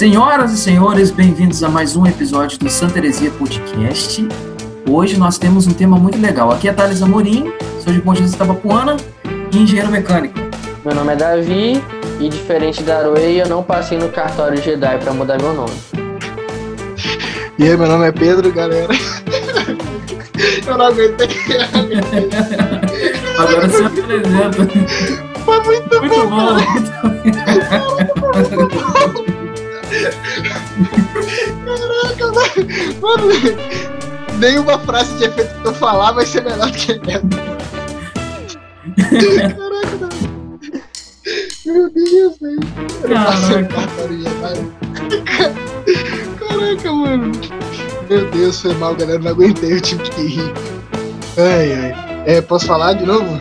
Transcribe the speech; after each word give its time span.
Senhoras 0.00 0.50
e 0.52 0.56
senhores, 0.56 1.10
bem-vindos 1.10 1.62
a 1.62 1.68
mais 1.68 1.94
um 1.94 2.06
episódio 2.06 2.58
do 2.58 2.70
Santa 2.70 2.94
Teresia 2.94 3.30
Podcast. 3.32 4.26
Hoje 4.88 5.18
nós 5.18 5.36
temos 5.36 5.66
um 5.66 5.72
tema 5.72 5.98
muito 5.98 6.18
legal. 6.18 6.50
Aqui 6.50 6.70
é 6.70 6.72
Thales 6.72 7.02
Amorim, 7.02 7.52
sou 7.84 7.92
de 7.92 8.00
Ponte 8.00 8.22
de 8.22 8.34
Itabapuana 8.34 8.96
e 9.52 9.58
engenheiro 9.58 9.90
mecânico. 9.90 10.38
Meu 10.86 10.94
nome 10.94 11.12
é 11.12 11.16
Davi 11.16 11.84
e, 12.18 12.30
diferente 12.30 12.82
da 12.82 13.00
Aroei, 13.00 13.42
eu 13.42 13.46
não 13.46 13.62
passei 13.62 13.98
no 13.98 14.08
cartório 14.08 14.56
Jedi 14.62 14.96
para 14.96 15.12
mudar 15.12 15.36
meu 15.38 15.52
nome. 15.52 15.74
E 17.58 17.64
aí, 17.64 17.76
meu 17.76 17.86
nome 17.86 18.08
é 18.08 18.12
Pedro, 18.12 18.50
galera. 18.50 18.94
Eu 20.66 20.78
não 20.78 20.86
aguentei. 20.86 21.28
Agora 23.38 23.68
você 23.68 23.84
apresenta. 23.84 24.66
Foi 25.44 25.62
muito, 25.62 26.00
Muito 26.00 26.26
bom. 29.06 29.29
Caraca, 31.64 32.32
velho. 32.32 33.00
Mano, 33.00 33.26
nenhuma 34.38 34.78
frase 34.80 35.14
de 35.18 35.24
efeito 35.24 35.60
que 35.60 35.68
eu 35.68 35.74
falar 35.74 36.12
vai 36.12 36.26
ser 36.26 36.42
melhor 36.42 36.70
do 36.70 36.78
que 36.78 36.92
essa. 36.92 37.20
Caraca, 39.56 39.96
não. 40.00 40.30
Meu 41.66 41.90
Deus, 41.90 42.38
velho. 42.40 42.60
Eu 43.02 43.08
não 43.08 43.24
passei 43.24 43.62
no 43.62 43.68
Caraca. 46.38 46.92
mano. 46.92 47.32
Meu 48.08 48.30
Deus, 48.30 48.60
foi 48.60 48.74
mal, 48.74 48.94
galera. 48.94 49.18
Não 49.18 49.30
aguentei, 49.30 49.74
eu 49.74 49.80
tive 49.80 50.02
que 50.02 50.22
rir. 50.22 50.52
Ai, 51.36 51.72
ai. 51.72 51.94
É, 52.26 52.40
posso 52.40 52.66
falar 52.66 52.94
de 52.94 53.06
novo? 53.06 53.40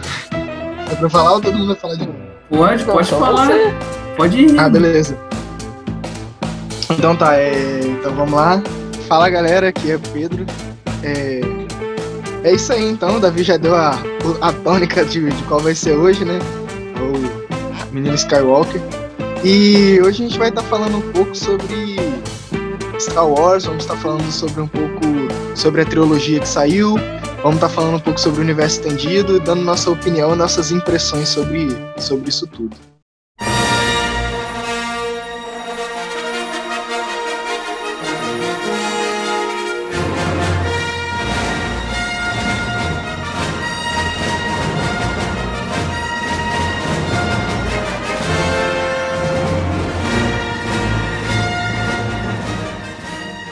É 0.92 0.96
pra 0.96 1.06
eu 1.06 1.10
falar 1.10 1.34
ou 1.34 1.42
todo 1.42 1.58
mundo 1.58 1.68
vai 1.68 1.76
falar 1.76 1.96
de 1.96 2.06
novo? 2.06 2.20
Pode, 2.50 2.84
pode 2.84 3.10
falar. 3.10 3.48
você. 3.48 3.74
Pode 4.16 4.38
ir. 4.40 4.60
Ah, 4.60 4.70
beleza. 4.70 5.18
Então 6.92 7.16
tá, 7.16 7.36
é... 7.38 7.80
então 7.84 8.14
vamos 8.16 8.34
lá. 8.34 8.62
Fala 9.08 9.30
galera, 9.30 9.70
aqui 9.70 9.92
é 9.92 9.96
o 9.96 10.00
Pedro. 10.00 10.46
É, 11.04 11.42
é 12.44 12.54
isso 12.54 12.72
aí 12.72 12.84
então, 12.86 13.18
o 13.18 13.20
Davi 13.20 13.44
já 13.44 13.58
deu 13.58 13.76
a, 13.76 13.98
a 14.42 14.54
tônica 14.54 15.04
de, 15.06 15.30
de 15.30 15.44
qual 15.44 15.60
vai 15.60 15.76
ser 15.76 15.94
hoje, 15.96 16.26
né? 16.26 16.40
O 17.00 17.94
Menino 17.94 18.16
Skywalker. 18.16 18.82
E 19.44 20.00
hoje 20.02 20.24
a 20.24 20.28
gente 20.28 20.38
vai 20.38 20.50
estar 20.50 20.64
falando 20.64 20.98
um 20.98 21.12
pouco 21.12 21.34
sobre 21.36 21.96
Star 23.00 23.28
Wars, 23.28 23.66
vamos 23.66 23.84
estar 23.84 23.96
falando 23.96 24.30
sobre 24.32 24.62
um 24.62 24.68
pouco 24.68 25.00
sobre 25.56 25.82
a 25.82 25.86
trilogia 25.86 26.40
que 26.40 26.48
saiu, 26.48 26.96
vamos 27.42 27.56
estar 27.56 27.70
falando 27.70 27.96
um 27.96 28.00
pouco 28.00 28.20
sobre 28.20 28.40
o 28.40 28.44
universo 28.44 28.82
estendido, 28.82 29.40
dando 29.40 29.62
nossa 29.62 29.90
opinião, 29.90 30.36
nossas 30.36 30.72
impressões 30.72 31.30
sobre, 31.30 31.68
sobre 31.98 32.30
isso 32.30 32.46
tudo. 32.48 32.76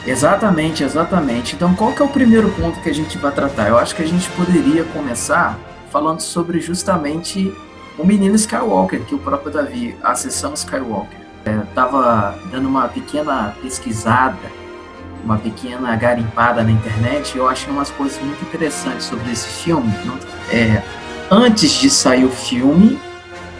Exatamente, 0.08 0.82
exatamente. 0.82 1.54
Então, 1.54 1.74
qual 1.74 1.92
que 1.92 2.00
é 2.00 2.04
o 2.04 2.08
primeiro 2.08 2.48
ponto 2.50 2.80
que 2.80 2.88
a 2.88 2.94
gente 2.94 3.18
vai 3.18 3.30
tratar? 3.30 3.68
Eu 3.68 3.78
acho 3.78 3.94
que 3.94 4.02
a 4.02 4.06
gente 4.06 4.28
poderia 4.30 4.84
começar 4.84 5.58
falando 5.92 6.20
sobre 6.20 6.60
justamente 6.60 7.52
o 7.98 8.04
menino 8.04 8.34
Skywalker, 8.36 9.00
que 9.00 9.14
o 9.14 9.18
próprio 9.18 9.52
Davi, 9.52 9.96
a 10.02 10.14
sessão 10.14 10.54
Skywalker, 10.54 11.18
estava 11.68 12.38
dando 12.50 12.68
uma 12.68 12.88
pequena 12.88 13.54
pesquisada, 13.62 14.36
uma 15.24 15.36
pequena 15.36 15.94
garimpada 15.96 16.62
na 16.62 16.70
internet, 16.70 17.34
e 17.34 17.38
eu 17.38 17.48
achei 17.48 17.70
umas 17.72 17.90
coisas 17.90 18.20
muito 18.22 18.42
interessantes 18.42 19.04
sobre 19.06 19.30
esse 19.32 19.48
filme. 19.48 19.92
Não- 20.04 20.18
é, 20.50 20.82
antes 21.30 21.72
de 21.72 21.90
sair 21.90 22.24
o 22.24 22.30
filme, 22.30 22.98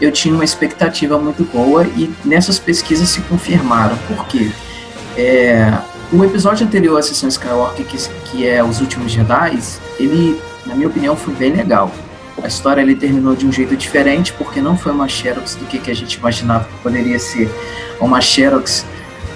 eu 0.00 0.12
tinha 0.12 0.34
uma 0.34 0.44
expectativa 0.44 1.18
muito 1.18 1.44
boa 1.44 1.84
e 1.84 2.14
nessas 2.24 2.58
pesquisas 2.58 3.08
se 3.08 3.20
confirmaram. 3.22 3.96
Por 4.06 4.26
quê? 4.26 4.50
É, 5.16 5.72
o 6.10 6.24
episódio 6.24 6.66
anterior 6.66 6.98
à 6.98 7.02
sessão 7.02 7.28
Skywalker, 7.28 7.84
que, 7.84 7.98
que 8.30 8.46
é 8.46 8.64
Os 8.64 8.80
Últimos 8.80 9.12
Jedi, 9.12 9.58
ele, 9.98 10.40
na 10.64 10.74
minha 10.74 10.88
opinião, 10.88 11.14
foi 11.14 11.34
bem 11.34 11.52
legal. 11.52 11.92
A 12.42 12.46
história 12.46 12.80
ele 12.80 12.94
terminou 12.94 13.36
de 13.36 13.46
um 13.46 13.52
jeito 13.52 13.76
diferente, 13.76 14.32
porque 14.32 14.60
não 14.60 14.76
foi 14.76 14.92
uma 14.92 15.08
Xerox 15.08 15.56
do 15.56 15.66
que, 15.66 15.78
que 15.78 15.90
a 15.90 15.94
gente 15.94 16.14
imaginava 16.14 16.64
que 16.64 16.82
poderia 16.82 17.18
ser 17.18 17.50
uma 18.00 18.20
Xerox 18.20 18.86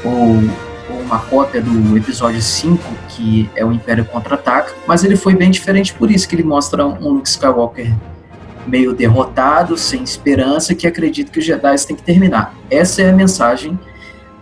ou, 0.03 0.37
ou 0.89 1.01
uma 1.03 1.19
cópia 1.19 1.61
do 1.61 1.97
episódio 1.97 2.41
5, 2.41 2.83
que 3.09 3.51
é 3.55 3.65
o 3.65 3.73
Império 3.73 4.05
Contra-Ataca, 4.07 4.73
mas 4.87 5.05
ele 5.05 5.17
foi 5.17 5.35
bem 5.35 5.51
diferente 5.51 5.93
por 5.93 6.11
isso 6.11 6.27
que 6.27 6.35
ele 6.35 6.45
mostra 6.45 6.87
um 6.87 7.11
Luke 7.11 7.29
Skywalker 7.29 7.93
meio 8.67 8.95
derrotado, 8.95 9.77
sem 9.77 10.03
esperança, 10.03 10.75
que 10.75 10.87
acredita 10.87 11.31
que 11.31 11.41
os 11.41 11.45
Jedi 11.45 11.77
têm 11.87 11.97
que 11.97 12.03
terminar. 12.03 12.55
Essa 12.71 13.03
é 13.03 13.11
a 13.11 13.13
mensagem 13.13 13.79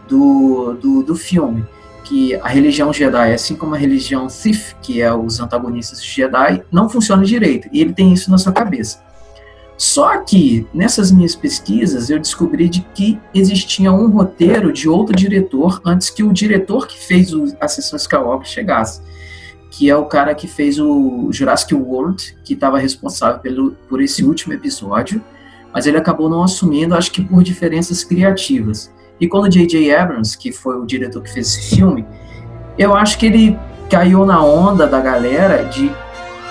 do, 0.07 0.75
do, 0.75 1.03
do 1.03 1.17
filme 1.17 1.67
que 2.11 2.35
a 2.35 2.49
religião 2.49 2.93
Jedi, 2.93 3.33
assim 3.33 3.55
como 3.55 3.77
a 3.77 3.79
religião 3.79 4.29
Sith, 4.29 4.75
que 4.83 5.01
é 5.01 5.15
os 5.15 5.39
antagonistas 5.39 6.05
Jedi, 6.05 6.61
não 6.73 6.91
funciona 6.91 7.25
direito. 7.25 7.69
E 7.73 7.81
ele 7.81 7.93
tem 7.93 8.13
isso 8.13 8.33
na 8.33 8.37
sua 8.37 8.51
cabeça. 8.51 9.01
Só 9.79 10.19
que 10.19 10.67
nessas 10.75 11.13
minhas 11.13 11.37
pesquisas 11.37 12.11
eu 12.11 12.19
descobri 12.19 12.69
de 12.69 12.81
que 12.95 13.17
existia 13.33 13.93
um 13.93 14.11
roteiro 14.11 14.73
de 14.73 14.89
outro 14.89 15.15
diretor 15.15 15.81
antes 15.87 16.11
que 16.11 16.25
o 16.25 16.33
diretor 16.33 16.89
que 16.89 16.99
fez 16.99 17.33
o, 17.33 17.45
a 17.61 17.69
sessão 17.69 17.97
Skywalker 17.97 18.49
chegasse, 18.49 19.01
que 19.71 19.89
é 19.89 19.97
o 19.97 20.05
cara 20.05 20.35
que 20.35 20.49
fez 20.49 20.81
o 20.81 21.29
Jurassic 21.31 21.73
World, 21.77 22.37
que 22.45 22.55
estava 22.55 22.77
responsável 22.77 23.39
pelo, 23.39 23.71
por 23.89 24.03
esse 24.03 24.25
último 24.25 24.53
episódio, 24.53 25.23
mas 25.73 25.87
ele 25.87 25.97
acabou 25.97 26.29
não 26.29 26.43
assumindo, 26.43 26.97
acho 26.97 27.13
que 27.13 27.23
por 27.23 27.45
diferenças 27.45 28.03
criativas. 28.03 28.91
E 29.21 29.29
quando 29.29 29.49
J.J. 29.49 29.95
Abrams, 29.95 30.37
que 30.37 30.51
foi 30.51 30.77
o 30.77 30.87
diretor 30.87 31.23
que 31.23 31.33
fez 31.33 31.49
esse 31.49 31.77
filme, 31.77 32.07
eu 32.79 32.95
acho 32.97 33.19
que 33.19 33.27
ele 33.27 33.59
caiu 33.91 34.25
na 34.25 34.43
onda 34.43 34.87
da 34.87 35.01
galera 35.01 35.65
de 35.65 35.91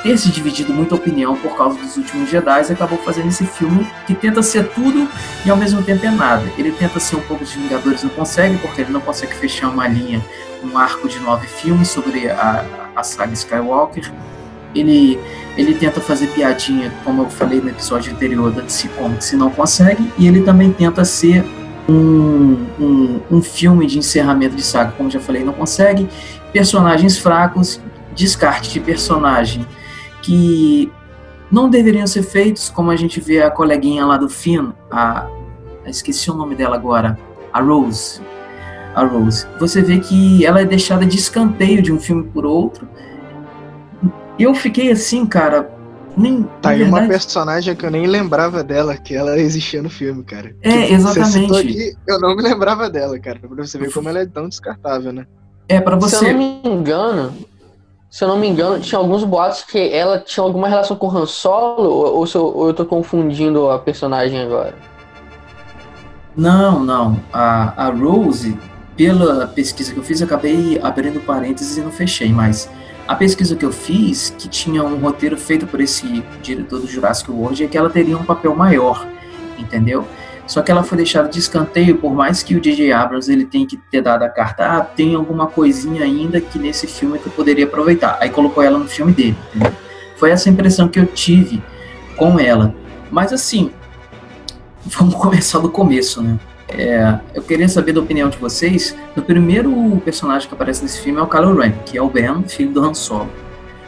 ter 0.03 0.18
se 0.18 0.30
dividido 0.30 0.74
muita 0.74 0.96
opinião 0.96 1.35
por 1.35 1.56
causa 1.57 1.78
dos 1.78 1.97
últimos 1.97 2.30
Jedi 2.30 2.62
e 2.69 2.74
acabou 2.74 2.97
fazendo 3.00 3.28
esse 3.28 3.46
filme 3.46 3.85
que 4.07 4.13
tenta 4.13 4.41
ser 4.41 4.69
tudo 4.69 5.07
e 5.46 5.50
ao 5.50 5.57
mesmo 5.57 5.81
tempo 5.84 6.06
é 6.06 6.12
nada. 6.12 6.44
Ele 6.57 6.72
tenta 6.72 7.00
ser 7.00 7.16
um 7.16 7.22
pouco 7.22 7.44
de 7.44 7.57
Vingadores, 7.57 8.03
não 8.03 8.09
consegue, 8.12 8.57
porque 8.57 8.81
ele 8.81 8.91
não 8.91 9.01
consegue 9.01 9.34
fechar 9.34 9.69
uma 9.69 9.88
linha, 9.88 10.24
um 10.63 10.78
arco 10.78 11.07
de 11.07 11.19
nove 11.19 11.47
filmes 11.47 11.90
sobre 11.90 12.30
a, 12.30 12.66
a 12.96 13.03
saga 13.03 13.34
Skywalker. 13.34 14.12
Ele, 14.74 15.19
ele 15.57 15.74
tenta 15.74 16.00
fazer 16.00 16.28
piadinha, 16.28 16.94
como 17.03 17.24
eu 17.24 17.30
falei 17.30 17.59
no 17.59 17.69
episódio 17.69 18.13
anterior 18.13 18.51
da 18.51 18.62
DC 18.62 18.88
Comics, 18.90 19.34
e 19.34 19.36
não 19.36 19.50
consegue. 19.50 20.07
E 20.18 20.28
ele 20.28 20.41
também 20.41 20.72
tenta 20.72 21.03
ser 21.03 21.44
um, 21.89 22.67
um, 22.79 23.22
um 23.31 23.41
filme 23.41 23.85
de 23.88 23.97
encerramento 23.97 24.55
de 24.55 24.63
saga, 24.63 24.91
como 24.91 25.09
já 25.09 25.19
falei, 25.19 25.44
não 25.44 25.53
consegue. 25.53 26.07
Personagens 26.53 27.17
fracos, 27.17 27.81
descarte 28.16 28.72
de 28.72 28.79
personagem 28.79 29.66
que 30.22 30.91
não 31.51 31.69
deveriam 31.69 32.05
ser 32.05 32.23
feitos, 32.23 32.69
como 32.69 32.91
a 32.91 32.95
gente 32.95 33.19
vê 33.19 33.41
a 33.41 33.50
coleguinha 33.50 34.05
lá 34.05 34.17
do 34.17 34.29
Finn, 34.29 34.72
a, 34.91 35.27
esqueci 35.85 36.29
o 36.29 36.35
nome 36.35 36.55
dela 36.55 36.75
agora, 36.75 37.17
a 37.51 37.61
Rose. 37.61 38.21
A 38.94 39.03
Rose. 39.03 39.47
Você 39.59 39.81
vê 39.81 40.00
que 40.00 40.45
ela 40.45 40.61
é 40.61 40.66
deixada 40.66 41.06
de 41.06 41.17
escanteio 41.17 41.81
de 41.81 41.91
um 41.91 42.00
filme 42.00 42.23
por 42.23 42.45
outro. 42.45 42.88
Eu 44.38 44.53
fiquei 44.53 44.91
assim, 44.91 45.25
cara. 45.25 45.78
Nem, 46.19 46.44
Tá 46.62 46.69
na 46.69 46.75
aí 46.75 46.83
uma 46.83 47.07
personagem 47.07 47.75
que 47.75 47.86
eu 47.86 47.89
nem 47.92 48.06
lembrava 48.06 48.63
dela, 48.63 48.95
que 48.98 49.16
ela 49.16 49.38
existia 49.39 49.81
no 49.81 49.89
filme, 49.89 50.24
cara. 50.24 50.54
É, 50.62 50.69
Que 50.88 50.88
Você 50.88 50.94
exatamente. 50.94 51.31
citou 51.31 51.57
aqui, 51.57 51.94
eu 52.07 52.19
não 52.19 52.36
me 52.36 52.42
lembrava 52.44 52.89
dela, 52.89 53.18
cara. 53.19 53.39
Pra 53.39 53.50
você 53.66 53.77
ver 53.77 53.92
como 53.94 54.10
ela 54.10 54.19
é 54.19 54.25
tão 54.25 54.50
descartável, 54.50 55.13
né? 55.13 55.25
É, 55.68 55.80
para 55.80 56.00
Se 56.01 56.16
eu 56.16 56.19
você. 56.19 56.33
não 56.33 56.39
me 56.39 56.62
engano, 56.66 57.33
se 58.10 58.24
eu 58.24 58.27
não 58.27 58.38
me 58.38 58.48
engano, 58.50 58.80
tinha 58.80 59.00
alguns 59.00 59.24
boatos 59.24 59.63
que 59.63 59.94
ela 59.94 60.19
tinha 60.19 60.44
alguma 60.44 60.68
relação 60.68 60.98
com 60.98 61.10
Han 61.10 61.25
Solo, 61.25 61.83
ou, 61.83 62.16
ou 62.18 62.27
se 62.27 62.36
eu, 62.36 62.45
ou 62.45 62.68
eu 62.68 62.74
tô 62.74 62.86
confundindo 62.86 63.69
a 63.69 63.80
personagem 63.80 64.42
agora? 64.42 64.75
Não, 66.36 66.83
não. 66.83 67.19
A, 67.31 67.86
a 67.88 67.89
Rose, 67.92 68.57
pela 68.95 69.48
pesquisa 69.48 69.94
que 69.94 70.00
eu 70.00 70.04
fiz, 70.04 70.22
eu 70.22 70.25
acabei 70.27 70.80
abrindo 70.81 71.19
parênteses 71.22 71.77
e 71.77 71.81
não 71.81 71.92
fechei, 71.92 72.31
mas 72.31 72.69
a 73.09 73.15
pesquisa 73.15 73.56
que 73.56 73.65
eu 73.65 73.71
fiz, 73.71 74.35
que 74.38 74.47
tinha 74.47 74.83
um 74.83 75.00
roteiro 75.00 75.35
feito 75.35 75.65
por 75.65 75.81
esse 75.81 76.23
diretor 76.44 76.79
do 76.79 76.85
Jurassic 76.85 77.31
World, 77.31 77.63
é 77.63 77.67
que 77.67 77.75
ela 77.75 77.89
teria 77.89 78.15
um 78.15 78.23
papel 78.23 78.56
maior, 78.56 79.07
entendeu? 79.57 80.07
Só 80.45 80.61
que 80.61 80.69
ela 80.69 80.83
foi 80.83 80.95
deixada 80.95 81.27
de 81.27 81.39
escanteio, 81.39 81.97
por 81.97 82.13
mais 82.13 82.44
que 82.44 82.56
o 82.56 82.61
DJ 82.61 82.91
Abrams 82.91 83.27
ele 83.27 83.45
tenha 83.45 83.65
que 83.65 83.77
ter 83.77 84.03
dado 84.03 84.21
a 84.21 84.29
carta, 84.29 84.63
ah, 84.63 84.81
tem 84.81 85.15
alguma 85.15 85.47
coisinha 85.47 86.03
ainda 86.03 86.39
que 86.39 86.59
nesse 86.59 86.85
filme 86.85 87.17
que 87.17 87.25
eu 87.25 87.31
poderia 87.31 87.65
aproveitar. 87.65 88.15
Aí 88.21 88.29
colocou 88.29 88.61
ela 88.61 88.77
no 88.77 88.88
filme 88.88 89.12
dele, 89.12 89.35
entendeu? 89.55 89.73
Foi 90.15 90.29
essa 90.29 90.47
impressão 90.47 90.88
que 90.88 91.00
eu 91.00 91.07
tive 91.07 91.63
com 92.15 92.39
ela. 92.39 92.75
Mas 93.09 93.33
assim, 93.33 93.71
vamos 94.85 95.15
começar 95.15 95.57
do 95.57 95.71
começo, 95.71 96.21
né? 96.21 96.38
É, 96.69 97.19
eu 97.33 97.42
queria 97.42 97.68
saber 97.68 97.94
da 97.94 98.00
opinião 98.00 98.30
de 98.30 98.38
vocês. 98.38 98.95
O 99.16 99.21
primeiro 99.21 100.01
personagem 100.06 100.48
que 100.48 100.54
aparece 100.54 100.83
nesse 100.83 101.01
filme 101.01 101.19
é 101.19 101.24
o 101.24 101.27
Kylo 101.27 101.60
Ren, 101.60 101.71
que 101.86 101.98
é 101.98 102.01
o 102.01 102.10
Ben, 102.10 102.44
filho 102.48 102.71
do 102.71 102.83
Han 102.83 102.94
Solo. 102.94 103.30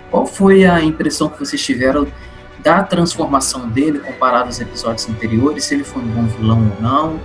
Qual 0.09 0.25
foi 0.25 0.65
a 0.65 0.81
impressão 0.81 1.29
que 1.29 1.39
vocês 1.39 1.61
tiveram 1.63 2.07
da 2.59 2.83
transformação 2.83 3.69
dele 3.69 3.99
comparado 3.99 4.45
aos 4.45 4.59
episódios 4.59 5.07
anteriores? 5.07 5.65
Se 5.65 5.75
ele 5.75 5.83
foi 5.83 6.01
um 6.01 6.07
bom 6.07 6.25
vilão 6.25 6.71
ou 6.75 6.81
não? 6.81 7.19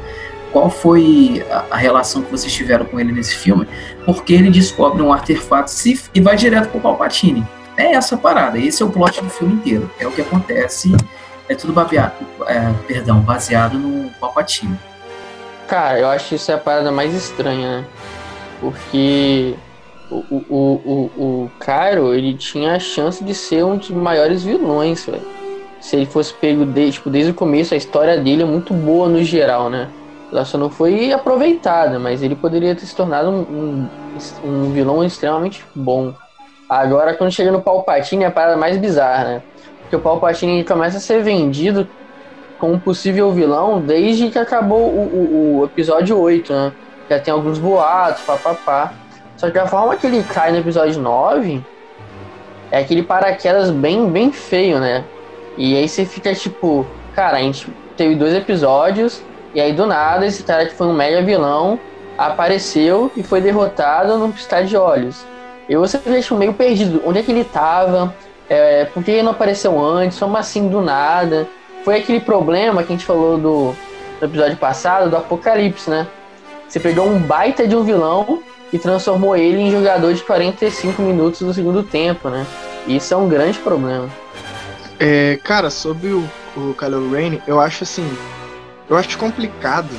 Qual 0.52 0.70
foi 0.70 1.44
a, 1.50 1.64
a 1.72 1.76
relação 1.76 2.22
que 2.22 2.30
vocês 2.30 2.52
tiveram 2.52 2.84
com 2.86 3.00
ele 3.00 3.12
nesse 3.12 3.34
filme? 3.34 3.66
Porque 4.04 4.32
ele 4.32 4.50
descobre 4.50 5.02
um 5.02 5.12
artefato 5.12 5.70
Sith 5.70 6.10
e 6.14 6.20
vai 6.20 6.36
direto 6.36 6.70
pro 6.70 6.80
Palpatine. 6.80 7.46
É 7.76 7.92
essa 7.92 8.16
parada, 8.16 8.58
esse 8.58 8.82
é 8.82 8.86
o 8.86 8.90
plot 8.90 9.22
do 9.22 9.28
filme 9.28 9.54
inteiro. 9.54 9.90
É 9.98 10.06
o 10.06 10.12
que 10.12 10.22
acontece, 10.22 10.96
é 11.48 11.54
tudo 11.54 11.72
baseado, 11.72 12.14
é, 12.46 12.72
perdão, 12.86 13.20
baseado 13.20 13.78
no 13.78 14.10
Palpatine. 14.12 14.78
Cara, 15.66 15.98
eu 15.98 16.08
acho 16.08 16.34
isso 16.34 16.50
é 16.50 16.54
a 16.54 16.58
parada 16.58 16.92
mais 16.92 17.12
estranha, 17.12 17.80
né? 17.80 17.84
Porque 18.60 19.54
o, 20.10 20.16
o, 20.30 20.40
o, 20.48 21.22
o 21.22 21.50
Cairo, 21.58 22.14
ele 22.14 22.34
tinha 22.34 22.74
a 22.74 22.78
chance 22.78 23.22
de 23.22 23.34
ser 23.34 23.64
um 23.64 23.76
dos 23.76 23.90
maiores 23.90 24.44
vilões, 24.44 25.04
velho. 25.04 25.26
Se 25.80 25.96
ele 25.96 26.06
fosse 26.06 26.32
pego 26.34 26.64
de, 26.64 26.92
tipo, 26.92 27.10
desde 27.10 27.32
o 27.32 27.34
começo, 27.34 27.74
a 27.74 27.76
história 27.76 28.16
dele 28.18 28.42
é 28.42 28.46
muito 28.46 28.72
boa 28.72 29.08
no 29.08 29.22
geral, 29.22 29.68
né? 29.68 29.88
Ela 30.32 30.44
só 30.44 30.56
não 30.56 30.70
foi 30.70 31.12
aproveitada, 31.12 31.98
mas 31.98 32.22
ele 32.22 32.34
poderia 32.34 32.74
ter 32.74 32.86
se 32.86 32.94
tornado 32.94 33.30
um, 33.30 33.40
um, 33.40 33.88
um 34.44 34.72
vilão 34.72 35.04
extremamente 35.04 35.64
bom. 35.74 36.14
Agora, 36.68 37.14
quando 37.14 37.30
chega 37.30 37.52
no 37.52 37.62
Palpatine, 37.62 38.24
é 38.24 38.26
a 38.26 38.30
parada 38.30 38.56
mais 38.56 38.76
bizarra, 38.76 39.24
né? 39.24 39.42
Porque 39.82 39.96
o 39.96 40.00
Palpatine 40.00 40.64
começa 40.64 40.96
a 40.98 41.00
ser 41.00 41.22
vendido 41.22 41.88
como 42.58 42.78
possível 42.80 43.32
vilão 43.32 43.80
desde 43.80 44.30
que 44.30 44.38
acabou 44.38 44.80
o, 44.80 45.00
o, 45.00 45.58
o 45.60 45.64
episódio 45.64 46.18
8, 46.18 46.52
né? 46.52 46.72
Já 47.08 47.18
tem 47.20 47.32
alguns 47.32 47.58
boatos, 47.58 48.22
papapá. 48.22 48.92
Só 49.36 49.50
que 49.50 49.58
a 49.58 49.66
forma 49.66 49.96
que 49.96 50.06
ele 50.06 50.22
cai 50.22 50.50
no 50.50 50.58
episódio 50.58 51.00
9 51.00 51.62
é 52.70 52.78
aquele 52.78 53.02
paraquedas 53.02 53.70
bem, 53.70 54.08
bem 54.10 54.32
feio, 54.32 54.78
né? 54.78 55.04
E 55.56 55.76
aí 55.76 55.88
você 55.88 56.04
fica 56.04 56.34
tipo, 56.34 56.86
cara, 57.14 57.38
a 57.38 57.40
gente 57.40 57.68
teve 57.96 58.14
dois 58.14 58.34
episódios, 58.34 59.22
e 59.54 59.60
aí 59.60 59.72
do 59.72 59.86
nada 59.86 60.26
esse 60.26 60.42
cara 60.42 60.66
que 60.66 60.74
foi 60.74 60.86
um 60.86 60.92
mega 60.92 61.22
vilão 61.22 61.78
apareceu 62.18 63.10
e 63.16 63.22
foi 63.22 63.40
derrotado 63.40 64.18
num 64.18 64.32
piscar 64.32 64.64
de 64.64 64.76
olhos. 64.76 65.24
E 65.68 65.76
você 65.76 65.98
fica 65.98 66.20
tipo, 66.20 66.36
meio 66.36 66.52
perdido. 66.54 67.02
Onde 67.04 67.18
é 67.18 67.22
que 67.22 67.30
ele 67.30 67.44
tava? 67.44 68.14
É, 68.48 68.84
por 68.86 69.02
que 69.02 69.10
ele 69.10 69.22
não 69.22 69.32
apareceu 69.32 69.82
antes? 69.82 70.18
Como 70.18 70.36
assim 70.36 70.68
do 70.68 70.80
nada? 70.80 71.46
Foi 71.86 71.98
aquele 71.98 72.18
problema 72.18 72.82
que 72.82 72.92
a 72.92 72.96
gente 72.96 73.06
falou 73.06 73.38
do, 73.38 73.72
do 74.18 74.26
episódio 74.26 74.56
passado, 74.56 75.08
do 75.08 75.16
Apocalipse, 75.16 75.88
né? 75.88 76.08
Você 76.68 76.80
pegou 76.80 77.06
um 77.06 77.20
baita 77.20 77.64
de 77.64 77.76
um 77.76 77.84
vilão 77.84 78.42
e 78.72 78.78
transformou 78.78 79.36
ele 79.36 79.60
em 79.60 79.70
jogador 79.70 80.12
de 80.12 80.20
45 80.24 81.00
minutos 81.00 81.42
do 81.42 81.54
segundo 81.54 81.84
tempo, 81.84 82.28
né? 82.28 82.44
E 82.88 82.96
isso 82.96 83.14
é 83.14 83.16
um 83.16 83.28
grande 83.28 83.60
problema. 83.60 84.10
É, 84.98 85.38
cara, 85.44 85.70
sobre 85.70 86.08
o, 86.08 86.28
o 86.56 86.74
Kylo 86.74 87.08
Ren, 87.08 87.38
eu 87.46 87.60
acho 87.60 87.84
assim, 87.84 88.04
eu 88.90 88.96
acho 88.96 89.16
complicado, 89.16 89.90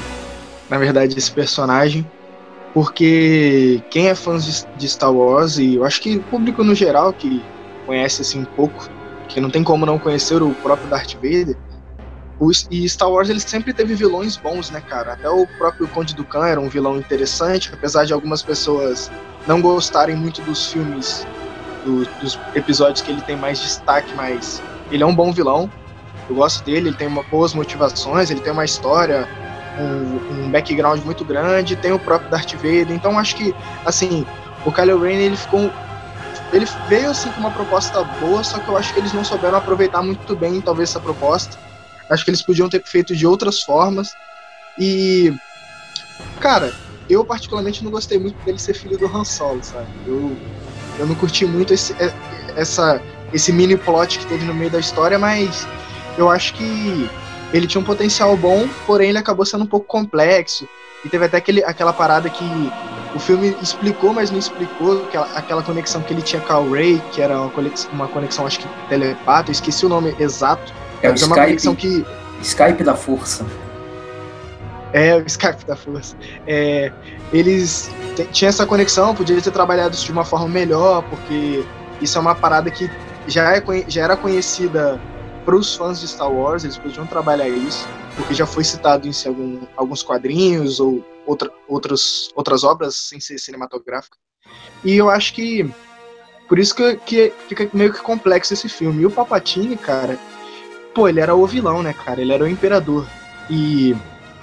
na 0.70 0.78
verdade, 0.78 1.18
esse 1.18 1.32
personagem, 1.32 2.06
porque 2.74 3.82
quem 3.90 4.10
é 4.10 4.14
fã 4.14 4.38
de, 4.38 4.66
de 4.76 4.90
Star 4.90 5.14
Wars 5.14 5.58
e 5.58 5.76
eu 5.76 5.86
acho 5.86 6.02
que 6.02 6.18
o 6.18 6.24
público 6.24 6.66
no 6.66 6.76
geral 6.76 7.14
que 7.14 7.42
conhece 7.86 8.24
assim 8.24 8.42
um 8.42 8.46
pouco, 8.58 8.90
que 9.30 9.40
não 9.40 9.50
tem 9.50 9.64
como 9.64 9.86
não 9.86 9.98
conhecer 9.98 10.44
o 10.44 10.54
próprio 10.56 10.90
Darth 10.90 11.14
Vader, 11.14 11.56
e 12.70 12.88
Star 12.88 13.10
Wars 13.10 13.30
ele 13.30 13.40
sempre 13.40 13.74
teve 13.74 13.96
vilões 13.96 14.38
bons, 14.38 14.70
né, 14.70 14.80
cara? 14.80 15.14
Até 15.14 15.30
o 15.30 15.48
próprio 15.58 15.88
Conde 15.88 16.16
do 16.16 16.24
Khan 16.24 16.46
era 16.46 16.62
um 16.62 16.70
vilão 16.70 16.98
interessante, 16.98 17.72
apesar 17.74 18.06
de 18.06 18.14
algumas 18.14 18.44
pessoas 18.44 19.12
não 19.48 19.62
gostarem 19.62 20.16
muito 20.16 20.42
dos 20.44 20.72
filmes, 20.72 21.26
do, 21.84 22.06
dos 22.20 22.38
episódios 22.54 23.02
que 23.02 23.12
ele 23.12 23.22
tem 23.22 23.36
mais 23.36 23.60
destaque, 23.60 24.14
mas 24.16 24.62
ele 24.92 25.02
é 25.02 25.06
um 25.06 25.16
bom 25.16 25.32
vilão. 25.32 25.72
Eu 26.30 26.36
gosto 26.36 26.64
dele, 26.64 26.90
ele 26.90 26.98
tem 26.98 27.08
uma, 27.08 27.24
boas 27.24 27.54
motivações, 27.54 28.30
ele 28.30 28.42
tem 28.42 28.52
uma 28.54 28.66
história, 28.66 29.28
um, 29.80 30.46
um 30.46 30.52
background 30.52 31.02
muito 31.04 31.26
grande, 31.26 31.76
tem 31.76 31.92
o 31.92 32.00
próprio 32.00 32.30
Darth 32.30 32.54
Vader. 32.54 32.92
Então 32.92 33.18
acho 33.18 33.36
que, 33.36 33.56
assim, 33.86 34.28
o 34.64 34.72
Kylo 34.72 35.02
Ren 35.02 35.16
ele 35.16 35.38
ficou 35.38 35.72
ele 36.54 36.66
veio 36.88 37.10
assim 37.10 37.30
com 37.32 37.42
uma 37.42 37.52
proposta 37.52 38.04
boa, 38.22 38.44
só 38.44 38.60
que 38.60 38.68
eu 38.70 38.78
acho 38.78 38.94
que 38.94 39.00
eles 39.00 39.12
não 39.12 39.24
souberam 39.24 39.58
aproveitar 39.58 40.02
muito 40.02 40.36
bem 40.36 40.62
talvez 40.62 40.90
essa 40.90 41.00
proposta. 41.00 41.58
Acho 42.10 42.24
que 42.24 42.32
eles 42.32 42.42
podiam 42.42 42.70
ter 42.70 42.84
feito 42.84 43.16
de 43.16 43.28
outras 43.28 43.62
formas. 43.62 44.16
E, 44.80 45.34
cara, 46.40 46.74
eu 47.10 47.26
particularmente 47.26 47.84
não 47.84 47.92
gostei 47.92 48.20
muito 48.20 48.44
dele 48.46 48.60
ser 48.60 48.74
filho 48.74 48.98
do 48.98 49.06
Han 49.06 49.24
Solo, 49.24 49.64
sabe? 49.64 49.88
Eu, 50.06 50.36
eu 51.00 51.06
não 51.06 51.16
curti 51.16 51.46
muito 51.46 51.74
esse, 51.74 51.94
é, 51.94 52.14
essa, 52.56 53.02
esse 53.34 53.52
mini 53.52 53.78
plot 53.78 54.20
que 54.20 54.28
teve 54.28 54.46
no 54.46 54.54
meio 54.54 54.72
da 54.72 54.80
história, 54.80 55.18
mas 55.18 55.68
eu 56.18 56.30
acho 56.30 56.54
que 56.54 57.10
ele 57.54 57.68
tinha 57.68 57.82
um 57.82 57.86
potencial 57.86 58.36
bom, 58.36 58.68
porém 58.86 59.10
ele 59.10 59.18
acabou 59.18 59.46
sendo 59.46 59.64
um 59.64 59.68
pouco 59.68 59.86
complexo. 59.86 60.68
E 61.06 61.10
teve 61.10 61.26
até 61.26 61.38
aquele, 61.38 61.64
aquela 61.64 61.94
parada 61.94 62.30
que 62.30 62.44
o 63.16 63.20
filme 63.20 63.56
explicou, 63.62 64.14
mas 64.14 64.32
não 64.32 64.40
explicou 64.40 65.04
aquela, 65.04 65.26
aquela 65.36 65.64
conexão 65.64 66.02
que 66.02 66.14
ele 66.14 66.22
tinha 66.22 66.42
com 66.42 66.54
a 66.54 66.76
Ray, 66.76 67.02
que 67.14 67.22
era 67.22 67.40
uma 67.40 67.50
conexão, 67.50 67.92
uma 67.92 68.08
conexão 68.08 68.46
acho 68.46 68.60
que 68.60 68.68
telepata, 68.90 69.50
eu 69.50 69.54
esqueci 69.54 69.86
o 69.86 69.90
nome 69.90 70.16
exato 70.20 70.74
é 71.02 71.10
o 71.10 71.14
Skype, 71.14 71.26
uma 71.26 71.36
conexão 71.36 71.76
que. 71.76 72.06
Skype 72.42 72.84
da 72.84 72.96
Força. 72.96 73.46
É, 74.94 75.16
o 75.16 75.26
Skype 75.26 75.66
da 75.66 75.76
Força. 75.76 76.16
É, 76.46 76.92
eles 77.32 77.90
tinham 78.32 78.50
essa 78.50 78.66
conexão, 78.66 79.16
podia 79.16 79.42
ter 79.42 79.52
trabalhado 79.52 79.94
isso 79.94 80.06
de 80.06 80.12
uma 80.12 80.26
forma 80.26 80.48
melhor, 80.48 81.04
porque 81.10 81.64
isso 82.02 82.18
é 82.18 82.22
uma 82.22 82.36
parada 82.36 82.70
que 82.72 82.90
já, 83.28 83.56
é, 83.56 83.64
já 83.88 84.04
era 84.04 84.16
conhecida 84.16 85.00
para 85.46 85.56
os 85.56 85.76
fãs 85.76 86.00
de 86.00 86.08
Star 86.08 86.32
Wars, 86.32 86.64
eles 86.64 86.78
podiam 86.78 87.08
trabalhar 87.08 87.48
isso, 87.48 87.88
porque 88.16 88.34
já 88.34 88.46
foi 88.46 88.64
citado 88.64 89.08
em 89.08 89.12
algum, 89.26 89.60
alguns 89.78 90.04
quadrinhos 90.04 90.80
ou 90.80 91.04
outra, 91.26 91.50
outras, 91.68 92.30
outras 92.36 92.64
obras 92.64 92.96
sem 92.96 93.20
ser 93.20 93.38
cinematográfica. 93.38 94.18
E 94.84 94.96
eu 94.96 95.10
acho 95.10 95.34
que 95.34 95.70
por 96.48 96.58
isso 96.60 96.74
que, 96.74 96.96
que 96.98 97.34
fica 97.48 97.70
meio 97.74 97.94
que 97.94 98.02
complexo 98.02 98.54
esse 98.54 98.70
filme. 98.70 99.04
E 99.04 99.06
o 99.06 99.12
Papatini, 99.12 99.76
cara, 99.76 100.18
pô, 100.98 101.08
ele 101.08 101.20
era 101.20 101.36
o 101.36 101.46
vilão, 101.46 101.84
né, 101.84 101.94
cara? 101.94 102.20
Ele 102.20 102.34
era 102.34 102.44
o 102.44 102.48
imperador. 102.48 103.08
E 103.48 103.96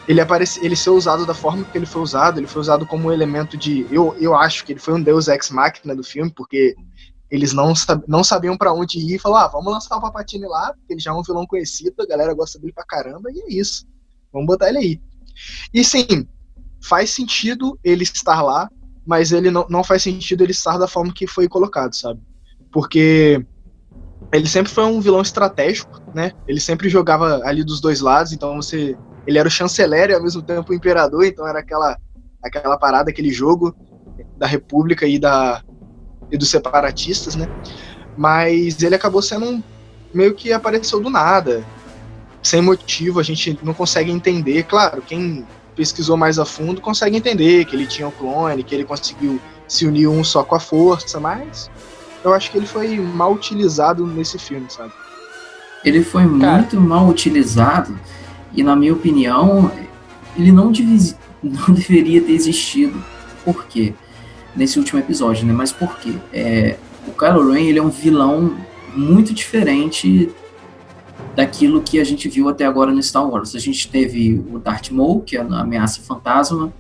ele 0.07 0.21
aparece, 0.21 0.65
ele 0.65 0.77
ser 0.77 0.91
usado 0.91 1.27
da 1.27 1.35
forma 1.35 1.65
que 1.65 1.77
ele 1.77 1.85
foi 1.85 2.01
usado, 2.01 2.39
ele 2.39 2.47
foi 2.47 2.61
usado 2.61 2.87
como 2.87 3.11
elemento 3.11 3.57
de. 3.57 3.85
Eu, 3.91 4.17
eu 4.21 4.37
acho 4.37 4.65
que 4.65 4.73
ele 4.73 4.79
foi 4.79 4.95
um 4.95 5.03
deus 5.03 5.27
ex 5.27 5.51
machina 5.51 5.97
do 5.97 6.05
filme, 6.05 6.31
porque 6.31 6.77
eles 7.29 7.53
não, 7.53 7.75
sab, 7.75 8.05
não 8.07 8.23
sabiam 8.23 8.57
para 8.57 8.73
onde 8.73 8.99
ir 8.99 9.17
e 9.17 9.19
falaram, 9.19 9.47
ah, 9.47 9.51
vamos 9.51 9.73
lançar 9.73 9.97
o 9.97 10.01
Papatini 10.01 10.47
lá, 10.47 10.73
porque 10.75 10.93
ele 10.93 11.01
já 11.01 11.11
é 11.11 11.15
um 11.15 11.25
vilão 11.25 11.45
conhecido, 11.45 12.01
a 12.01 12.07
galera 12.07 12.33
gosta 12.33 12.57
dele 12.61 12.73
pra 12.73 12.85
caramba, 12.85 13.33
e 13.33 13.41
é 13.41 13.53
isso. 13.53 13.85
Vamos 14.33 14.47
botar 14.47 14.69
ele 14.69 14.79
aí. 14.79 15.01
E 15.73 15.83
sim, 15.83 16.29
faz 16.81 17.11
sentido 17.11 17.77
ele 17.83 18.05
estar 18.05 18.43
lá, 18.43 18.71
mas 19.05 19.33
ele 19.33 19.51
não, 19.51 19.67
não 19.69 19.83
faz 19.83 20.05
sentido 20.05 20.45
ele 20.45 20.53
estar 20.53 20.79
da 20.79 20.87
forma 20.87 21.13
que 21.13 21.27
foi 21.27 21.49
colocado, 21.49 21.95
sabe? 21.97 22.21
Porque 22.71 23.45
ele 24.33 24.49
sempre 24.49 24.73
foi 24.73 24.85
um 24.85 25.01
vilão 25.01 25.23
estratégico, 25.23 26.03
né? 26.15 26.33
Ele 26.47 26.61
sempre 26.61 26.89
jogava 26.89 27.41
ali 27.45 27.63
dos 27.63 27.81
dois 27.81 28.01
lados, 28.01 28.33
então 28.33 28.57
você. 28.57 28.97
Ele 29.27 29.39
era 29.39 29.49
o 29.49 29.51
chanceler 29.51 30.11
e 30.11 30.15
ao 30.15 30.23
mesmo 30.23 30.43
tempo 30.43 30.73
o 30.73 30.75
imperador, 30.75 31.25
então 31.25 31.47
era 31.47 31.61
aquela, 31.61 31.97
aquela 32.43 32.77
parada, 32.77 33.11
aquele 33.11 33.31
jogo 33.31 33.75
da 34.37 34.47
República 34.47 35.07
e, 35.07 35.19
da, 35.19 35.63
e 36.31 36.37
dos 36.37 36.51
separatistas, 36.51 37.35
né? 37.35 37.49
Mas 38.17 38.83
ele 38.83 38.95
acabou 38.95 39.23
sendo 39.23 39.47
um. 39.47 39.63
meio 40.13 40.35
que 40.35 40.53
apareceu 40.53 41.01
do 41.01 41.09
nada, 41.09 41.65
sem 42.43 42.61
motivo, 42.61 43.19
a 43.19 43.23
gente 43.23 43.59
não 43.63 43.73
consegue 43.73 44.11
entender. 44.11 44.65
Claro, 44.65 45.01
quem 45.01 45.47
pesquisou 45.75 46.17
mais 46.17 46.39
a 46.39 46.45
fundo 46.45 46.81
consegue 46.81 47.17
entender 47.17 47.65
que 47.65 47.75
ele 47.75 47.87
tinha 47.87 48.07
um 48.07 48.11
clone, 48.11 48.63
que 48.63 48.75
ele 48.75 48.85
conseguiu 48.85 49.41
se 49.67 49.87
unir 49.87 50.07
um 50.07 50.23
só 50.23 50.45
com 50.45 50.55
a 50.55 50.61
força, 50.61 51.19
mas 51.19 51.71
eu 52.25 52.33
acho 52.33 52.51
que 52.51 52.59
ele 52.59 52.67
foi 52.67 52.99
mal 52.99 53.33
utilizado 53.33 54.07
nesse 54.07 54.39
filme, 54.39 54.67
sabe? 54.69 54.93
Ele 55.85 56.03
foi 56.03 56.23
Cara. 56.39 56.59
muito 56.59 56.81
mal 56.81 57.07
utilizado 57.07 57.99
e, 58.55 58.63
na 58.63 58.75
minha 58.75 58.95
opinião, 58.95 59.71
ele 60.37 60.51
não, 60.51 60.73
não 61.43 61.75
deveria 61.75 62.23
ter 62.23 62.33
existido. 62.33 63.05
Por 63.45 63.67
quê? 63.67 63.93
Nesse 64.57 64.79
último 64.79 64.99
episódio, 64.99 65.47
né? 65.47 65.53
Mas 65.53 65.71
por 65.71 65.99
quê? 65.99 66.15
É, 66.33 66.77
o 67.07 67.13
Kylo 67.13 67.53
Ren 67.53 67.65
ele 67.65 67.79
é 67.79 67.83
um 67.83 67.91
vilão 67.91 68.57
muito 68.97 69.35
diferente 69.35 70.31
daquilo 71.35 71.83
que 71.83 72.01
a 72.01 72.05
gente 72.05 72.29
viu 72.29 72.49
até 72.49 72.65
agora 72.65 72.93
no 72.93 73.03
Star 73.03 73.29
Wars. 73.29 73.55
A 73.55 73.59
gente 73.59 73.89
teve 73.89 74.43
o 74.51 74.59
Darth 74.59 74.91
Maul, 74.91 75.21
que 75.21 75.37
é 75.37 75.41
a 75.41 75.61
ameaça 75.61 76.01
fantasma, 76.01 76.73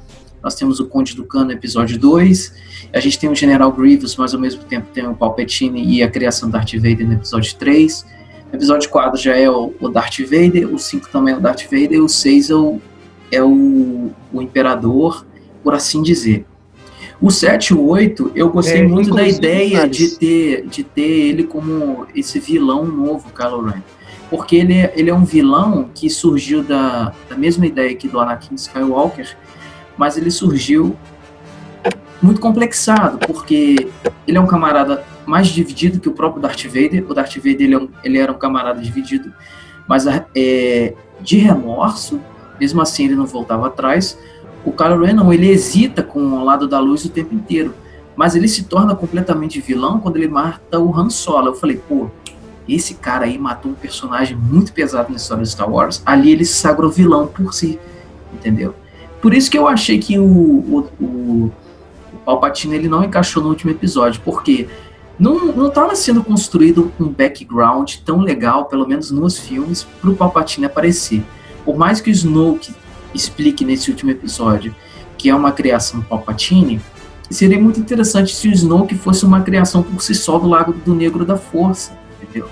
nós 0.44 0.54
temos 0.54 0.78
o 0.78 0.84
Conde 0.84 1.16
do 1.16 1.24
Cano, 1.24 1.52
episódio 1.52 1.98
2. 1.98 2.52
A 2.92 3.00
gente 3.00 3.18
tem 3.18 3.30
o 3.30 3.34
General 3.34 3.72
Grievous, 3.72 4.14
mas 4.16 4.34
ao 4.34 4.40
mesmo 4.40 4.62
tempo 4.64 4.88
tem 4.92 5.06
o 5.06 5.14
Palpatine 5.14 5.82
e 5.82 6.02
a 6.02 6.10
criação 6.10 6.50
do 6.50 6.52
Darth 6.52 6.74
Vader 6.74 7.06
no 7.06 7.14
episódio 7.14 7.56
3. 7.56 8.04
O 8.52 8.56
episódio 8.56 8.90
4 8.90 9.18
já 9.18 9.34
é 9.34 9.48
o, 9.48 9.72
o 9.80 9.88
Darth 9.88 10.18
Vader, 10.20 10.68
o 10.72 10.78
5 10.78 11.08
também 11.08 11.32
é 11.32 11.36
o 11.38 11.40
Darth 11.40 11.62
Vader, 11.62 12.04
o 12.04 12.08
6 12.10 12.50
é 12.50 12.54
o, 12.54 12.78
é 13.32 13.42
o, 13.42 14.10
o 14.30 14.42
imperador, 14.42 15.24
por 15.62 15.72
assim 15.72 16.02
dizer. 16.02 16.44
O 17.22 17.30
7 17.30 17.68
e 17.68 17.74
o 17.74 17.86
8, 17.88 18.32
eu 18.34 18.50
gostei 18.50 18.82
é, 18.82 18.86
muito 18.86 19.14
da 19.14 19.26
ideia 19.26 19.88
de 19.88 20.10
ter, 20.18 20.66
de 20.66 20.84
ter 20.84 21.00
ele 21.00 21.44
como 21.44 22.06
esse 22.14 22.38
vilão 22.38 22.84
novo, 22.84 23.32
Kylo 23.34 23.62
Ren. 23.62 23.82
Porque 24.28 24.56
ele, 24.56 24.74
é, 24.74 24.92
ele 24.94 25.08
é 25.08 25.14
um 25.14 25.24
vilão 25.24 25.88
que 25.94 26.10
surgiu 26.10 26.62
da, 26.62 27.14
da 27.30 27.36
mesma 27.36 27.66
ideia 27.66 27.90
aqui 27.90 28.08
do 28.08 28.20
Anakin 28.20 28.56
Skywalker, 28.56 29.34
mas 29.96 30.16
ele 30.16 30.30
surgiu 30.30 30.96
muito 32.22 32.40
complexado, 32.40 33.18
porque 33.18 33.88
ele 34.26 34.38
é 34.38 34.40
um 34.40 34.46
camarada 34.46 35.04
mais 35.26 35.48
dividido 35.48 36.00
que 36.00 36.08
o 36.08 36.12
próprio 36.12 36.40
Darth 36.40 36.64
Vader. 36.64 37.04
O 37.08 37.14
Darth 37.14 37.36
Vader 37.36 37.60
ele, 37.60 37.74
é 37.74 37.78
um, 37.78 37.88
ele 38.02 38.18
era 38.18 38.32
um 38.32 38.38
camarada 38.38 38.80
dividido, 38.80 39.32
mas 39.86 40.06
é, 40.34 40.94
de 41.20 41.36
remorso, 41.36 42.20
mesmo 42.58 42.80
assim 42.80 43.04
ele 43.04 43.14
não 43.14 43.26
voltava 43.26 43.66
atrás. 43.66 44.18
O 44.64 44.72
Kylo 44.72 45.04
Ren 45.04 45.12
não, 45.12 45.32
ele 45.32 45.50
hesita 45.50 46.02
com 46.02 46.20
o 46.20 46.44
lado 46.44 46.66
da 46.66 46.78
luz 46.78 47.04
o 47.04 47.10
tempo 47.10 47.34
inteiro, 47.34 47.74
mas 48.16 48.34
ele 48.34 48.48
se 48.48 48.64
torna 48.64 48.94
completamente 48.94 49.60
vilão 49.60 50.00
quando 50.00 50.16
ele 50.16 50.28
mata 50.28 50.80
o 50.80 50.98
Han 50.98 51.10
Solo. 51.10 51.48
Eu 51.48 51.54
falei, 51.54 51.76
pô, 51.76 52.08
esse 52.66 52.94
cara 52.94 53.26
aí 53.26 53.38
matou 53.38 53.72
um 53.72 53.74
personagem 53.74 54.36
muito 54.36 54.72
pesado 54.72 55.10
na 55.10 55.16
história 55.16 55.42
de 55.42 55.50
Star 55.50 55.70
Wars. 55.70 56.02
Ali 56.06 56.32
ele 56.32 56.44
se 56.44 56.54
sagrou 56.54 56.90
vilão 56.90 57.26
por 57.26 57.52
si, 57.52 57.78
entendeu? 58.32 58.74
Por 59.24 59.32
isso 59.32 59.50
que 59.50 59.56
eu 59.56 59.66
achei 59.66 59.98
que 59.98 60.18
o, 60.18 60.22
o, 60.22 60.86
o, 61.00 61.52
o 62.12 62.16
Palpatine 62.26 62.74
ele 62.74 62.88
não 62.88 63.02
encaixou 63.02 63.42
no 63.42 63.48
último 63.48 63.70
episódio, 63.70 64.20
porque 64.22 64.68
não 65.18 65.66
estava 65.66 65.96
sendo 65.96 66.22
construído 66.22 66.92
um 67.00 67.08
background 67.08 67.94
tão 68.04 68.20
legal, 68.20 68.66
pelo 68.66 68.86
menos 68.86 69.10
nos 69.10 69.38
filmes, 69.38 69.82
para 69.82 70.10
o 70.10 70.14
Palpatine 70.14 70.66
aparecer. 70.66 71.24
Por 71.64 71.74
mais 71.74 72.02
que 72.02 72.10
o 72.10 72.12
Snoke 72.12 72.74
explique 73.14 73.64
nesse 73.64 73.90
último 73.90 74.10
episódio 74.10 74.76
que 75.16 75.30
é 75.30 75.34
uma 75.34 75.52
criação 75.52 76.02
Palpatine, 76.02 76.78
seria 77.30 77.58
muito 77.58 77.80
interessante 77.80 78.34
se 78.34 78.46
o 78.46 78.52
Snoke 78.52 78.94
fosse 78.94 79.24
uma 79.24 79.40
criação 79.40 79.82
por 79.82 80.02
si 80.02 80.14
só 80.14 80.38
do 80.38 80.46
Lago 80.46 80.74
do 80.74 80.94
Negro 80.94 81.24
da 81.24 81.38
Força, 81.38 81.98
entendeu? 82.20 82.46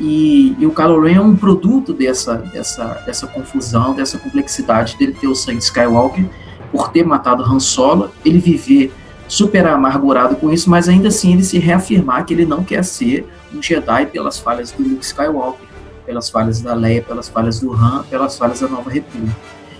E, 0.00 0.56
e 0.58 0.66
o 0.66 0.74
Kylo 0.74 1.02
Ren 1.02 1.16
é 1.16 1.20
um 1.20 1.36
produto 1.36 1.92
dessa, 1.92 2.36
dessa, 2.36 3.02
dessa 3.04 3.26
confusão, 3.26 3.94
dessa 3.94 4.18
complexidade 4.18 4.96
dele 4.96 5.12
ter 5.12 5.28
o 5.28 5.34
sangue 5.34 5.58
Skywalker, 5.58 6.24
por 6.72 6.88
ter 6.88 7.04
matado 7.04 7.42
Han 7.42 7.60
Solo, 7.60 8.10
ele 8.24 8.38
viver 8.38 8.90
super 9.28 9.66
amargurado 9.66 10.36
com 10.36 10.50
isso, 10.50 10.70
mas 10.70 10.88
ainda 10.88 11.08
assim 11.08 11.34
ele 11.34 11.44
se 11.44 11.58
reafirmar 11.58 12.24
que 12.24 12.32
ele 12.32 12.46
não 12.46 12.64
quer 12.64 12.82
ser 12.82 13.28
um 13.54 13.62
Jedi 13.62 14.06
pelas 14.06 14.38
falhas 14.38 14.72
do 14.72 14.82
Luke 14.82 15.04
Skywalker, 15.04 15.68
pelas 16.06 16.30
falhas 16.30 16.62
da 16.62 16.72
Leia, 16.72 17.02
pelas 17.02 17.28
falhas 17.28 17.60
do 17.60 17.72
Han, 17.74 18.02
pelas 18.08 18.38
falhas 18.38 18.60
da 18.60 18.68
Nova 18.68 18.88
República. 18.88 19.36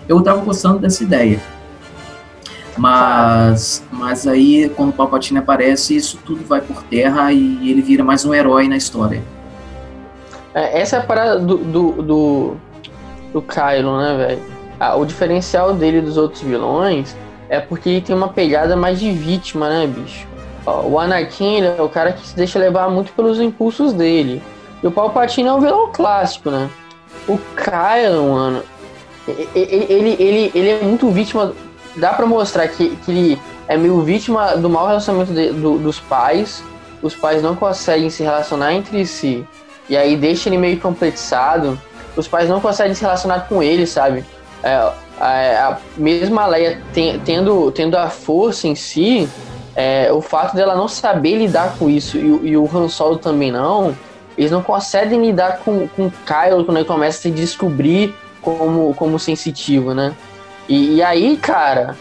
Eu 0.07 0.19
estava 0.19 0.43
gostando 0.43 0.79
dessa 0.79 1.03
ideia. 1.03 1.41
Mas, 2.77 3.83
mas 3.91 4.27
aí, 4.27 4.71
quando 4.77 4.91
o 4.91 4.93
Palpatine 4.93 5.39
aparece, 5.39 5.97
isso 5.97 6.19
tudo 6.25 6.45
vai 6.45 6.61
por 6.61 6.83
terra 6.83 7.33
e 7.33 7.71
ele 7.71 7.81
vira 7.81 8.05
mais 8.05 8.25
um 8.25 8.35
herói 8.35 8.69
na 8.69 8.77
história. 8.77 9.23
É, 10.55 10.81
essa 10.81 10.97
é 10.97 10.99
a 10.99 11.03
parada 11.03 11.39
do, 11.39 11.59
do, 11.59 11.93
do, 12.03 12.57
do 13.33 13.43
Kylo, 13.43 13.99
né, 13.99 14.17
velho? 14.17 14.43
Ah, 14.79 14.97
o 14.97 15.05
diferencial 15.05 15.75
dele 15.75 16.01
dos 16.01 16.17
outros 16.17 16.43
vilões 16.43 17.15
é 17.49 17.61
porque 17.61 17.89
ele 17.89 18.01
tem 18.01 18.17
uma 18.17 18.29
pegada 18.29 18.75
mais 18.77 18.99
de 18.99 19.11
vítima, 19.11 19.69
né, 19.69 19.87
bicho? 19.87 20.31
o 20.67 20.99
Anakin 20.99 21.63
é 21.63 21.83
o 21.83 21.89
cara 21.89 22.13
que 22.13 22.27
se 22.27 22.37
deixa 22.37 22.59
levar 22.59 22.89
muito 22.91 23.13
pelos 23.13 23.41
impulsos 23.41 23.93
dele. 23.93 24.43
E 24.83 24.87
o 24.87 24.91
Palpatine 24.91 25.49
é 25.49 25.53
um 25.53 25.61
vilão 25.61 25.91
clássico, 25.93 26.51
né? 26.51 26.71
O 27.27 27.39
Kylo, 27.57 28.35
mano, 28.35 28.63
ele, 29.27 29.49
ele, 29.55 30.17
ele, 30.19 30.53
ele 30.55 30.69
é 30.69 30.83
muito 30.83 31.11
vítima. 31.11 31.53
Dá 31.97 32.13
pra 32.13 32.27
mostrar 32.27 32.69
que, 32.69 32.97
que 32.97 33.11
ele 33.11 33.43
é 33.69 33.77
meio 33.77 34.01
vítima 34.03 34.57
do 34.57 34.71
mau 34.71 34.87
relacionamento 34.87 35.33
de, 35.33 35.53
do, 35.53 35.79
dos 35.79 35.99
pais. 35.99 36.63
Os 37.03 37.15
pais 37.15 37.43
não 37.43 37.57
conseguem 37.57 38.11
se 38.11 38.23
relacionar 38.23 38.73
entre 38.75 39.05
si. 39.07 39.47
E 39.91 39.97
aí 39.97 40.17
deixa 40.17 40.49
ele 40.49 40.57
meio 40.57 40.79
complexado. 40.81 41.79
Os 42.17 42.29
pais 42.29 42.49
não 42.49 42.61
conseguem 42.61 42.95
se 42.95 43.03
relacionar 43.03 43.41
com 43.49 43.61
ele, 43.61 43.87
sabe? 43.87 44.25
É, 44.63 44.91
é, 45.21 45.57
a, 45.57 45.79
a 46.39 46.47
Leia 46.47 46.81
ten, 46.95 47.19
tendo, 47.19 47.73
tendo 47.73 47.97
a 47.97 48.09
força 48.09 48.69
em 48.69 48.77
si, 48.77 49.29
é, 49.75 50.11
o 50.13 50.21
fato 50.21 50.55
dela 50.55 50.77
não 50.77 50.87
saber 50.87 51.37
lidar 51.37 51.75
com 51.77 51.91
isso 51.91 52.17
e, 52.17 52.51
e, 52.51 52.57
o 52.57 52.69
Han 52.73 52.89
Solo 52.89 53.19
também 53.19 53.51
não, 53.51 53.97
eles 54.37 54.51
não 54.51 54.63
conseguem 54.63 55.21
lidar 55.21 55.59
com, 55.59 55.89
com 55.89 56.11
Kylo 56.11 56.65
quando 56.65 56.79
ele 56.79 56.87
começa 56.87 57.19
a 57.19 57.23
se 57.23 57.31
descobrir 57.31 58.15
como, 58.41 58.95
como 58.95 59.19
sensitivo, 59.19 59.93
né? 59.93 60.15
E, 60.69 60.97
e 60.97 61.03
aí, 61.03 61.37
cara, 61.37 61.97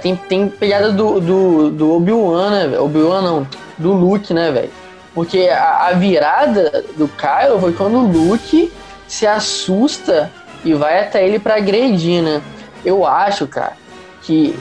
tem, 0.00 0.16
tem 0.16 0.48
pegada 0.48 0.90
do, 0.90 1.20
do, 1.20 1.70
do 1.70 1.92
Obi-Wan, 1.94 2.50
né? 2.50 2.78
Obi-Wan 2.78 3.20
não, 3.20 3.46
do 3.76 3.92
Luke, 3.92 4.32
né, 4.32 4.50
velho? 4.50 4.70
Porque 5.14 5.48
a, 5.48 5.88
a, 5.88 5.92
virada 5.92 6.84
do 6.96 7.08
Kylo 7.08 7.60
foi 7.60 7.72
quando 7.72 7.98
o 7.98 8.06
Luke 8.06 8.72
se 9.06 9.26
assusta 9.26 10.30
e 10.64 10.74
vai 10.74 11.00
até 11.00 11.26
ele 11.26 11.38
para 11.38 11.56
agredir, 11.56 12.22
né? 12.22 12.42
Eu 12.84 13.06
acho, 13.06 13.46
cara, 13.46 13.74
que 14.22 14.58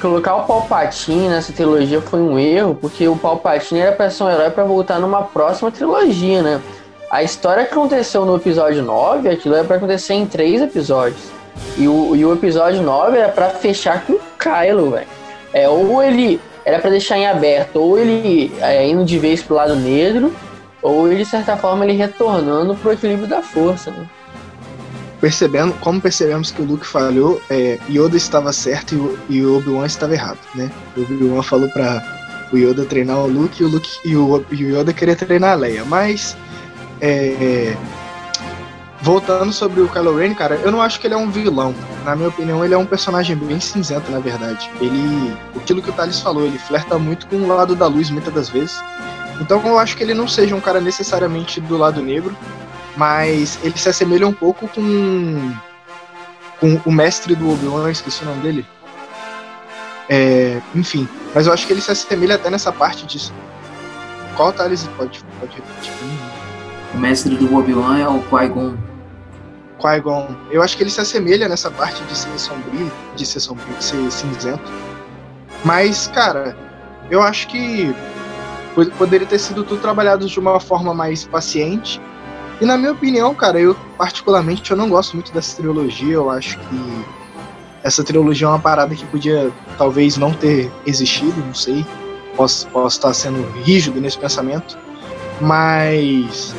colocar 0.00 0.34
o 0.36 0.44
Palpatine 0.44 1.28
nessa 1.28 1.52
trilogia 1.52 2.00
foi 2.00 2.20
um 2.20 2.36
erro, 2.36 2.74
porque 2.74 3.06
o 3.06 3.16
Palpatine 3.16 3.80
era 3.80 3.92
pra 3.92 4.10
ser 4.10 4.24
um 4.24 4.30
herói 4.30 4.50
para 4.50 4.64
voltar 4.64 4.98
numa 4.98 5.22
próxima 5.22 5.70
trilogia, 5.70 6.42
né? 6.42 6.60
A 7.08 7.22
história 7.22 7.64
que 7.64 7.72
aconteceu 7.72 8.24
no 8.24 8.34
episódio 8.36 8.82
9, 8.82 9.28
aquilo 9.28 9.54
era 9.54 9.64
pra 9.64 9.76
acontecer 9.76 10.14
em 10.14 10.26
três 10.26 10.60
episódios. 10.60 11.30
E 11.76 11.86
o, 11.86 12.16
e 12.16 12.24
o 12.24 12.32
episódio 12.32 12.82
9 12.82 13.18
era 13.18 13.28
para 13.28 13.50
fechar 13.50 14.04
com 14.04 14.14
o 14.14 14.20
Kylo, 14.38 14.90
velho. 14.90 15.06
É, 15.52 15.68
ou 15.68 16.02
ele 16.02 16.40
era 16.64 16.78
para 16.78 16.90
deixar 16.90 17.18
em 17.18 17.26
aberto, 17.26 17.76
ou 17.76 17.98
ele 17.98 18.52
é, 18.60 18.86
indo 18.86 19.04
de 19.04 19.18
vez 19.18 19.42
pro 19.42 19.56
lado 19.56 19.74
negro, 19.76 20.32
ou 20.80 21.06
ele, 21.06 21.24
de 21.24 21.30
certa 21.30 21.56
forma, 21.56 21.84
ele 21.84 21.94
retornando 21.94 22.74
pro 22.74 22.92
equilíbrio 22.92 23.28
da 23.28 23.42
força, 23.42 23.90
né? 23.90 24.08
percebendo, 25.22 25.72
como 25.74 26.00
percebemos 26.00 26.50
que 26.50 26.60
o 26.60 26.64
Luke 26.64 26.84
falhou, 26.84 27.40
é, 27.48 27.78
Yoda 27.88 28.16
estava 28.16 28.52
certo 28.52 28.96
e 28.96 28.98
o, 28.98 29.18
e 29.28 29.46
Obi-Wan 29.46 29.86
estava 29.86 30.14
errado, 30.14 30.40
né? 30.52 30.68
O 30.96 31.02
Obi-Wan 31.02 31.42
falou 31.44 31.68
para 31.68 32.02
o 32.52 32.58
Yoda 32.58 32.84
treinar 32.84 33.18
o 33.18 33.28
Luke 33.28 33.62
e 33.62 33.64
o, 33.64 33.68
Luke, 33.68 33.88
e 34.04 34.16
o, 34.16 34.44
e 34.50 34.64
o 34.64 34.80
Yoda 34.80 34.92
queria 34.92 35.14
treinar 35.14 35.52
a 35.52 35.54
Leia. 35.54 35.84
Mas, 35.84 36.36
é, 37.00 37.76
voltando 39.00 39.52
sobre 39.52 39.80
o 39.80 39.88
Kylo 39.88 40.16
Ren, 40.16 40.34
cara, 40.34 40.56
eu 40.56 40.72
não 40.72 40.82
acho 40.82 40.98
que 40.98 41.06
ele 41.06 41.14
é 41.14 41.16
um 41.16 41.30
vilão. 41.30 41.72
Na 42.04 42.16
minha 42.16 42.28
opinião, 42.28 42.64
ele 42.64 42.74
é 42.74 42.78
um 42.78 42.86
personagem 42.86 43.36
bem 43.36 43.60
cinzento, 43.60 44.10
na 44.10 44.18
verdade. 44.18 44.70
Ele, 44.80 45.36
aquilo 45.56 45.80
que 45.80 45.90
o 45.90 45.92
Thales 45.92 46.20
falou, 46.20 46.44
ele 46.44 46.58
flerta 46.58 46.98
muito 46.98 47.26
com 47.26 47.36
o 47.36 47.46
lado 47.46 47.76
da 47.76 47.86
luz 47.86 48.10
muitas 48.10 48.34
das 48.34 48.48
vezes. 48.48 48.82
Então 49.40 49.64
eu 49.66 49.78
acho 49.78 49.96
que 49.96 50.02
ele 50.02 50.14
não 50.14 50.26
seja 50.26 50.54
um 50.54 50.60
cara 50.60 50.80
necessariamente 50.80 51.60
do 51.60 51.76
lado 51.76 52.02
negro, 52.02 52.36
mas 52.96 53.58
ele 53.62 53.78
se 53.78 53.88
assemelha 53.88 54.26
um 54.26 54.32
pouco 54.32 54.68
com, 54.68 55.52
com 56.60 56.80
o 56.84 56.92
mestre 56.92 57.34
do 57.34 57.50
Obi-Wan, 57.50 57.90
esqueci 57.90 58.22
o 58.22 58.26
nome 58.26 58.42
dele. 58.42 58.66
É, 60.08 60.60
enfim, 60.74 61.08
mas 61.34 61.46
eu 61.46 61.52
acho 61.52 61.66
que 61.66 61.72
ele 61.72 61.80
se 61.80 61.90
assemelha 61.90 62.34
até 62.34 62.50
nessa 62.50 62.72
parte 62.72 63.06
disso. 63.06 63.32
Qual 64.36 64.52
Thales 64.52 64.88
pode, 64.96 65.22
pode 65.38 65.54
repetir? 65.56 65.92
O 66.94 66.98
mestre 66.98 67.34
do 67.36 67.54
Obi-Wan 67.56 67.98
é 67.98 68.08
o 68.08 68.20
Qui-Gon. 68.22 68.76
Qui-Gon. 69.82 70.28
Eu 70.50 70.62
acho 70.62 70.76
que 70.76 70.82
ele 70.82 70.90
se 70.90 71.00
assemelha 71.00 71.48
nessa 71.48 71.70
parte 71.70 72.02
de 72.04 72.16
ser 72.16 72.38
sombrio, 72.38 72.90
de 73.16 73.26
ser 73.26 73.40
sombrio, 73.40 73.74
de 73.76 73.84
ser 73.84 74.10
cinzento. 74.10 74.70
Mas, 75.64 76.06
cara, 76.06 76.56
eu 77.10 77.20
acho 77.20 77.48
que 77.48 77.94
poderia 78.96 79.26
ter 79.26 79.38
sido 79.38 79.64
tudo 79.64 79.80
trabalhado 79.80 80.26
de 80.26 80.38
uma 80.38 80.58
forma 80.58 80.94
mais 80.94 81.24
paciente 81.24 82.00
e 82.62 82.64
na 82.64 82.78
minha 82.78 82.92
opinião, 82.92 83.34
cara, 83.34 83.58
eu 83.58 83.74
particularmente 83.98 84.70
eu 84.70 84.76
não 84.76 84.88
gosto 84.88 85.14
muito 85.14 85.32
dessa 85.32 85.56
trilogia. 85.56 86.14
Eu 86.14 86.30
acho 86.30 86.56
que 86.56 87.04
essa 87.82 88.04
trilogia 88.04 88.46
é 88.46 88.50
uma 88.50 88.58
parada 88.60 88.94
que 88.94 89.04
podia 89.06 89.50
talvez 89.76 90.16
não 90.16 90.32
ter 90.32 90.70
existido, 90.86 91.40
não 91.44 91.54
sei. 91.54 91.84
Posso, 92.36 92.68
posso 92.68 92.98
estar 92.98 93.12
sendo 93.14 93.42
rígido 93.64 94.00
nesse 94.00 94.16
pensamento. 94.16 94.78
Mas 95.40 96.54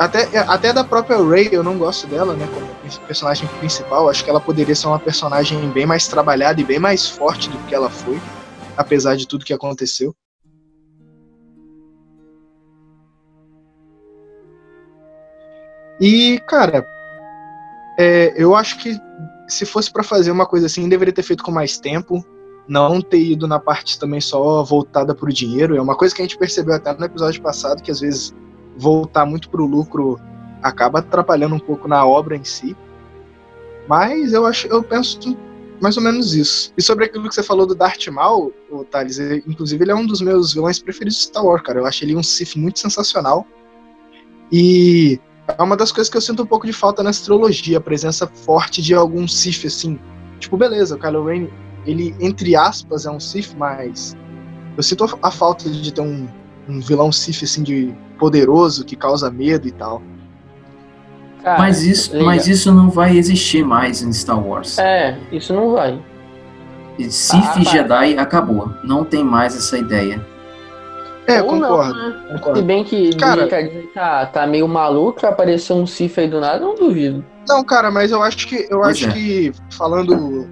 até, 0.00 0.38
até 0.38 0.72
da 0.72 0.82
própria 0.82 1.18
Ray 1.22 1.50
eu 1.52 1.62
não 1.62 1.76
gosto 1.76 2.06
dela, 2.06 2.34
né, 2.34 2.48
como 2.54 2.66
personagem 3.06 3.46
principal. 3.58 4.08
Acho 4.08 4.24
que 4.24 4.30
ela 4.30 4.40
poderia 4.40 4.74
ser 4.74 4.86
uma 4.86 4.98
personagem 4.98 5.68
bem 5.72 5.84
mais 5.84 6.08
trabalhada 6.08 6.58
e 6.58 6.64
bem 6.64 6.78
mais 6.78 7.06
forte 7.06 7.50
do 7.50 7.58
que 7.66 7.74
ela 7.74 7.90
foi, 7.90 8.18
apesar 8.78 9.14
de 9.14 9.28
tudo 9.28 9.44
que 9.44 9.52
aconteceu. 9.52 10.16
E, 16.00 16.40
cara, 16.48 16.82
é, 17.98 18.32
eu 18.42 18.54
acho 18.54 18.78
que 18.78 18.98
se 19.46 19.66
fosse 19.66 19.92
para 19.92 20.02
fazer 20.02 20.30
uma 20.30 20.46
coisa 20.46 20.64
assim, 20.64 20.88
deveria 20.88 21.12
ter 21.12 21.22
feito 21.22 21.44
com 21.44 21.50
mais 21.50 21.78
tempo, 21.78 22.24
não 22.66 23.02
ter 23.02 23.20
ido 23.20 23.46
na 23.46 23.58
parte 23.58 23.98
também 23.98 24.22
só 24.22 24.62
voltada 24.62 25.14
para 25.14 25.28
o 25.28 25.32
dinheiro. 25.32 25.76
É 25.76 25.82
uma 25.82 25.94
coisa 25.94 26.14
que 26.14 26.22
a 26.22 26.24
gente 26.24 26.38
percebeu 26.38 26.74
até 26.74 26.90
no 26.94 27.04
episódio 27.04 27.42
passado, 27.42 27.82
que 27.82 27.90
às 27.90 28.00
vezes 28.00 28.34
voltar 28.80 29.26
muito 29.26 29.50
para 29.50 29.62
o 29.62 29.66
lucro 29.66 30.18
acaba 30.62 31.00
atrapalhando 31.00 31.54
um 31.54 31.58
pouco 31.58 31.86
na 31.86 32.04
obra 32.04 32.36
em 32.36 32.44
si. 32.44 32.76
Mas 33.86 34.32
eu 34.32 34.46
acho, 34.46 34.66
eu 34.68 34.82
penso 34.82 35.18
mais 35.80 35.96
ou 35.96 36.02
menos 36.02 36.34
isso. 36.34 36.72
E 36.76 36.82
sobre 36.82 37.06
aquilo 37.06 37.28
que 37.28 37.34
você 37.34 37.42
falou 37.42 37.66
do 37.66 37.74
Darth 37.74 38.06
Maul, 38.08 38.52
o 38.70 38.84
Thales, 38.84 39.18
inclusive 39.46 39.82
ele 39.82 39.90
é 39.90 39.94
um 39.94 40.06
dos 40.06 40.20
meus 40.20 40.52
vilões 40.52 40.78
preferidos 40.78 41.16
de 41.16 41.24
Star 41.24 41.44
Wars, 41.44 41.62
cara. 41.62 41.80
Eu 41.80 41.86
acho 41.86 42.04
ele 42.04 42.16
um 42.16 42.22
Sith 42.22 42.56
muito 42.56 42.78
sensacional. 42.78 43.46
E 44.52 45.18
é 45.46 45.62
uma 45.62 45.76
das 45.76 45.90
coisas 45.90 46.10
que 46.10 46.16
eu 46.16 46.20
sinto 46.20 46.42
um 46.42 46.46
pouco 46.46 46.66
de 46.66 46.72
falta 46.72 47.02
nessa 47.02 47.24
trilogia, 47.24 47.78
a 47.78 47.80
presença 47.80 48.26
forte 48.26 48.82
de 48.82 48.94
algum 48.94 49.26
Sith, 49.26 49.64
assim. 49.64 49.98
Tipo, 50.38 50.56
beleza, 50.56 50.96
o 50.96 50.98
Kylo 50.98 51.24
Ren, 51.24 51.48
ele, 51.86 52.14
entre 52.20 52.54
aspas, 52.54 53.06
é 53.06 53.10
um 53.10 53.20
Sith, 53.20 53.54
mas 53.56 54.16
eu 54.76 54.82
sinto 54.82 55.18
a 55.22 55.30
falta 55.30 55.68
de 55.68 55.92
ter 55.92 56.02
um, 56.02 56.28
um 56.70 56.80
vilão 56.80 57.10
Sith, 57.10 57.42
assim, 57.42 57.62
de 57.62 57.94
poderoso, 58.18 58.84
que 58.84 58.96
causa 58.96 59.30
medo 59.30 59.66
e 59.66 59.72
tal. 59.72 60.02
Cara, 61.42 61.58
mas, 61.58 61.82
isso, 61.82 62.22
mas 62.22 62.46
isso 62.46 62.72
não 62.72 62.90
vai 62.90 63.16
existir 63.16 63.64
mais 63.64 64.02
em 64.02 64.12
Star 64.12 64.38
Wars. 64.38 64.78
É, 64.78 65.16
isso 65.32 65.52
não 65.52 65.72
vai. 65.72 66.00
Sith 67.08 67.42
ah, 67.56 67.60
e 67.60 67.64
Jedi 67.64 68.18
acabou. 68.18 68.70
Não 68.84 69.04
tem 69.04 69.24
mais 69.24 69.56
essa 69.56 69.78
ideia. 69.78 70.24
É, 71.26 71.40
concordo, 71.42 71.94
não, 71.94 72.08
né? 72.08 72.20
concordo. 72.32 72.58
Se 72.58 72.64
bem 72.64 72.84
que 72.84 73.16
cara, 73.16 73.48
tá, 73.94 74.26
tá 74.26 74.46
meio 74.46 74.66
maluco, 74.66 75.24
apareceu 75.26 75.76
um 75.76 75.86
Sif 75.86 76.18
aí 76.18 76.28
do 76.28 76.40
nada, 76.40 76.58
não 76.58 76.74
duvido. 76.74 77.24
Não, 77.48 77.64
cara, 77.64 77.90
mas 77.90 78.10
eu 78.10 78.22
acho 78.22 78.46
que 78.46 78.66
eu 78.68 78.82
acho 78.82 79.08
é. 79.08 79.12
que 79.12 79.52
falando 79.70 80.46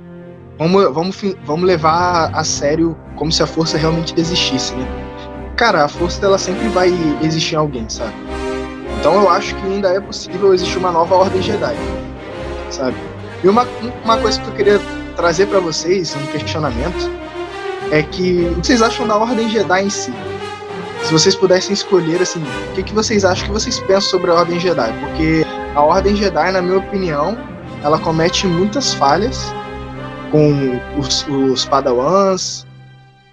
vamos, 0.58 0.94
vamos, 0.94 1.36
vamos 1.44 1.66
levar 1.66 2.30
a 2.34 2.44
sério 2.44 2.96
como 3.16 3.30
se 3.30 3.42
a 3.42 3.46
força 3.46 3.76
realmente 3.78 4.14
existisse, 4.16 4.74
né? 4.74 5.07
Cara, 5.58 5.84
a 5.84 5.88
força 5.88 6.20
dela 6.20 6.38
sempre 6.38 6.68
vai 6.68 6.90
existir 7.22 7.54
em 7.54 7.58
alguém, 7.58 7.88
sabe? 7.88 8.14
Então 8.98 9.14
eu 9.20 9.28
acho 9.28 9.54
que 9.56 9.66
ainda 9.66 9.88
é 9.88 10.00
possível 10.00 10.54
existir 10.54 10.78
uma 10.78 10.90
nova 10.90 11.14
ordem 11.14 11.42
Jedi, 11.42 11.74
sabe? 12.70 12.96
E 13.44 13.48
uma, 13.48 13.66
uma 14.04 14.16
coisa 14.18 14.40
que 14.40 14.48
eu 14.48 14.54
queria 14.54 14.80
trazer 15.16 15.46
para 15.46 15.60
vocês, 15.60 16.16
um 16.16 16.26
questionamento, 16.26 17.10
é 17.90 18.02
que 18.02 18.50
o 18.56 18.60
que 18.60 18.66
vocês 18.66 18.80
acham 18.80 19.06
da 19.06 19.16
ordem 19.16 19.50
Jedi 19.50 19.82
em 19.82 19.90
si? 19.90 20.14
se 21.04 21.12
vocês 21.12 21.34
pudessem 21.34 21.72
escolher, 21.72 22.20
assim, 22.20 22.42
o 22.42 22.74
que, 22.74 22.82
que 22.82 22.94
vocês 22.94 23.24
acham, 23.24 23.46
que 23.46 23.52
vocês 23.52 23.78
pensam 23.80 24.10
sobre 24.10 24.30
a 24.30 24.34
Ordem 24.34 24.60
Jedi? 24.60 24.92
Porque 25.00 25.46
a 25.74 25.80
Ordem 25.80 26.14
Jedi, 26.14 26.52
na 26.52 26.60
minha 26.60 26.78
opinião, 26.78 27.36
ela 27.82 27.98
comete 27.98 28.46
muitas 28.46 28.92
falhas 28.94 29.52
com 30.30 30.78
os, 30.98 31.26
os 31.28 31.64
padawans, 31.64 32.66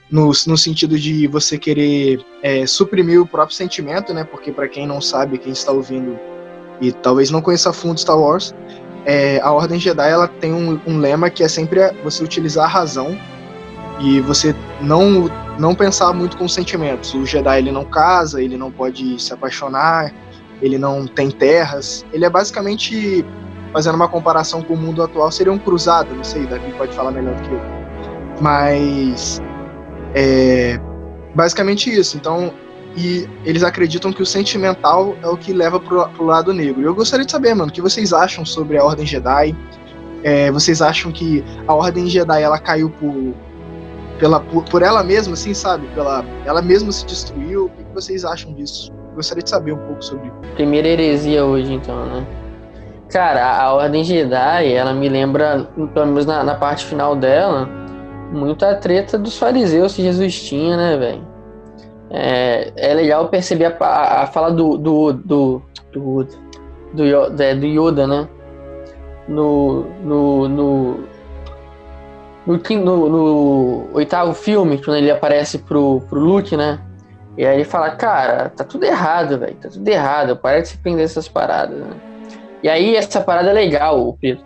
no, 0.10 0.28
no 0.28 0.58
sentido 0.58 1.00
de 1.00 1.28
você 1.28 1.58
querer 1.58 2.24
é, 2.44 2.66
suprimir 2.66 3.22
o 3.22 3.28
próprio 3.28 3.56
sentimento, 3.56 4.14
né? 4.14 4.24
Porque 4.24 4.52
para 4.52 4.68
quem 4.68 4.86
não 4.86 5.02
sabe, 5.02 5.38
quem 5.38 5.52
está 5.52 5.72
ouvindo 5.72 6.18
e 6.82 6.92
talvez 6.92 7.32
não 7.32 7.42
conheça 7.42 7.70
a 7.70 7.74
fundo 7.74 8.00
Star 8.00 8.20
Wars, 8.20 8.54
é, 9.06 9.40
a 9.42 9.52
Ordem 9.52 9.80
Jedi 9.80 10.10
ela 10.10 10.28
tem 10.28 10.54
um, 10.54 10.80
um 10.86 10.98
lema 10.98 11.30
que 11.30 11.44
é 11.44 11.48
sempre 11.48 11.80
você 12.04 12.24
utilizar 12.24 12.66
a 12.66 12.68
razão 12.68 13.18
e 14.00 14.20
você 14.20 14.54
não 14.82 15.30
não 15.58 15.74
pensar 15.74 16.12
muito 16.12 16.36
com 16.38 16.50
sentimentos. 16.50 17.14
O 17.14 17.26
Jedi 17.26 17.60
ele 17.60 17.72
não 17.72 17.86
casa, 17.86 18.42
ele 18.42 18.58
não 18.58 18.70
pode 18.70 19.22
se 19.22 19.34
apaixonar, 19.34 20.14
ele 20.62 20.78
não 20.78 21.08
tem 21.08 21.32
terras. 21.32 22.06
Ele 22.12 22.26
é 22.26 22.30
basicamente 22.30 23.24
fazendo 23.72 23.96
uma 23.96 24.08
comparação 24.08 24.62
com 24.62 24.74
o 24.74 24.78
mundo 24.78 25.02
atual 25.02 25.32
seria 25.32 25.52
um 25.52 25.58
cruzado, 25.58 26.14
não 26.16 26.24
sei, 26.24 26.46
Davi 26.46 26.72
pode 26.78 26.94
falar 26.94 27.12
melhor 27.12 27.36
do 27.36 27.42
que 27.42 27.54
eu. 27.54 27.62
Mas 28.42 29.42
é 30.16 30.80
basicamente 31.36 31.94
isso. 31.94 32.16
Então, 32.18 32.54
e 32.96 33.28
eles 33.44 33.62
acreditam 33.62 34.14
que 34.14 34.22
o 34.22 34.26
sentimental 34.26 35.16
é 35.22 35.28
o 35.28 35.36
que 35.36 35.52
leva 35.52 35.80
pro, 35.80 36.08
pro 36.10 36.26
lado 36.26 36.54
negro. 36.54 36.82
Eu 36.82 36.96
gostaria 36.96 37.26
de 37.26 37.32
saber, 37.32 37.54
mano, 37.54 37.70
o 37.70 37.74
que 37.74 37.82
vocês 37.82 38.14
acham 38.14 38.46
sobre 38.46 38.78
a 38.78 38.84
Ordem 38.84 39.06
Jedi? 39.06 39.54
É, 40.24 40.50
vocês 40.50 40.82
acham 40.82 41.12
que 41.12 41.44
a 41.68 41.74
Ordem 41.74 42.08
Jedi 42.08 42.42
ela 42.42 42.58
caiu 42.58 42.90
por 42.90 43.34
pela, 44.18 44.40
por, 44.40 44.64
por, 44.64 44.82
ela 44.82 45.04
mesma, 45.04 45.34
assim, 45.34 45.54
sabe? 45.54 45.88
Pela, 45.88 46.24
ela 46.46 46.62
mesma 46.62 46.90
se 46.90 47.06
destruiu. 47.06 47.66
O 47.66 47.70
que 47.70 47.94
vocês 47.94 48.24
acham 48.24 48.54
disso? 48.54 48.94
Gostaria 49.14 49.44
de 49.44 49.50
saber 49.50 49.74
um 49.74 49.78
pouco 49.78 50.02
sobre. 50.02 50.32
Primeira 50.56 50.88
heresia 50.88 51.44
hoje, 51.44 51.74
então, 51.74 52.06
né? 52.06 52.26
Cara, 53.10 53.46
a, 53.46 53.64
a 53.64 53.74
Ordem 53.74 54.06
Jedi, 54.06 54.72
ela 54.74 54.94
me 54.94 55.10
lembra, 55.10 55.68
pelo 55.94 56.08
menos 56.08 56.26
na, 56.26 56.46
na 56.46 56.56
parte 56.56 56.86
final 56.86 57.14
dela, 57.14 57.70
muito 58.36 58.66
a 58.66 58.76
treta 58.76 59.18
dos 59.18 59.38
fariseus 59.38 59.96
que 59.96 60.04
Jesus 60.04 60.42
tinha, 60.42 60.76
né, 60.76 60.98
velho? 60.98 61.28
É, 62.10 62.72
é 62.76 62.94
legal 62.94 63.28
perceber 63.30 63.66
a, 63.66 63.86
a, 63.86 64.24
a 64.24 64.28
fala 64.28 64.52
do 64.52 64.78
do, 64.78 65.14
do, 65.14 65.62
do, 65.92 66.28
do, 66.94 67.42
é, 67.42 67.56
do 67.56 67.66
Yoda, 67.66 68.06
né? 68.06 68.28
No, 69.28 69.86
no, 70.04 70.48
no, 70.48 71.00
no, 72.46 72.58
no, 72.58 73.10
no, 73.10 73.90
oitavo 73.94 74.34
filme, 74.34 74.78
quando 74.78 74.98
ele 74.98 75.10
aparece 75.10 75.58
pro, 75.58 76.02
pro 76.02 76.20
Luke, 76.20 76.56
né? 76.56 76.80
E 77.38 77.46
aí 77.46 77.58
ele 77.58 77.66
fala, 77.66 77.92
cara, 77.92 78.50
tá 78.50 78.64
tudo 78.64 78.86
errado, 78.86 79.40
velho. 79.40 79.56
Tá 79.56 79.68
tudo 79.68 79.88
errado. 79.88 80.38
Para 80.38 80.62
de 80.62 80.70
se 80.70 80.78
prender 80.78 81.06
essas 81.06 81.28
paradas, 81.28 81.78
né? 81.78 81.90
E 82.64 82.70
aí 82.70 82.96
essa 82.96 83.20
parada 83.20 83.50
é 83.50 83.54
legal, 83.54 84.18
Pedro. 84.22 84.44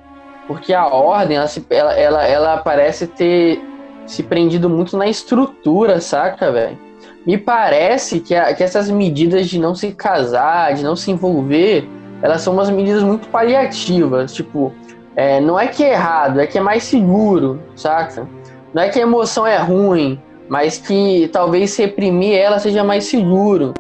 Porque 0.47 0.73
a 0.73 0.87
ordem, 0.87 1.37
ela, 1.69 1.93
ela, 1.93 2.23
ela 2.25 2.57
parece 2.57 3.05
ter 3.05 3.61
se 4.09 4.23
prendido 4.23 4.67
muito 4.67 4.97
na 4.97 5.07
estrutura, 5.07 6.01
saca, 6.01 6.51
velho? 6.51 6.77
Me 7.25 7.37
parece 7.37 8.19
que, 8.19 8.33
a, 8.33 8.53
que 8.55 8.63
essas 8.63 8.89
medidas 8.89 9.47
de 9.47 9.59
não 9.59 9.75
se 9.75 9.91
casar, 9.91 10.73
de 10.73 10.83
não 10.83 10.95
se 10.95 11.11
envolver, 11.11 11.87
elas 12.21 12.41
são 12.41 12.53
umas 12.53 12.71
medidas 12.71 13.03
muito 13.03 13.27
paliativas. 13.29 14.33
Tipo, 14.33 14.73
é, 15.15 15.39
não 15.39 15.59
é 15.59 15.67
que 15.67 15.83
é 15.83 15.93
errado, 15.93 16.39
é 16.39 16.47
que 16.47 16.57
é 16.57 16.61
mais 16.61 16.83
seguro, 16.83 17.61
saca? 17.75 18.27
Não 18.73 18.81
é 18.81 18.89
que 18.89 18.97
a 18.97 19.03
emoção 19.03 19.45
é 19.45 19.57
ruim, 19.57 20.19
mas 20.47 20.79
que 20.79 21.29
talvez 21.31 21.77
reprimir 21.77 22.35
ela 22.35 22.57
seja 22.57 22.83
mais 22.83 23.03
seguro. 23.03 23.75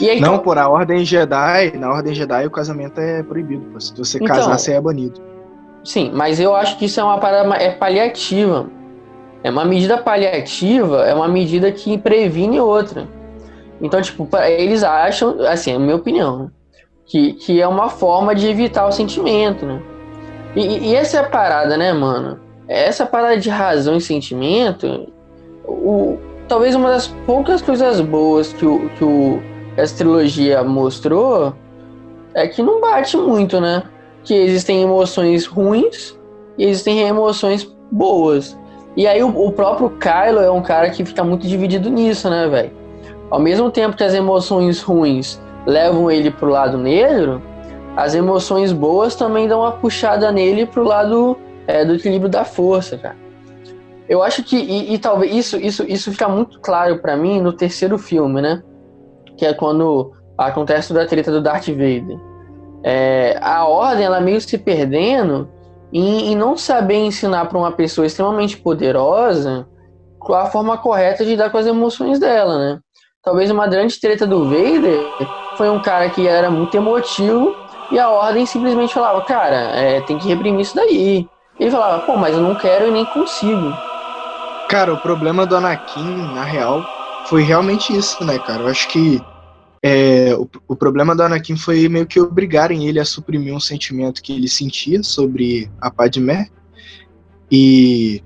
Aí, 0.00 0.18
não, 0.18 0.38
por 0.38 0.56
a 0.56 0.66
ordem 0.66 1.04
Jedi, 1.04 1.76
na 1.76 1.90
ordem 1.90 2.14
Jedi 2.14 2.46
o 2.46 2.50
casamento 2.50 2.98
é 2.98 3.22
proibido. 3.22 3.66
Pô. 3.66 3.78
Se 3.78 3.94
você 3.94 4.16
então, 4.16 4.34
casar, 4.34 4.58
você 4.58 4.72
é 4.72 4.80
banido. 4.80 5.20
Sim, 5.84 6.10
mas 6.14 6.40
eu 6.40 6.56
acho 6.56 6.78
que 6.78 6.86
isso 6.86 6.98
é 6.98 7.04
uma 7.04 7.18
parada 7.18 7.54
é 7.56 7.70
paliativa. 7.70 8.66
É 9.44 9.50
uma 9.50 9.64
medida 9.64 9.98
paliativa, 9.98 11.04
é 11.04 11.14
uma 11.14 11.28
medida 11.28 11.70
que 11.70 11.98
previne 11.98 12.58
outra. 12.58 13.06
Então, 13.80 14.00
tipo, 14.00 14.26
eles 14.38 14.82
acham, 14.82 15.38
assim, 15.46 15.72
é 15.72 15.76
a 15.76 15.78
minha 15.78 15.94
opinião, 15.94 16.38
né? 16.38 16.50
que, 17.06 17.34
que 17.34 17.60
é 17.60 17.68
uma 17.68 17.90
forma 17.90 18.34
de 18.34 18.48
evitar 18.48 18.86
o 18.86 18.92
sentimento, 18.92 19.66
né? 19.66 19.82
E, 20.56 20.90
e, 20.90 20.94
essa 20.94 21.18
é 21.18 21.20
a 21.20 21.28
parada, 21.28 21.76
né, 21.76 21.92
mano? 21.92 22.40
Essa 22.66 23.04
parada 23.04 23.36
de 23.36 23.50
razão 23.50 23.96
e 23.96 24.00
sentimento, 24.00 25.12
o, 25.66 26.16
talvez 26.48 26.74
uma 26.74 26.90
das 26.90 27.08
poucas 27.26 27.60
coisas 27.60 28.00
boas 28.00 28.52
que, 28.52 28.64
o, 28.64 28.88
que 28.90 29.04
o, 29.04 29.42
essa 29.76 29.96
trilogia 29.96 30.62
mostrou 30.62 31.54
é 32.32 32.48
que 32.48 32.62
não 32.62 32.80
bate 32.80 33.16
muito, 33.16 33.60
né? 33.60 33.82
Que 34.22 34.34
existem 34.34 34.82
emoções 34.82 35.44
ruins 35.44 36.18
e 36.56 36.64
existem 36.64 37.00
emoções 37.00 37.70
boas. 37.90 38.56
E 38.96 39.06
aí 39.06 39.22
o, 39.22 39.28
o 39.28 39.52
próprio 39.52 39.90
Kylo 39.90 40.40
é 40.40 40.50
um 40.50 40.62
cara 40.62 40.90
que 40.90 41.04
fica 41.04 41.24
muito 41.24 41.46
dividido 41.46 41.90
nisso, 41.90 42.30
né, 42.30 42.46
velho? 42.48 42.72
Ao 43.30 43.40
mesmo 43.40 43.70
tempo 43.70 43.96
que 43.96 44.04
as 44.04 44.14
emoções 44.14 44.82
ruins 44.82 45.40
levam 45.66 46.10
ele 46.10 46.30
pro 46.30 46.50
lado 46.50 46.78
negro, 46.78 47.42
as 47.96 48.14
emoções 48.14 48.72
boas 48.72 49.14
também 49.14 49.48
dão 49.48 49.60
uma 49.60 49.72
puxada 49.72 50.30
nele 50.30 50.66
pro 50.66 50.84
lado 50.84 51.36
é, 51.66 51.84
do 51.84 51.94
equilíbrio 51.94 52.30
da 52.30 52.44
força, 52.44 52.98
cara. 52.98 53.16
Eu 54.08 54.22
acho 54.22 54.42
que 54.44 54.56
e, 54.56 54.94
e 54.94 54.98
talvez 54.98 55.34
isso 55.34 55.56
isso 55.56 55.84
isso 55.88 56.12
fica 56.12 56.28
muito 56.28 56.60
claro 56.60 56.98
para 56.98 57.16
mim 57.16 57.40
no 57.40 57.52
terceiro 57.52 57.96
filme, 57.96 58.42
né? 58.42 58.62
Que 59.36 59.46
é 59.46 59.54
quando 59.54 60.12
acontece 60.36 60.88
toda 60.88 61.02
a 61.02 61.06
treta 61.06 61.30
do 61.30 61.40
Darth 61.40 61.68
Vader. 61.68 62.18
É, 62.82 63.38
a 63.40 63.64
ordem 63.64 64.04
ela 64.04 64.20
meio 64.20 64.40
se 64.40 64.58
perdendo 64.58 65.48
em, 65.94 66.32
em 66.32 66.36
não 66.36 66.56
saber 66.56 66.96
ensinar 66.96 67.46
para 67.46 67.56
uma 67.56 67.70
pessoa 67.70 68.04
extremamente 68.04 68.56
poderosa 68.56 69.66
a 70.28 70.46
forma 70.46 70.76
correta 70.78 71.22
de 71.22 71.30
lidar 71.30 71.50
com 71.50 71.58
as 71.58 71.66
emoções 71.66 72.18
dela, 72.18 72.58
né? 72.58 72.80
Talvez 73.22 73.50
uma 73.50 73.66
grande 73.66 74.00
treta 74.00 74.26
do 74.26 74.44
Vader 74.44 75.00
foi 75.56 75.70
um 75.70 75.80
cara 75.80 76.08
que 76.10 76.26
era 76.26 76.50
muito 76.50 76.74
emotivo 76.76 77.54
e 77.90 77.98
a 77.98 78.08
ordem 78.08 78.46
simplesmente 78.46 78.94
falava, 78.94 79.20
cara, 79.22 79.56
é, 79.76 80.00
tem 80.00 80.18
que 80.18 80.26
reprimir 80.26 80.62
isso 80.62 80.74
daí. 80.74 81.28
E 81.58 81.62
ele 81.62 81.70
falava, 81.70 82.02
pô, 82.04 82.16
mas 82.16 82.34
eu 82.34 82.40
não 82.40 82.54
quero 82.54 82.88
e 82.88 82.90
nem 82.90 83.04
consigo. 83.04 83.72
Cara, 84.68 84.94
o 84.94 84.98
problema 84.98 85.46
do 85.46 85.56
Anakin, 85.56 86.32
na 86.34 86.42
real, 86.42 86.82
foi 87.26 87.42
realmente 87.42 87.96
isso, 87.96 88.24
né, 88.24 88.38
cara? 88.38 88.62
Eu 88.62 88.68
acho 88.68 88.88
que 88.88 89.22
é, 89.86 90.34
o, 90.34 90.48
o, 90.66 90.74
problema 90.74 91.14
do 91.14 91.22
Anakin 91.22 91.56
foi 91.56 91.86
meio 91.90 92.06
que 92.06 92.18
obrigarem 92.18 92.88
ele 92.88 92.98
a 92.98 93.04
suprimir 93.04 93.54
um 93.54 93.60
sentimento 93.60 94.22
que 94.22 94.32
ele 94.32 94.48
sentia 94.48 95.02
sobre 95.02 95.70
a 95.78 95.90
Padmé 95.90 96.48
e, 97.50 98.22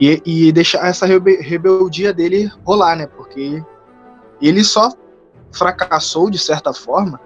e, 0.00 0.22
e 0.24 0.52
deixar 0.52 0.86
essa 0.86 1.06
rebeldia 1.06 2.12
dele 2.12 2.48
rolar, 2.64 2.94
né? 2.94 3.08
Porque 3.08 3.60
ele 4.40 4.62
só 4.62 4.92
fracassou 5.50 6.30
de 6.30 6.38
certa 6.38 6.72
forma 6.72 7.20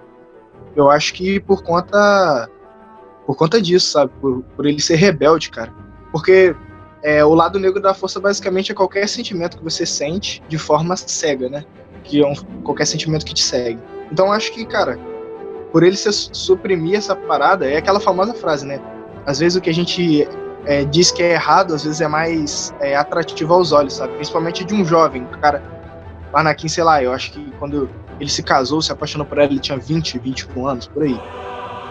eu 0.75 0.89
acho 0.89 1.13
que 1.13 1.39
por 1.39 1.63
conta 1.63 2.49
por 3.25 3.35
conta 3.35 3.61
disso, 3.61 3.91
sabe? 3.91 4.11
Por, 4.21 4.43
por 4.55 4.65
ele 4.65 4.79
ser 4.79 4.95
rebelde, 4.95 5.49
cara. 5.49 5.73
Porque 6.11 6.55
é, 7.01 7.25
o 7.25 7.33
lado 7.33 7.59
negro 7.59 7.81
da 7.81 7.93
força 7.93 8.19
basicamente 8.19 8.71
é 8.71 8.75
qualquer 8.75 9.07
sentimento 9.07 9.57
que 9.57 9.63
você 9.63 9.85
sente 9.85 10.43
de 10.47 10.57
forma 10.57 10.95
cega, 10.95 11.49
né? 11.49 11.65
Que 12.05 12.21
é 12.21 12.27
um, 12.27 12.35
qualquer 12.63 12.85
sentimento 12.85 13.25
que 13.25 13.33
te 13.33 13.43
segue. 13.43 13.79
Então 14.11 14.31
acho 14.31 14.51
que, 14.53 14.65
cara, 14.65 14.97
por 15.71 15.83
ele 15.83 15.97
se 15.97 16.11
suprimir 16.31 16.95
essa 16.97 17.15
parada, 17.15 17.69
é 17.69 17.77
aquela 17.77 17.99
famosa 17.99 18.33
frase, 18.33 18.65
né? 18.65 18.79
Às 19.25 19.39
vezes 19.39 19.57
o 19.57 19.61
que 19.61 19.69
a 19.69 19.73
gente 19.73 20.27
é, 20.65 20.85
diz 20.85 21.11
que 21.11 21.21
é 21.21 21.33
errado, 21.33 21.73
às 21.73 21.83
vezes 21.83 22.01
é 22.01 22.07
mais 22.07 22.73
é, 22.79 22.95
atrativo 22.95 23.53
aos 23.53 23.71
olhos, 23.71 23.93
sabe? 23.93 24.13
Principalmente 24.15 24.63
de 24.63 24.73
um 24.73 24.85
jovem, 24.85 25.25
cara. 25.41 25.61
Anakin, 26.33 26.67
sei 26.67 26.83
lá, 26.83 27.01
eu 27.01 27.13
acho 27.13 27.31
que 27.31 27.51
quando 27.59 27.89
ele 28.19 28.29
se 28.29 28.43
casou, 28.43 28.81
se 28.81 28.91
apaixonou 28.91 29.25
por 29.25 29.37
ela, 29.37 29.47
ele 29.47 29.59
tinha 29.59 29.77
20, 29.77 30.19
21 30.19 30.67
anos, 30.67 30.87
por 30.87 31.03
aí. 31.03 31.19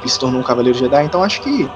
Ele 0.01 0.09
se 0.09 0.19
tornou 0.19 0.41
um 0.41 0.45
Cavaleiro 0.45 0.79
Jedi. 0.79 1.05
Então 1.05 1.23
acho 1.23 1.43
que 1.43 1.69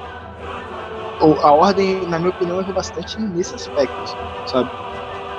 a 1.42 1.52
Ordem, 1.52 2.06
na 2.08 2.18
minha 2.18 2.30
opinião, 2.30 2.60
errou 2.60 2.74
bastante 2.74 3.20
nesse 3.20 3.54
aspecto, 3.54 4.16
sabe? 4.46 4.70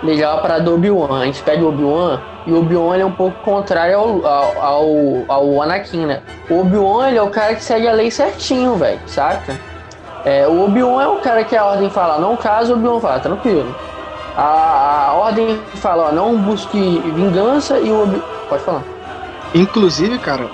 Legal 0.01 0.41
para 0.41 0.59
do 0.59 0.75
Obi-Wan. 0.75 1.21
A 1.21 1.25
gente 1.25 1.43
pede 1.43 1.63
o 1.63 1.69
Obi-Wan 1.69 2.19
e 2.45 2.51
o 2.51 2.59
Obi-Wan 2.59 2.97
é 2.97 3.05
um 3.05 3.11
pouco 3.11 3.37
contrário 3.43 3.97
ao, 3.97 4.25
ao, 4.25 4.61
ao, 4.61 4.85
ao 5.27 5.61
Anakin, 5.61 6.05
né? 6.05 6.21
O 6.49 6.61
Obi-Wan 6.61 7.09
é 7.09 7.21
o 7.21 7.29
cara 7.29 7.55
que 7.55 7.63
segue 7.63 7.87
a 7.87 7.91
lei 7.91 8.09
certinho, 8.09 8.75
velho, 8.75 8.99
saca? 9.07 9.59
É, 10.23 10.47
o 10.47 10.65
Obi-Wan 10.65 11.03
é 11.03 11.07
o 11.07 11.17
cara 11.17 11.43
que 11.43 11.55
a 11.55 11.65
ordem 11.65 11.89
fala, 11.89 12.17
não 12.17 12.35
caso, 12.35 12.73
o 12.73 12.77
Obi-Wan 12.77 12.99
fala, 12.99 13.19
tranquilo. 13.19 13.75
A, 14.37 15.07
a 15.09 15.13
ordem 15.13 15.59
fala, 15.75 16.09
ó, 16.09 16.11
não 16.11 16.37
busque 16.37 16.99
vingança 17.13 17.77
e 17.79 17.89
o 17.91 18.03
Obi... 18.03 18.23
Pode 18.47 18.63
falar. 18.63 18.83
Inclusive, 19.53 20.17
cara, 20.19 20.47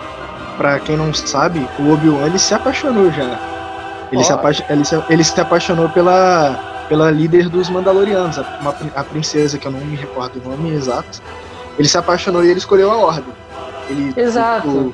pra 0.58 0.79
quem 0.79 0.97
não 0.97 1.13
sabe, 1.13 1.67
o 1.79 1.93
Obi-Wan 1.93 2.25
ele 2.25 2.39
se 2.39 2.53
apaixonou 2.53 3.12
já. 3.12 3.23
Ele, 4.12 4.21
oh. 4.21 4.23
se, 4.23 4.34
apa 4.34 4.51
ele, 4.69 4.86
se, 4.86 5.03
ele 5.10 5.23
se 5.23 5.39
apaixonou 5.39 5.89
pela, 5.89 6.74
pela 6.87 7.11
líder 7.11 7.49
dos 7.49 7.69
Mandalorianos, 7.69 8.37
a, 8.37 8.57
uma, 8.61 8.75
a 8.95 9.03
princesa, 9.03 9.57
que 9.57 9.67
eu 9.67 9.71
não 9.71 9.79
me 9.79 9.95
recordo 9.95 10.41
o 10.43 10.49
nome 10.49 10.71
exato. 10.71 11.21
Ele 11.77 11.87
se 11.87 11.97
apaixonou 11.97 12.43
e 12.43 12.49
ele 12.49 12.59
escolheu 12.59 12.91
a 12.91 12.97
ordem. 12.97 13.33
Ele, 13.89 14.13
Exato. 14.15 14.93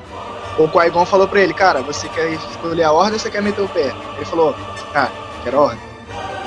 O, 0.58 0.64
o 0.64 0.68
Qui-Gon 0.68 1.06
falou 1.06 1.28
pra 1.28 1.40
ele, 1.42 1.54
cara, 1.54 1.82
você 1.82 2.08
quer 2.10 2.32
escolher 2.34 2.84
a 2.84 2.92
ordem 2.92 3.14
ou 3.14 3.20
você 3.20 3.30
quer 3.30 3.42
meter 3.42 3.62
o 3.62 3.68
pé? 3.68 3.94
Ele 4.16 4.26
falou, 4.26 4.56
cara, 4.92 5.12
quero 5.44 5.58
a 5.58 5.62
ordem. 5.62 5.80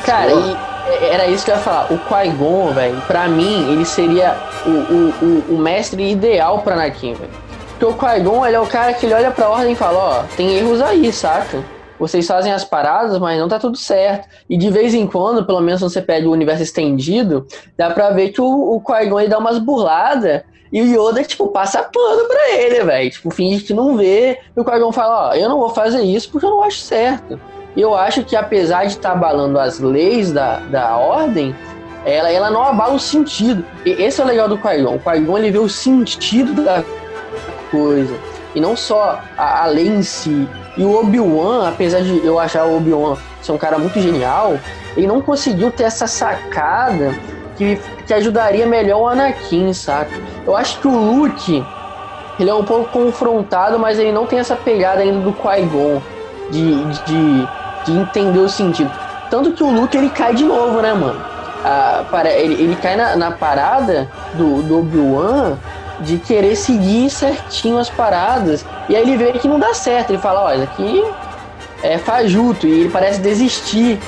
Cara, 0.04 0.30
e 0.30 1.04
era 1.06 1.26
isso 1.26 1.44
que 1.44 1.50
eu 1.50 1.54
ia 1.54 1.60
falar. 1.60 1.86
O 1.90 1.98
Qui-Gon, 1.98 2.72
velho, 2.72 3.00
pra 3.06 3.28
mim, 3.28 3.72
ele 3.72 3.84
seria 3.84 4.36
o, 4.66 4.70
o, 4.70 5.14
o, 5.22 5.54
o 5.54 5.58
mestre 5.58 6.10
ideal 6.10 6.60
pra 6.60 6.74
Anakin, 6.74 7.14
velho. 7.14 7.30
Porque 7.78 7.84
o 7.86 7.94
Qui-Gon, 7.94 8.46
ele 8.46 8.56
é 8.56 8.60
o 8.60 8.66
cara 8.66 8.92
que 8.92 9.06
ele 9.06 9.14
olha 9.14 9.30
pra 9.30 9.48
ordem 9.48 9.72
e 9.72 9.76
fala, 9.76 9.98
ó, 9.98 10.22
tem 10.36 10.56
erros 10.58 10.80
aí, 10.82 11.12
saca? 11.12 11.62
Vocês 11.98 12.26
fazem 12.26 12.52
as 12.52 12.64
paradas, 12.64 13.18
mas 13.18 13.38
não 13.38 13.48
tá 13.48 13.58
tudo 13.58 13.76
certo. 13.76 14.28
E 14.48 14.56
de 14.56 14.70
vez 14.70 14.94
em 14.94 15.06
quando, 15.06 15.44
pelo 15.44 15.60
menos 15.60 15.80
quando 15.80 15.92
você 15.92 16.02
pede 16.02 16.26
o 16.26 16.32
universo 16.32 16.62
estendido, 16.62 17.46
dá 17.76 17.90
pra 17.90 18.10
ver 18.10 18.30
que 18.30 18.40
o, 18.40 18.74
o 18.74 18.80
Qui-Gon 18.80 19.28
dá 19.28 19.38
umas 19.38 19.58
burladas 19.58 20.42
e 20.72 20.82
o 20.82 20.84
Yoda, 20.84 21.22
tipo, 21.22 21.46
passa 21.48 21.84
pano 21.84 22.26
pra 22.26 22.50
ele, 22.50 22.82
velho. 22.82 23.10
Tipo, 23.10 23.30
finge 23.30 23.62
que 23.62 23.72
não 23.72 23.96
vê. 23.96 24.40
E 24.56 24.60
o 24.60 24.64
Qui-Gon 24.64 24.90
fala, 24.90 25.28
ó, 25.30 25.34
eu 25.34 25.48
não 25.48 25.60
vou 25.60 25.70
fazer 25.70 26.02
isso 26.02 26.28
porque 26.30 26.44
eu 26.44 26.50
não 26.50 26.64
acho 26.64 26.78
certo. 26.78 27.38
E 27.76 27.80
eu 27.80 27.94
acho 27.94 28.24
que 28.24 28.34
apesar 28.34 28.82
de 28.82 28.94
estar 28.94 29.10
tá 29.10 29.14
abalando 29.14 29.56
as 29.58 29.78
leis 29.78 30.32
da, 30.32 30.56
da 30.58 30.96
ordem, 30.96 31.54
ela, 32.04 32.30
ela 32.30 32.50
não 32.50 32.64
abala 32.64 32.94
o 32.94 32.98
sentido. 32.98 33.64
E 33.86 33.90
esse 33.90 34.20
é 34.20 34.24
o 34.24 34.26
legal 34.26 34.48
do 34.48 34.58
Qui-Gon. 34.58 34.96
O 34.96 34.98
Qui-Gon, 34.98 35.38
ele 35.38 35.52
vê 35.52 35.58
o 35.58 35.68
sentido 35.68 36.64
da 36.64 36.82
coisa. 37.70 38.16
E 38.52 38.60
não 38.60 38.76
só 38.76 39.20
a, 39.38 39.62
a 39.62 39.66
lei 39.66 39.86
em 39.86 40.02
si. 40.02 40.48
E 40.76 40.84
o 40.84 40.92
Obi-Wan, 41.00 41.68
apesar 41.68 42.00
de 42.00 42.24
eu 42.24 42.38
achar 42.38 42.64
o 42.64 42.76
Obi-Wan 42.76 43.16
ser 43.40 43.52
um 43.52 43.58
cara 43.58 43.78
muito 43.78 44.00
genial, 44.00 44.58
ele 44.96 45.06
não 45.06 45.20
conseguiu 45.20 45.70
ter 45.70 45.84
essa 45.84 46.06
sacada 46.06 47.14
que, 47.56 47.78
que 48.06 48.12
ajudaria 48.12 48.66
melhor 48.66 49.02
o 49.02 49.08
Anakin, 49.08 49.72
saca? 49.72 50.10
Eu 50.44 50.56
acho 50.56 50.80
que 50.80 50.88
o 50.88 50.96
Luke, 50.96 51.64
ele 52.38 52.50
é 52.50 52.54
um 52.54 52.64
pouco 52.64 52.90
confrontado, 52.90 53.78
mas 53.78 53.98
ele 53.98 54.10
não 54.10 54.26
tem 54.26 54.40
essa 54.40 54.56
pegada 54.56 55.02
ainda 55.02 55.20
do 55.20 55.32
Qui-Gon 55.32 56.02
de, 56.50 56.84
de, 57.04 57.48
de 57.84 57.92
entender 57.92 58.40
o 58.40 58.48
sentido. 58.48 58.90
Tanto 59.30 59.52
que 59.52 59.62
o 59.62 59.70
Luke, 59.70 59.96
ele 59.96 60.10
cai 60.10 60.34
de 60.34 60.44
novo, 60.44 60.80
né, 60.80 60.92
mano? 60.92 61.20
Ah, 61.64 62.04
para, 62.10 62.30
ele, 62.30 62.54
ele 62.54 62.76
cai 62.76 62.96
na, 62.96 63.16
na 63.16 63.30
parada 63.30 64.08
do, 64.34 64.62
do 64.62 64.80
Obi-Wan 64.80 65.56
de 66.00 66.18
querer 66.18 66.56
seguir 66.56 67.10
certinho 67.10 67.78
as 67.78 67.90
paradas. 67.90 68.64
E 68.88 68.96
aí 68.96 69.02
ele 69.02 69.16
vê 69.16 69.32
que 69.32 69.48
não 69.48 69.58
dá 69.58 69.74
certo. 69.74 70.10
Ele 70.10 70.18
fala, 70.18 70.54
isso 70.54 70.64
aqui 70.64 71.04
é 71.82 71.98
fajuto. 71.98 72.66
E 72.66 72.80
ele 72.80 72.88
parece 72.90 73.20
desistir. 73.20 73.98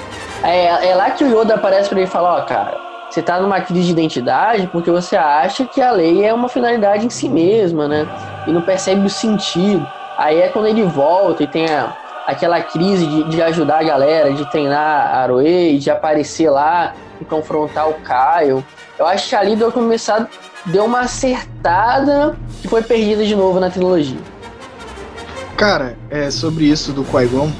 É, 0.42 0.88
é 0.88 0.94
lá 0.94 1.10
que 1.10 1.24
o 1.24 1.28
Yoda 1.28 1.54
aparece 1.54 1.88
para 1.88 1.98
ele 1.98 2.08
e 2.08 2.10
fala, 2.10 2.36
ó, 2.36 2.40
cara, 2.42 2.78
você 3.10 3.22
tá 3.22 3.40
numa 3.40 3.60
crise 3.60 3.86
de 3.86 3.92
identidade 3.92 4.66
porque 4.66 4.90
você 4.90 5.16
acha 5.16 5.64
que 5.64 5.80
a 5.80 5.90
lei 5.90 6.24
é 6.24 6.34
uma 6.34 6.48
finalidade 6.48 7.06
em 7.06 7.10
si 7.10 7.28
mesma, 7.28 7.88
né? 7.88 8.06
E 8.46 8.52
não 8.52 8.62
percebe 8.62 9.06
o 9.06 9.10
sentido. 9.10 9.86
Aí 10.18 10.40
é 10.40 10.48
quando 10.48 10.66
ele 10.66 10.82
volta 10.82 11.42
e 11.42 11.46
tem 11.46 11.66
a, 11.66 11.96
aquela 12.26 12.60
crise 12.60 13.06
de, 13.06 13.24
de 13.24 13.42
ajudar 13.42 13.80
a 13.80 13.84
galera, 13.84 14.32
de 14.32 14.44
treinar 14.50 15.14
a 15.14 15.18
Aroe, 15.20 15.78
de 15.78 15.90
aparecer 15.90 16.50
lá 16.50 16.92
e 17.20 17.24
confrontar 17.24 17.88
o 17.88 17.94
Kyle. 17.94 18.64
Eu 18.98 19.06
acho 19.06 19.28
que 19.28 19.36
ali 19.36 19.56
deu 19.56 19.70
começar, 19.70 20.28
deu 20.66 20.84
uma 20.84 21.00
acertada 21.00 22.36
que 22.60 22.68
foi 22.68 22.82
perdida 22.82 23.24
de 23.24 23.34
novo 23.34 23.60
na 23.60 23.70
trilogia. 23.70 24.18
Cara, 25.56 25.96
é, 26.10 26.30
sobre 26.30 26.66
isso 26.66 26.92
do 26.92 27.02
Qui-Gon, 27.04 27.50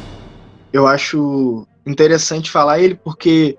eu 0.72 0.86
acho 0.86 1.66
interessante 1.86 2.50
falar 2.50 2.80
ele 2.80 2.94
porque 2.94 3.56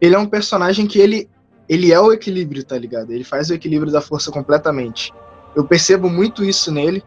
ele 0.00 0.14
é 0.14 0.18
um 0.18 0.26
personagem 0.26 0.86
que 0.86 0.98
ele, 0.98 1.30
ele 1.68 1.92
é 1.92 1.98
o 1.98 2.12
equilíbrio, 2.12 2.64
tá 2.64 2.76
ligado? 2.76 3.10
Ele 3.10 3.24
faz 3.24 3.48
o 3.48 3.54
equilíbrio 3.54 3.90
da 3.90 4.00
força 4.00 4.30
completamente. 4.30 5.12
Eu 5.56 5.64
percebo 5.64 6.10
muito 6.10 6.44
isso 6.44 6.70
nele, 6.70 7.02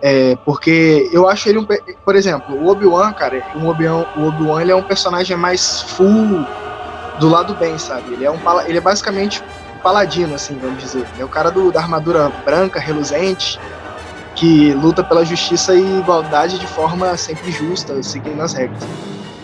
é, 0.00 0.36
porque 0.44 1.08
eu 1.12 1.28
acho 1.28 1.48
ele 1.48 1.58
um. 1.58 1.66
Por 2.04 2.14
exemplo, 2.14 2.54
o 2.56 2.68
Obi-Wan, 2.68 3.12
cara, 3.12 3.42
o 3.56 3.66
Obi-Wan 3.66 4.06
Obi 4.16 4.62
ele 4.62 4.72
é 4.72 4.76
um 4.76 4.82
personagem 4.82 5.36
mais 5.36 5.82
full 5.82 6.46
do 7.18 7.28
lado 7.28 7.54
bem, 7.54 7.78
sabe? 7.78 8.12
Ele 8.12 8.24
é, 8.24 8.30
um, 8.30 8.38
ele 8.66 8.78
é 8.78 8.80
basicamente 8.80 9.42
um 9.42 9.63
paladino, 9.84 10.34
assim, 10.34 10.58
vamos 10.58 10.82
dizer. 10.82 11.06
É 11.18 11.24
o 11.24 11.28
cara 11.28 11.50
do, 11.50 11.70
da 11.70 11.80
armadura 11.80 12.30
branca, 12.42 12.80
reluzente, 12.80 13.60
que 14.34 14.72
luta 14.72 15.04
pela 15.04 15.24
justiça 15.24 15.74
e 15.74 16.00
igualdade 16.00 16.58
de 16.58 16.66
forma 16.66 17.14
sempre 17.18 17.52
justa, 17.52 18.02
seguindo 18.02 18.40
as 18.40 18.54
regras. 18.54 18.82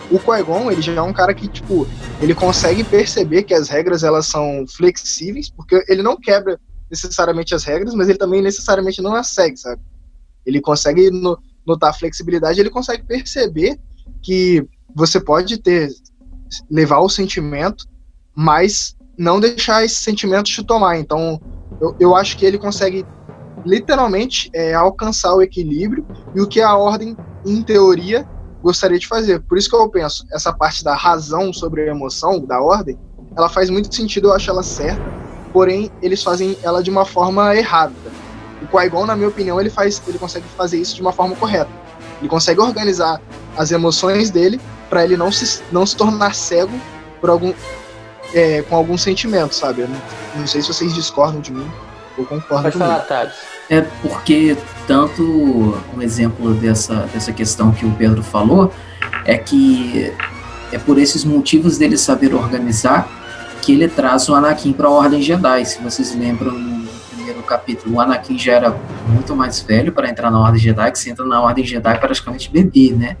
O 0.09 0.19
Qui-Gon, 0.19 0.71
ele 0.71 0.81
já 0.81 0.93
é 0.93 1.01
um 1.01 1.13
cara 1.13 1.33
que, 1.33 1.47
tipo, 1.47 1.87
ele 2.19 2.33
consegue 2.33 2.83
perceber 2.83 3.43
que 3.43 3.53
as 3.53 3.69
regras, 3.69 4.03
elas 4.03 4.25
são 4.25 4.65
flexíveis, 4.67 5.49
porque 5.49 5.85
ele 5.87 6.01
não 6.01 6.17
quebra 6.17 6.59
necessariamente 6.89 7.53
as 7.53 7.63
regras, 7.63 7.93
mas 7.93 8.09
ele 8.09 8.17
também 8.17 8.41
necessariamente 8.41 9.01
não 9.01 9.15
as 9.15 9.27
segue, 9.27 9.55
sabe? 9.55 9.81
Ele 10.45 10.59
consegue 10.59 11.09
notar 11.65 11.91
a 11.91 11.93
flexibilidade, 11.93 12.59
ele 12.59 12.69
consegue 12.69 13.03
perceber 13.03 13.79
que 14.21 14.67
você 14.93 15.19
pode 15.19 15.59
ter 15.59 15.89
levar 16.69 16.99
o 16.99 17.07
sentimento, 17.07 17.85
mas 18.35 18.97
não 19.17 19.39
deixar 19.39 19.83
esse 19.83 19.95
sentimento 19.95 20.45
te 20.45 20.63
tomar. 20.63 20.97
Então, 20.97 21.39
eu, 21.79 21.95
eu 21.99 22.15
acho 22.15 22.37
que 22.37 22.45
ele 22.45 22.57
consegue 22.57 23.05
literalmente 23.65 24.49
é, 24.53 24.73
alcançar 24.73 25.33
o 25.35 25.41
equilíbrio 25.41 26.05
e 26.33 26.41
o 26.41 26.47
que 26.47 26.61
a 26.61 26.75
ordem, 26.75 27.15
em 27.45 27.61
teoria, 27.61 28.27
gostaria 28.61 28.99
de 28.99 29.07
fazer. 29.07 29.41
Por 29.41 29.57
isso 29.57 29.69
que 29.69 29.75
eu 29.75 29.89
penso, 29.89 30.25
essa 30.31 30.53
parte 30.53 30.83
da 30.83 30.95
razão 30.95 31.51
sobre 31.51 31.81
a 31.81 31.87
emoção, 31.87 32.39
da 32.39 32.61
ordem, 32.61 32.97
ela 33.35 33.49
faz 33.49 33.69
muito 33.69 33.93
sentido, 33.93 34.29
eu 34.29 34.33
acho 34.33 34.49
ela 34.49 34.63
certa, 34.63 35.01
porém 35.53 35.91
eles 36.01 36.21
fazem 36.21 36.57
ela 36.63 36.83
de 36.83 36.89
uma 36.89 37.05
forma 37.05 37.55
errada. 37.55 37.93
O 38.61 38.67
Qui-Gon, 38.67 39.05
na 39.05 39.15
minha 39.15 39.29
opinião, 39.29 39.59
ele 39.59 39.69
faz, 39.69 40.01
ele 40.07 40.19
consegue 40.19 40.45
fazer 40.55 40.77
isso 40.77 40.95
de 40.95 41.01
uma 41.01 41.11
forma 41.11 41.35
correta. 41.35 41.69
Ele 42.19 42.29
consegue 42.29 42.59
organizar 42.59 43.19
as 43.57 43.71
emoções 43.71 44.29
dele 44.29 44.61
para 44.89 45.03
ele 45.03 45.17
não 45.17 45.31
se, 45.31 45.63
não 45.71 45.85
se 45.85 45.95
tornar 45.95 46.35
cego 46.35 46.71
por 47.19 47.29
algum 47.29 47.53
é, 48.33 48.61
com 48.61 48.75
algum 48.75 48.97
sentimento, 48.97 49.53
sabe? 49.53 49.83
Não, 49.83 50.01
não, 50.35 50.47
sei 50.47 50.61
se 50.61 50.67
vocês 50.67 50.93
discordam 50.93 51.41
de 51.41 51.51
mim 51.51 51.69
ou 52.17 52.25
concordam 52.25 52.63
Pode 52.63 52.77
falar, 52.77 52.99
Thales. 53.01 53.33
É 53.69 53.81
porque 53.81 54.57
tanto 54.87 55.23
um 55.95 56.01
exemplo 56.01 56.53
dessa, 56.55 57.07
dessa 57.13 57.31
questão 57.31 57.71
que 57.71 57.85
o 57.85 57.91
Pedro 57.91 58.21
falou 58.21 58.73
é 59.25 59.37
que 59.37 60.13
é 60.71 60.77
por 60.77 60.97
esses 60.97 61.23
motivos 61.23 61.77
dele 61.77 61.97
saber 61.97 62.33
organizar 62.33 63.07
que 63.61 63.73
ele 63.73 63.87
traz 63.87 64.27
o 64.27 64.33
Anakin 64.33 64.73
para 64.73 64.87
a 64.87 64.91
Ordem 64.91 65.21
Jedi. 65.21 65.65
Se 65.65 65.81
vocês 65.81 66.15
lembram 66.15 66.51
no 66.51 66.89
primeiro 67.13 67.43
capítulo, 67.43 67.95
o 67.95 68.01
Anakin 68.01 68.37
já 68.37 68.53
era 68.53 68.77
muito 69.07 69.35
mais 69.35 69.61
velho 69.61 69.91
para 69.91 70.09
entrar 70.09 70.31
na 70.31 70.39
Ordem 70.39 70.59
Jedi, 70.59 70.91
que 70.91 70.99
você 70.99 71.11
entra 71.11 71.25
na 71.25 71.41
Ordem 71.41 71.65
Jedi 71.65 71.99
praticamente 71.99 72.49
bebê, 72.49 72.91
né? 72.91 73.17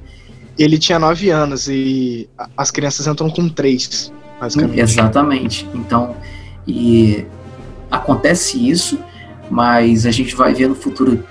Ele 0.57 0.77
tinha 0.77 0.99
nove 0.99 1.29
anos 1.29 1.67
e 1.67 2.29
as 2.57 2.71
crianças 2.71 3.07
entram 3.07 3.29
com 3.29 3.47
três, 3.47 4.11
basicamente. 4.41 4.81
Exatamente. 4.81 5.69
Então, 5.73 6.17
e 6.67 7.25
acontece 7.89 8.69
isso 8.69 8.99
mas 9.51 10.05
a 10.05 10.11
gente 10.11 10.33
vai 10.33 10.53
ver 10.53 10.69
no 10.69 10.75
futuro, 10.75 11.21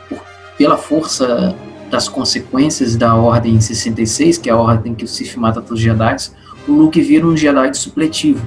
pela 0.58 0.76
força 0.76 1.56
das 1.90 2.06
consequências 2.06 2.94
da 2.94 3.16
Ordem 3.16 3.58
66, 3.58 4.36
que 4.36 4.50
é 4.50 4.52
a 4.52 4.56
ordem 4.56 4.94
que 4.94 5.04
o 5.04 5.08
Sith 5.08 5.36
mata 5.36 5.62
todos 5.62 5.78
os 5.78 5.80
Jedi, 5.80 6.16
o 6.68 6.72
Luke 6.72 7.00
vira 7.00 7.26
um 7.26 7.34
Jedi 7.34 7.74
supletivo. 7.74 8.46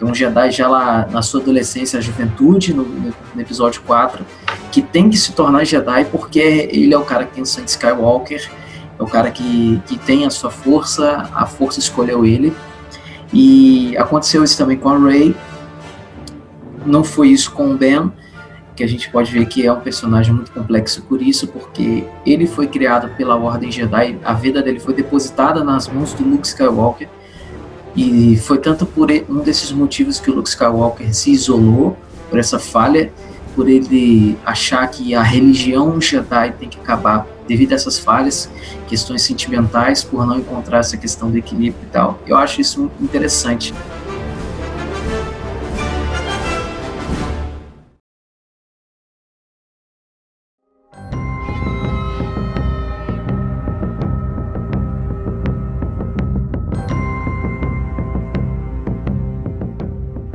É 0.00 0.04
um 0.04 0.12
Jedi 0.12 0.50
já 0.50 0.66
lá 0.66 1.06
na 1.12 1.22
sua 1.22 1.40
adolescência, 1.40 2.00
juventude, 2.02 2.74
no, 2.74 2.82
no, 2.82 3.40
episódio 3.40 3.80
4, 3.82 4.26
que 4.72 4.82
tem 4.82 5.08
que 5.08 5.16
se 5.16 5.32
tornar 5.32 5.64
Jedi 5.64 6.04
porque 6.06 6.68
ele 6.72 6.92
é 6.92 6.98
o 6.98 7.04
cara 7.04 7.24
que 7.24 7.34
tem 7.34 7.44
o 7.44 7.46
sangue 7.46 7.70
Skywalker, 7.70 8.50
é 8.98 9.02
o 9.02 9.06
cara 9.06 9.30
que, 9.30 9.80
que 9.86 9.96
tem 9.96 10.26
a 10.26 10.30
sua 10.30 10.50
força, 10.50 11.30
a 11.32 11.46
força 11.46 11.78
escolheu 11.78 12.26
ele. 12.26 12.52
E 13.32 13.96
aconteceu 13.96 14.44
isso 14.44 14.56
também 14.58 14.76
com 14.76 14.88
a 14.88 14.98
Rey. 14.98 15.34
Não 16.84 17.02
foi 17.02 17.28
isso 17.28 17.52
com 17.52 17.72
o 17.72 17.76
Ben, 17.76 18.12
que 18.74 18.82
a 18.82 18.86
gente 18.86 19.10
pode 19.10 19.30
ver 19.30 19.46
que 19.46 19.66
é 19.66 19.72
um 19.72 19.80
personagem 19.80 20.34
muito 20.34 20.50
complexo 20.52 21.02
por 21.02 21.22
isso, 21.22 21.46
porque 21.46 22.04
ele 22.26 22.46
foi 22.46 22.66
criado 22.66 23.08
pela 23.16 23.36
Ordem 23.36 23.70
Jedi, 23.70 24.18
a 24.24 24.32
vida 24.32 24.62
dele 24.62 24.80
foi 24.80 24.94
depositada 24.94 25.62
nas 25.62 25.88
mãos 25.88 26.12
do 26.12 26.24
Luke 26.24 26.46
Skywalker, 26.46 27.08
e 27.94 28.36
foi 28.38 28.58
tanto 28.58 28.86
por 28.86 29.08
um 29.28 29.38
desses 29.40 29.70
motivos 29.70 30.18
que 30.18 30.30
o 30.30 30.34
Luke 30.34 30.48
Skywalker 30.48 31.14
se 31.14 31.30
isolou, 31.30 31.96
por 32.28 32.38
essa 32.38 32.58
falha, 32.58 33.12
por 33.54 33.68
ele 33.68 34.38
achar 34.44 34.86
que 34.88 35.14
a 35.14 35.22
religião 35.22 36.00
Jedi 36.00 36.52
tem 36.58 36.68
que 36.68 36.78
acabar 36.78 37.26
devido 37.46 37.72
a 37.72 37.74
essas 37.74 37.98
falhas, 37.98 38.50
questões 38.88 39.22
sentimentais, 39.22 40.02
por 40.04 40.26
não 40.26 40.38
encontrar 40.38 40.78
essa 40.78 40.96
questão 40.96 41.30
do 41.30 41.36
equilíbrio 41.36 41.82
e 41.82 41.90
tal. 41.90 42.18
Eu 42.26 42.36
acho 42.36 42.60
isso 42.60 42.90
interessante. 43.00 43.74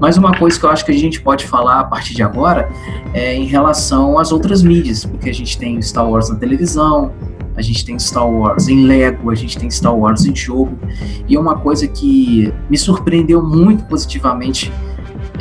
Mas 0.07 0.15
uma 0.15 0.31
coisa 0.31 0.57
que 0.57 0.65
eu 0.65 0.69
acho 0.69 0.85
que 0.85 0.91
a 0.93 0.97
gente 0.97 1.19
pode 1.19 1.45
falar 1.45 1.81
a 1.81 1.83
partir 1.83 2.15
de 2.15 2.23
agora 2.23 2.69
é 3.13 3.35
em 3.35 3.43
relação 3.43 4.17
às 4.17 4.31
outras 4.31 4.63
mídias, 4.63 5.03
porque 5.03 5.29
a 5.29 5.33
gente 5.33 5.57
tem 5.57 5.81
Star 5.81 6.09
Wars 6.09 6.29
na 6.29 6.37
televisão, 6.37 7.11
a 7.57 7.61
gente 7.61 7.83
tem 7.83 7.99
Star 7.99 8.25
Wars 8.25 8.69
em 8.69 8.85
Lego, 8.85 9.29
a 9.29 9.35
gente 9.35 9.57
tem 9.57 9.69
Star 9.69 9.93
Wars 9.93 10.25
em 10.25 10.33
jogo. 10.33 10.79
E 11.27 11.37
uma 11.37 11.57
coisa 11.57 11.85
que 11.89 12.53
me 12.69 12.77
surpreendeu 12.77 13.43
muito 13.43 13.83
positivamente, 13.83 14.71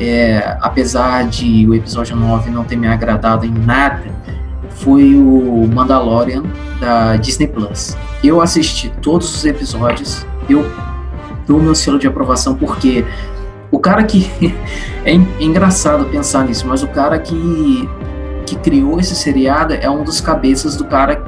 é, 0.01 0.59
apesar 0.61 1.29
de 1.29 1.65
o 1.69 1.73
episódio 1.73 2.17
9 2.17 2.51
não 2.51 2.65
ter 2.65 2.75
me 2.75 2.89
agradado 2.89 3.47
em 3.47 3.53
nada, 3.53 4.03
foi 4.71 5.15
o 5.15 5.71
Mandalorian 5.73 6.43
da 6.81 7.15
Disney 7.15 7.47
Plus. 7.47 7.97
Eu 8.21 8.41
assisti 8.41 8.93
todos 9.01 9.33
os 9.33 9.45
episódios, 9.45 10.27
eu 10.51 10.67
dou 11.47 11.63
meu 11.63 11.77
selo 11.77 12.01
de 12.01 12.09
aprovação 12.09 12.57
porque 12.57 13.05
o 13.71 13.79
cara 13.79 14.03
que. 14.05 14.31
é 15.05 15.13
engraçado 15.43 16.05
pensar 16.07 16.45
nisso, 16.45 16.67
mas 16.67 16.83
o 16.83 16.89
cara 16.89 17.19
que, 17.19 17.89
que 18.47 18.57
criou 18.57 18.99
esse 18.99 19.15
seriado 19.15 19.75
é 19.75 19.89
um 19.89 20.05
dos 20.05 20.21
cabeças 20.21 20.77
do 20.77 20.85
cara 20.85 21.23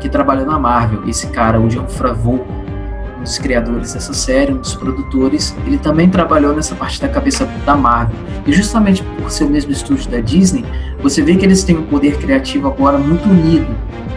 que 0.00 0.08
trabalha 0.08 0.44
na 0.44 0.58
Marvel. 0.58 1.08
Esse 1.08 1.28
cara, 1.28 1.60
o 1.60 1.68
John 1.68 1.86
Favreau, 1.86 2.46
um 3.20 3.22
dos 3.22 3.38
criadores 3.38 3.92
dessa 3.92 4.14
série, 4.14 4.52
um 4.52 4.56
dos 4.56 4.74
produtores, 4.74 5.54
ele 5.66 5.78
também 5.78 6.08
trabalhou 6.08 6.54
nessa 6.54 6.74
parte 6.74 7.00
da 7.00 7.08
cabeça 7.08 7.46
da 7.66 7.76
Marvel. 7.76 8.16
E 8.46 8.52
justamente 8.52 9.02
por 9.02 9.30
ser 9.30 9.44
o 9.44 9.50
mesmo 9.50 9.70
estúdio 9.70 10.10
da 10.10 10.20
Disney, 10.20 10.64
você 11.02 11.22
vê 11.22 11.36
que 11.36 11.44
eles 11.44 11.62
têm 11.62 11.76
um 11.76 11.84
poder 11.84 12.16
criativo 12.18 12.68
agora 12.68 12.98
muito 12.98 13.28
unido 13.28 13.68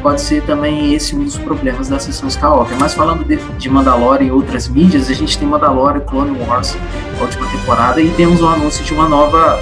pode 0.01 0.19
ser 0.19 0.43
também 0.43 0.93
esse 0.93 1.15
um 1.15 1.23
dos 1.23 1.37
problemas 1.37 1.87
da 1.87 1.97
sessão 1.97 2.27
Skywalker. 2.27 2.77
Mas 2.77 2.93
falando 2.93 3.23
de, 3.23 3.37
de 3.37 3.69
Mandalorian 3.69 4.27
e 4.27 4.31
outras 4.31 4.67
mídias, 4.67 5.09
a 5.09 5.13
gente 5.13 5.37
tem 5.37 5.47
Mandalorian, 5.47 6.01
Clone 6.01 6.37
Wars, 6.39 6.75
a 7.17 7.23
última 7.23 7.47
temporada, 7.47 8.01
e 8.01 8.09
temos 8.11 8.41
o 8.41 8.45
um 8.45 8.49
anúncio 8.49 8.83
de 8.83 8.93
uma 8.93 9.07
nova 9.07 9.57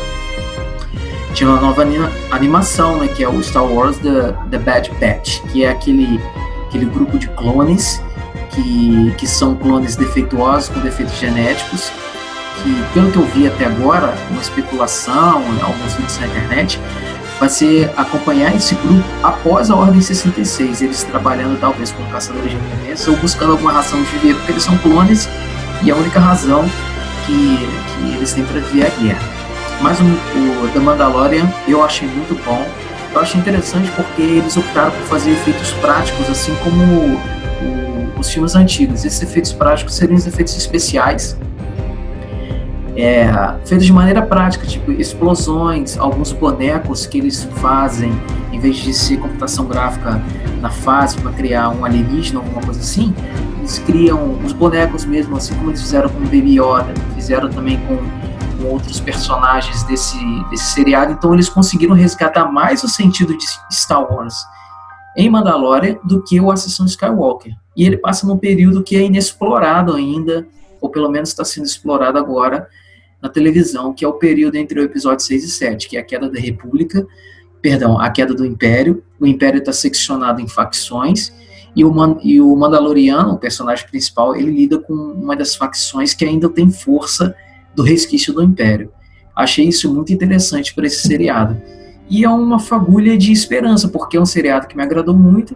de 1.33 1.45
uma 1.45 1.61
nova 1.61 1.83
anima, 1.83 2.11
animação, 2.29 2.97
né, 2.97 3.07
que 3.07 3.23
é 3.23 3.29
o 3.29 3.41
Star 3.41 3.63
Wars 3.63 3.97
The, 3.99 4.33
The 4.49 4.57
Bad 4.57 4.91
Batch, 4.99 5.41
que 5.43 5.63
é 5.63 5.69
aquele, 5.69 6.19
aquele 6.67 6.85
grupo 6.85 7.17
de 7.17 7.29
clones 7.29 8.01
que, 8.53 9.13
que 9.17 9.27
são 9.27 9.55
clones 9.55 9.95
defeituosos 9.95 10.69
com 10.69 10.79
defeitos 10.79 11.15
genéticos, 11.17 11.91
que 12.61 12.83
pelo 12.93 13.11
que 13.11 13.17
eu 13.17 13.25
vi 13.25 13.47
até 13.47 13.65
agora, 13.65 14.13
uma 14.29 14.41
especulação, 14.41 15.43
alguns 15.61 15.93
vídeos 15.93 16.19
na 16.19 16.27
internet, 16.27 16.79
vai 17.39 17.49
ser 17.49 17.91
acompanhar 17.97 18.55
esse 18.55 18.75
grupo 18.75 19.03
após 19.23 19.71
a 19.71 19.75
Ordem 19.75 19.99
66, 19.99 20.81
eles 20.83 21.03
trabalhando 21.03 21.59
talvez 21.59 21.91
como 21.91 22.07
caçadores 22.11 22.51
de 22.51 22.57
recompensa 22.57 23.09
ou 23.09 23.17
buscando 23.17 23.53
alguma 23.53 23.71
razão 23.71 24.01
de 24.03 24.09
viver, 24.11 24.35
porque 24.35 24.51
eles 24.51 24.63
são 24.63 24.77
clones 24.77 25.27
e 25.81 25.89
a 25.89 25.95
única 25.95 26.19
razão 26.19 26.63
que, 27.25 27.57
que 27.65 28.15
eles 28.15 28.33
têm 28.33 28.45
para 28.45 28.59
viver 28.59 28.83
é 28.83 28.87
a 28.87 29.01
guerra. 29.01 29.21
Mas 29.81 29.99
o, 29.99 30.03
o 30.03 30.69
The 30.71 30.79
Mandalorian 30.79 31.51
eu 31.67 31.83
achei 31.83 32.07
muito 32.07 32.39
bom, 32.45 32.63
eu 33.11 33.19
achei 33.19 33.41
interessante 33.41 33.89
porque 33.95 34.21
eles 34.21 34.55
optaram 34.55 34.91
por 34.91 35.01
fazer 35.07 35.31
efeitos 35.31 35.71
práticos, 35.73 36.29
assim 36.29 36.53
como 36.63 37.19
os 38.21 38.29
filmes 38.29 38.55
antigos. 38.55 39.03
Esses 39.03 39.21
efeitos 39.21 39.51
práticos 39.51 39.95
seriam 39.95 40.17
os 40.17 40.25
efeitos 40.25 40.55
especiais 40.55 41.37
é, 42.95 43.31
feitos 43.65 43.85
de 43.85 43.93
maneira 43.93 44.21
prática, 44.21 44.67
tipo 44.67 44.91
explosões, 44.91 45.97
alguns 45.97 46.31
bonecos 46.31 47.05
que 47.05 47.17
eles 47.17 47.43
fazem, 47.55 48.11
em 48.51 48.59
vez 48.59 48.77
de 48.77 48.93
ser 48.93 49.17
computação 49.17 49.65
gráfica 49.65 50.21
na 50.59 50.69
fase 50.69 51.17
para 51.19 51.31
criar 51.31 51.69
um 51.69 51.85
alienígena, 51.85 52.39
alguma 52.39 52.61
coisa 52.61 52.79
assim, 52.79 53.13
eles 53.59 53.79
criam 53.79 54.37
os 54.43 54.51
bonecos 54.51 55.05
mesmo, 55.05 55.37
assim 55.37 55.55
como 55.55 55.69
eles 55.69 55.81
fizeram 55.81 56.09
com 56.09 56.19
o 56.19 56.23
Baby 56.23 56.59
Yoda, 56.59 56.93
fizeram 57.15 57.49
também 57.49 57.79
com, 57.87 57.97
com 58.57 58.69
outros 58.69 58.99
personagens 58.99 59.83
desse, 59.83 60.19
desse 60.49 60.65
seriado, 60.65 61.13
então 61.13 61.33
eles 61.33 61.47
conseguiram 61.47 61.95
resgatar 61.95 62.51
mais 62.51 62.83
o 62.83 62.89
sentido 62.89 63.37
de 63.37 63.45
Star 63.71 64.01
Wars 64.01 64.45
em 65.15 65.29
Mandalorian 65.29 65.97
do 66.03 66.23
que 66.23 66.39
o 66.39 66.51
Ascensão 66.51 66.85
Skywalker. 66.85 67.53
E 67.75 67.85
ele 67.85 67.97
passa 67.97 68.25
num 68.25 68.37
período 68.37 68.83
que 68.83 68.95
é 68.95 69.03
inexplorado 69.03 69.93
ainda, 69.93 70.47
ou 70.79 70.89
pelo 70.89 71.09
menos 71.09 71.29
está 71.29 71.43
sendo 71.43 71.65
explorado 71.65 72.17
agora, 72.17 72.67
na 73.21 73.29
televisão, 73.29 73.93
que 73.93 74.03
é 74.03 74.07
o 74.07 74.13
período 74.13 74.55
entre 74.55 74.79
o 74.79 74.83
episódio 74.83 75.23
6 75.23 75.43
e 75.43 75.47
7, 75.47 75.89
que 75.89 75.97
é 75.97 75.99
a 75.99 76.03
queda 76.03 76.29
da 76.29 76.39
República, 76.39 77.05
perdão, 77.61 77.99
a 77.99 78.09
queda 78.09 78.33
do 78.33 78.45
Império. 78.45 79.03
O 79.19 79.27
Império 79.27 79.59
está 79.59 79.71
seccionado 79.71 80.41
em 80.41 80.47
facções 80.47 81.31
e 81.75 81.85
o, 81.85 81.93
Man, 81.93 82.17
e 82.23 82.41
o 82.41 82.55
Mandaloriano, 82.55 83.33
o 83.33 83.37
personagem 83.37 83.87
principal, 83.87 84.35
ele 84.35 84.51
lida 84.51 84.79
com 84.79 84.93
uma 84.93 85.35
das 85.35 85.55
facções 85.55 86.13
que 86.13 86.25
ainda 86.25 86.49
tem 86.49 86.69
força 86.71 87.35
do 87.75 87.83
resquício 87.83 88.33
do 88.33 88.43
Império. 88.43 88.91
Achei 89.35 89.67
isso 89.67 89.93
muito 89.93 90.11
interessante 90.11 90.73
para 90.73 90.85
esse 90.85 91.07
seriado. 91.07 91.61
E 92.11 92.25
é 92.25 92.29
uma 92.29 92.59
fagulha 92.59 93.17
de 93.17 93.31
esperança, 93.31 93.87
porque 93.87 94.17
é 94.17 94.19
um 94.19 94.25
seriado 94.25 94.67
que 94.67 94.75
me 94.75 94.83
agradou 94.83 95.15
muito. 95.15 95.55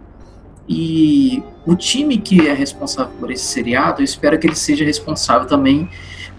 E 0.66 1.42
o 1.66 1.76
time 1.76 2.16
que 2.16 2.48
é 2.48 2.54
responsável 2.54 3.12
por 3.20 3.30
esse 3.30 3.44
seriado, 3.44 4.00
eu 4.00 4.04
espero 4.06 4.38
que 4.38 4.46
ele 4.46 4.56
seja 4.56 4.82
responsável 4.82 5.46
também 5.46 5.86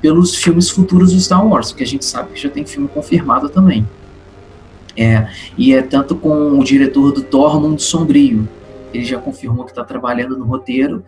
pelos 0.01 0.33
filmes 0.35 0.71
futuros 0.71 1.13
do 1.13 1.19
Star 1.19 1.45
Wars, 1.45 1.71
que 1.71 1.83
a 1.83 1.85
gente 1.85 2.03
sabe 2.03 2.33
que 2.33 2.41
já 2.41 2.49
tem 2.49 2.65
filme 2.65 2.87
confirmado 2.87 3.47
também. 3.47 3.87
É, 4.97 5.29
e 5.55 5.75
é 5.75 5.83
tanto 5.83 6.15
com 6.15 6.57
o 6.57 6.63
diretor 6.63 7.11
do 7.11 7.21
Thor 7.21 7.61
Mundo 7.61 7.79
Sombrio. 7.79 8.49
Ele 8.91 9.05
já 9.05 9.19
confirmou 9.19 9.65
que 9.65 9.71
está 9.71 9.83
trabalhando 9.83 10.35
no 10.35 10.45
roteiro. 10.45 11.05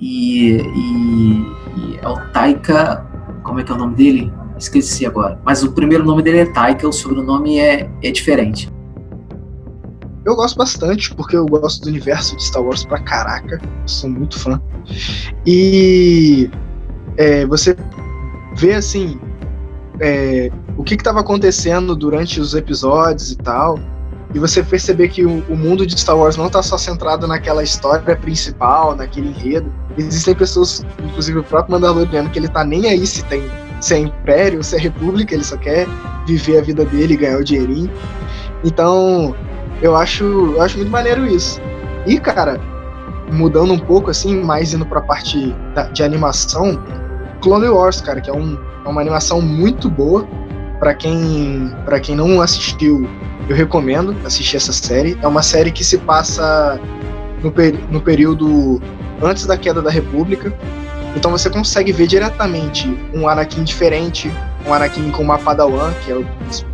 E, 0.00 0.56
e, 0.56 1.46
e, 1.76 1.98
é 2.02 2.08
o 2.08 2.16
Taika. 2.32 3.06
Como 3.44 3.60
é 3.60 3.62
que 3.62 3.70
é 3.70 3.74
o 3.76 3.78
nome 3.78 3.94
dele? 3.94 4.32
Esqueci 4.60 5.06
agora. 5.06 5.40
Mas 5.42 5.62
o 5.62 5.72
primeiro 5.72 6.04
nome 6.04 6.22
dele 6.22 6.40
é 6.40 6.46
Taika, 6.46 6.86
o 6.86 6.92
sobrenome 6.92 7.58
é, 7.58 7.88
é 8.02 8.10
diferente. 8.10 8.70
Eu 10.22 10.36
gosto 10.36 10.56
bastante, 10.58 11.14
porque 11.14 11.34
eu 11.34 11.46
gosto 11.46 11.82
do 11.82 11.88
universo 11.88 12.36
de 12.36 12.44
Star 12.44 12.62
Wars 12.62 12.84
pra 12.84 13.00
caraca. 13.00 13.58
Sou 13.86 14.10
muito 14.10 14.38
fã. 14.38 14.60
E 15.46 16.50
é, 17.16 17.46
você 17.46 17.74
ver 18.54 18.74
assim 18.74 19.18
é, 19.98 20.50
o 20.76 20.84
que 20.84 20.94
estava 20.94 21.20
acontecendo 21.20 21.96
durante 21.96 22.38
os 22.38 22.54
episódios 22.54 23.32
e 23.32 23.36
tal. 23.36 23.78
E 24.34 24.38
você 24.38 24.62
perceber 24.62 25.08
que 25.08 25.24
o, 25.24 25.42
o 25.48 25.56
mundo 25.56 25.86
de 25.86 25.98
Star 25.98 26.18
Wars 26.18 26.36
não 26.36 26.48
está 26.48 26.62
só 26.62 26.76
centrado 26.76 27.26
naquela 27.26 27.62
história 27.62 28.14
principal, 28.14 28.94
naquele 28.94 29.28
enredo. 29.28 29.72
Existem 29.96 30.34
pessoas, 30.34 30.84
inclusive 31.02 31.38
o 31.38 31.42
próprio 31.42 31.72
Mandaloriano, 31.72 32.28
que 32.28 32.38
ele 32.38 32.48
tá 32.48 32.62
nem 32.62 32.86
aí 32.86 33.06
se 33.06 33.24
tem 33.24 33.42
se 33.80 33.94
é 33.94 33.98
império, 33.98 34.62
se 34.62 34.76
é 34.76 34.78
república, 34.78 35.34
ele 35.34 35.44
só 35.44 35.56
quer 35.56 35.86
viver 36.26 36.58
a 36.58 36.62
vida 36.62 36.84
dele 36.84 37.16
ganhar 37.16 37.38
o 37.38 37.44
dinheirinho. 37.44 37.90
Então, 38.64 39.34
eu 39.80 39.96
acho, 39.96 40.24
eu 40.24 40.62
acho 40.62 40.76
muito 40.76 40.90
maneiro 40.90 41.26
isso. 41.26 41.60
E, 42.06 42.18
cara, 42.18 42.60
mudando 43.32 43.72
um 43.72 43.78
pouco 43.78 44.10
assim, 44.10 44.42
mais 44.42 44.74
indo 44.74 44.84
pra 44.84 45.00
parte 45.00 45.54
da, 45.74 45.84
de 45.84 46.02
animação, 46.02 46.78
Clone 47.40 47.68
Wars, 47.68 48.00
cara, 48.00 48.20
que 48.20 48.28
é, 48.28 48.32
um, 48.32 48.58
é 48.84 48.88
uma 48.88 49.00
animação 49.00 49.40
muito 49.40 49.88
boa. 49.88 50.26
para 50.78 50.94
quem, 50.94 51.74
pra 51.84 52.00
quem 52.00 52.16
não 52.16 52.40
assistiu, 52.40 53.08
eu 53.48 53.56
recomendo 53.56 54.16
assistir 54.24 54.56
essa 54.56 54.72
série. 54.72 55.16
É 55.22 55.26
uma 55.26 55.42
série 55.42 55.70
que 55.70 55.84
se 55.84 55.98
passa 55.98 56.80
no, 57.42 57.52
no 57.90 58.00
período 58.00 58.80
antes 59.22 59.46
da 59.46 59.56
queda 59.56 59.82
da 59.82 59.90
República. 59.90 60.52
Então 61.16 61.30
você 61.30 61.50
consegue 61.50 61.92
ver 61.92 62.06
diretamente 62.06 62.88
um 63.12 63.28
Anakin 63.28 63.64
diferente, 63.64 64.30
um 64.66 64.72
Anakin 64.72 65.10
com 65.10 65.22
uma 65.22 65.38
Padawan, 65.38 65.92
que 66.04 66.12
é, 66.12 66.24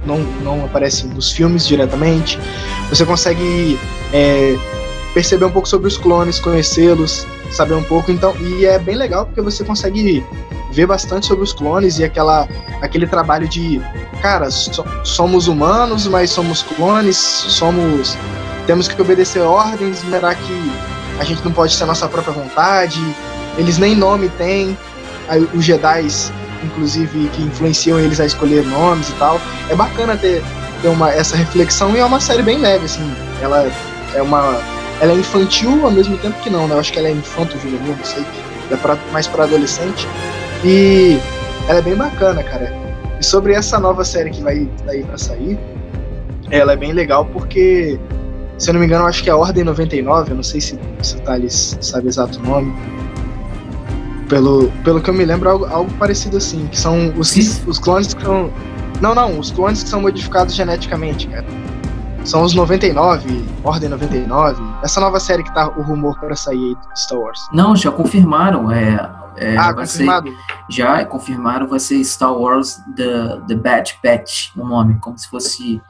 não, 0.04 0.18
não 0.42 0.64
aparece 0.64 1.06
nos 1.06 1.32
filmes 1.32 1.66
diretamente. 1.66 2.38
Você 2.90 3.04
consegue 3.04 3.78
é, 4.12 4.56
perceber 5.14 5.46
um 5.46 5.50
pouco 5.50 5.68
sobre 5.68 5.88
os 5.88 5.96
clones, 5.96 6.38
conhecê-los, 6.38 7.26
saber 7.50 7.74
um 7.74 7.82
pouco. 7.82 8.10
Então, 8.10 8.36
e 8.40 8.66
é 8.66 8.78
bem 8.78 8.96
legal 8.96 9.26
porque 9.26 9.40
você 9.40 9.64
consegue 9.64 10.24
ver 10.72 10.86
bastante 10.86 11.26
sobre 11.26 11.44
os 11.44 11.52
clones 11.52 11.98
e 11.98 12.04
aquela, 12.04 12.46
aquele 12.82 13.06
trabalho 13.06 13.48
de, 13.48 13.80
cara, 14.20 14.50
so, 14.50 14.84
somos 15.04 15.48
humanos, 15.48 16.06
mas 16.06 16.30
somos 16.30 16.62
clones, 16.62 17.16
somos 17.16 18.16
temos 18.66 18.88
que 18.88 19.00
obedecer 19.00 19.40
ordens, 19.40 19.98
será 19.98 20.34
que 20.34 20.72
a 21.20 21.24
gente 21.24 21.42
não 21.44 21.52
pode 21.52 21.76
ter 21.76 21.84
a 21.84 21.86
nossa 21.86 22.08
própria 22.08 22.34
vontade? 22.34 23.00
Eles 23.58 23.78
nem 23.78 23.94
nome 23.94 24.28
têm, 24.30 24.76
os 25.54 25.64
Jedi, 25.64 26.06
inclusive, 26.62 27.28
que 27.28 27.42
influenciam 27.42 27.98
eles 27.98 28.20
a 28.20 28.26
escolher 28.26 28.64
nomes 28.66 29.08
e 29.08 29.12
tal. 29.14 29.40
É 29.68 29.74
bacana 29.74 30.16
ter, 30.16 30.42
ter 30.82 30.88
uma, 30.88 31.10
essa 31.10 31.36
reflexão 31.36 31.94
e 31.96 31.98
é 31.98 32.04
uma 32.04 32.20
série 32.20 32.42
bem 32.42 32.58
leve, 32.58 32.84
assim. 32.84 33.10
Ela 33.40 33.70
é 34.14 34.22
uma. 34.22 34.60
Ela 35.00 35.12
é 35.12 35.16
infantil 35.16 35.84
ao 35.84 35.90
mesmo 35.90 36.16
tempo 36.18 36.38
que 36.40 36.48
não, 36.48 36.66
né? 36.66 36.74
Eu 36.74 36.80
acho 36.80 36.92
que 36.92 36.98
ela 36.98 37.08
é 37.08 37.12
infanto-juvenil, 37.12 37.94
não 37.96 38.04
sei. 38.04 38.24
É 38.70 38.76
pra, 38.76 38.96
mais 39.12 39.26
para 39.26 39.44
adolescente. 39.44 40.08
E 40.64 41.18
ela 41.68 41.78
é 41.78 41.82
bem 41.82 41.94
bacana, 41.94 42.42
cara. 42.42 42.72
E 43.20 43.24
sobre 43.24 43.52
essa 43.52 43.78
nova 43.78 44.04
série 44.04 44.30
que 44.30 44.42
vai 44.42 44.68
daí 44.84 45.04
para 45.04 45.18
sair, 45.18 45.58
ela 46.50 46.72
é 46.72 46.76
bem 46.76 46.92
legal 46.92 47.26
porque 47.26 47.98
se 48.58 48.70
eu 48.70 48.72
não 48.72 48.80
me 48.80 48.86
engano, 48.86 49.06
acho 49.06 49.22
que 49.22 49.28
é 49.28 49.32
a 49.32 49.36
Ordem 49.36 49.64
99, 49.64 50.30
eu 50.30 50.36
não 50.36 50.42
sei 50.42 50.60
se, 50.62 50.78
se 51.02 51.16
o 51.16 51.20
Thales 51.20 51.76
sabe 51.80 52.06
o 52.06 52.08
exato 52.08 52.40
nome. 52.40 52.72
Pelo, 54.28 54.70
pelo 54.82 55.00
que 55.00 55.08
eu 55.08 55.14
me 55.14 55.24
lembro, 55.24 55.48
algo, 55.48 55.64
algo 55.66 55.90
parecido 55.94 56.36
assim, 56.36 56.66
que 56.66 56.78
são 56.78 57.12
os, 57.16 57.34
os 57.66 57.78
clones 57.78 58.12
que 58.12 58.22
são. 58.22 58.52
Não, 59.00 59.14
não, 59.14 59.38
os 59.38 59.50
clones 59.50 59.82
que 59.82 59.88
são 59.88 60.00
modificados 60.00 60.54
geneticamente, 60.54 61.28
cara. 61.28 61.46
São 62.24 62.42
os 62.42 62.54
99, 62.54 63.44
Ordem 63.62 63.88
99. 63.88 64.60
Essa 64.82 65.00
nova 65.00 65.20
série 65.20 65.44
que 65.44 65.54
tá 65.54 65.68
o 65.68 65.82
rumor 65.82 66.18
para 66.18 66.34
sair 66.34 66.74
do 66.74 66.98
Star 66.98 67.18
Wars. 67.20 67.40
Não, 67.52 67.76
já 67.76 67.92
confirmaram. 67.92 68.70
É, 68.72 69.08
é, 69.36 69.56
ah, 69.56 69.72
confirmado? 69.72 70.28
Ser, 70.28 70.36
já 70.68 71.04
confirmaram, 71.04 71.68
vai 71.68 71.78
ser 71.78 72.02
Star 72.02 72.32
Wars 72.32 72.80
The, 72.96 73.40
The 73.46 73.54
Bad 73.54 73.98
Batch, 74.02 74.48
o 74.56 74.64
nome, 74.64 74.98
como 74.98 75.16
se 75.16 75.28
fosse 75.28 75.80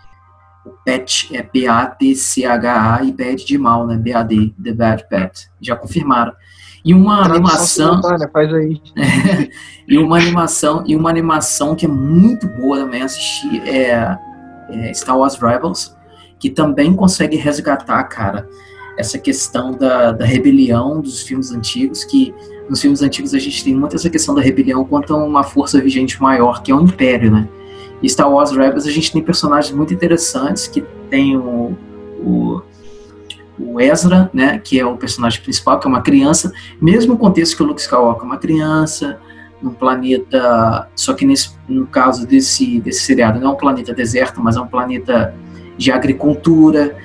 o 0.67 0.71
Patch 0.85 1.31
é 1.33 1.43
P-A-T-C-H-A 1.43 3.05
e 3.05 3.13
Bad 3.13 3.45
de 3.45 3.57
mal, 3.57 3.87
né? 3.87 3.97
B-A-D, 3.97 4.55
The 4.63 4.73
Bad 4.73 5.09
Pet. 5.09 5.49
Já 5.61 5.77
confirmaram. 5.77 6.33
E 6.87 6.95
uma 6.95 7.25
animação. 7.25 8.01
Faz 8.33 8.55
aí. 8.55 8.81
e 9.89 9.99
uma 9.99 10.17
animação, 10.17 10.85
e 10.87 10.95
uma 10.95 11.11
animação 11.11 11.75
que 11.75 11.85
é 11.85 11.89
muito 11.89 12.47
boa 12.47 12.79
também 12.79 13.03
assistir 13.03 13.61
é, 13.67 14.17
é 14.71 14.95
Star 14.95 15.19
Wars 15.19 15.35
Rebels, 15.35 15.97
que 16.39 16.49
também 16.49 16.95
consegue 16.95 17.37
resgatar, 17.37 18.05
cara, 18.05 18.49
essa 18.97 19.19
questão 19.19 19.73
da, 19.73 20.13
da 20.13 20.25
rebelião 20.25 21.01
dos 21.01 21.23
filmes 21.23 21.51
antigos, 21.51 22.05
que 22.05 22.33
nos 22.71 22.81
filmes 22.81 23.03
antigos 23.03 23.35
a 23.35 23.39
gente 23.41 23.65
tem 23.65 23.75
muito 23.75 23.97
essa 23.97 24.09
questão 24.09 24.33
da 24.33 24.41
rebelião 24.41 24.85
quanto 24.85 25.13
a 25.13 25.17
uma 25.17 25.43
força 25.43 25.81
vigente 25.81 26.23
maior, 26.23 26.63
que 26.63 26.71
é 26.71 26.75
o 26.75 26.81
Império, 26.81 27.33
né? 27.33 27.49
E 28.01 28.09
Star 28.09 28.31
Wars 28.31 28.53
Rebels 28.53 28.87
a 28.87 28.93
gente 28.93 29.11
tem 29.11 29.21
personagens 29.21 29.75
muito 29.75 29.93
interessantes, 29.93 30.69
que 30.69 30.85
tem 31.11 31.37
o, 31.37 31.77
o, 32.21 32.63
o, 33.59 33.81
Ezra, 33.81 34.31
né, 34.33 34.59
que 34.59 34.79
é 34.79 34.87
o 34.87 34.97
personagem 34.97 35.41
principal, 35.41 35.79
que 35.79 35.87
é 35.87 35.91
uma 35.91 36.03
criança, 36.03 36.53
mesmo 36.81 37.17
contexto 37.17 37.57
que 37.57 37.63
o 37.63 37.67
Luke 37.67 37.81
Skywalker 37.81 38.23
é 38.23 38.27
uma 38.27 38.39
criança, 38.39 39.19
num 39.63 39.73
planeta, 39.73 40.89
só 40.95 41.15
que 41.15 41.25
nesse, 41.25 41.51
no 41.69 41.87
caso 41.87 42.27
desse, 42.27 42.81
desse 42.81 43.01
seriado 43.01 43.41
não 43.41 43.51
é 43.51 43.53
um 43.53 43.57
planeta 43.57 43.95
deserto, 43.95 44.41
mas 44.43 44.57
é 44.57 44.61
um 44.61 44.67
planeta 44.67 45.35
de 45.77 45.91
agricultura, 45.91 46.97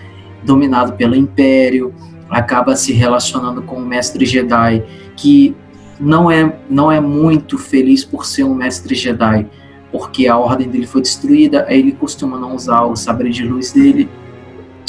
dominado 0.43 0.93
pelo 0.93 1.15
Império, 1.15 1.93
acaba 2.29 2.75
se 2.75 2.93
relacionando 2.93 3.61
com 3.61 3.77
o 3.77 3.85
Mestre 3.85 4.25
Jedi, 4.25 4.83
que 5.15 5.55
não 5.99 6.31
é, 6.31 6.57
não 6.69 6.91
é 6.91 6.99
muito 6.99 7.57
feliz 7.57 8.03
por 8.03 8.25
ser 8.25 8.43
um 8.43 8.55
Mestre 8.55 8.95
Jedi, 8.95 9.47
porque 9.91 10.27
a 10.27 10.37
ordem 10.37 10.69
dele 10.69 10.87
foi 10.87 11.01
destruída, 11.01 11.65
aí 11.67 11.79
ele 11.79 11.91
costuma 11.91 12.39
não 12.39 12.55
usar 12.55 12.83
o 12.83 12.95
sabre 12.95 13.29
de 13.29 13.43
luz 13.43 13.71
dele, 13.71 14.09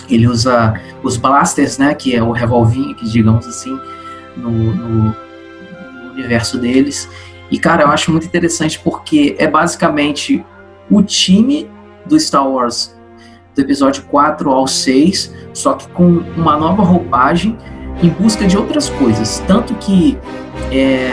ele 0.08 0.26
usa 0.26 0.74
os 1.02 1.16
blasters, 1.16 1.78
né, 1.78 1.94
que 1.94 2.14
é 2.14 2.22
o 2.22 2.30
revolvinho, 2.30 2.94
que 2.94 3.08
digamos 3.08 3.46
assim, 3.46 3.78
no, 4.36 4.50
no, 4.50 5.14
universo 6.12 6.58
deles. 6.58 7.08
E 7.50 7.58
cara, 7.58 7.82
eu 7.82 7.88
acho 7.88 8.10
muito 8.10 8.26
interessante 8.26 8.78
porque 8.78 9.34
é 9.38 9.46
basicamente 9.46 10.44
o 10.90 11.02
time 11.02 11.70
do 12.06 12.18
Star 12.18 12.46
Wars 12.46 12.94
do 13.54 13.60
episódio 13.60 14.02
4 14.04 14.50
ao 14.50 14.66
6, 14.66 15.34
só 15.52 15.74
que 15.74 15.86
com 15.88 16.22
uma 16.36 16.56
nova 16.56 16.82
roupagem 16.82 17.56
em 18.02 18.08
busca 18.08 18.46
de 18.46 18.56
outras 18.56 18.88
coisas. 18.90 19.42
Tanto 19.46 19.74
que 19.74 20.18
é, 20.70 21.12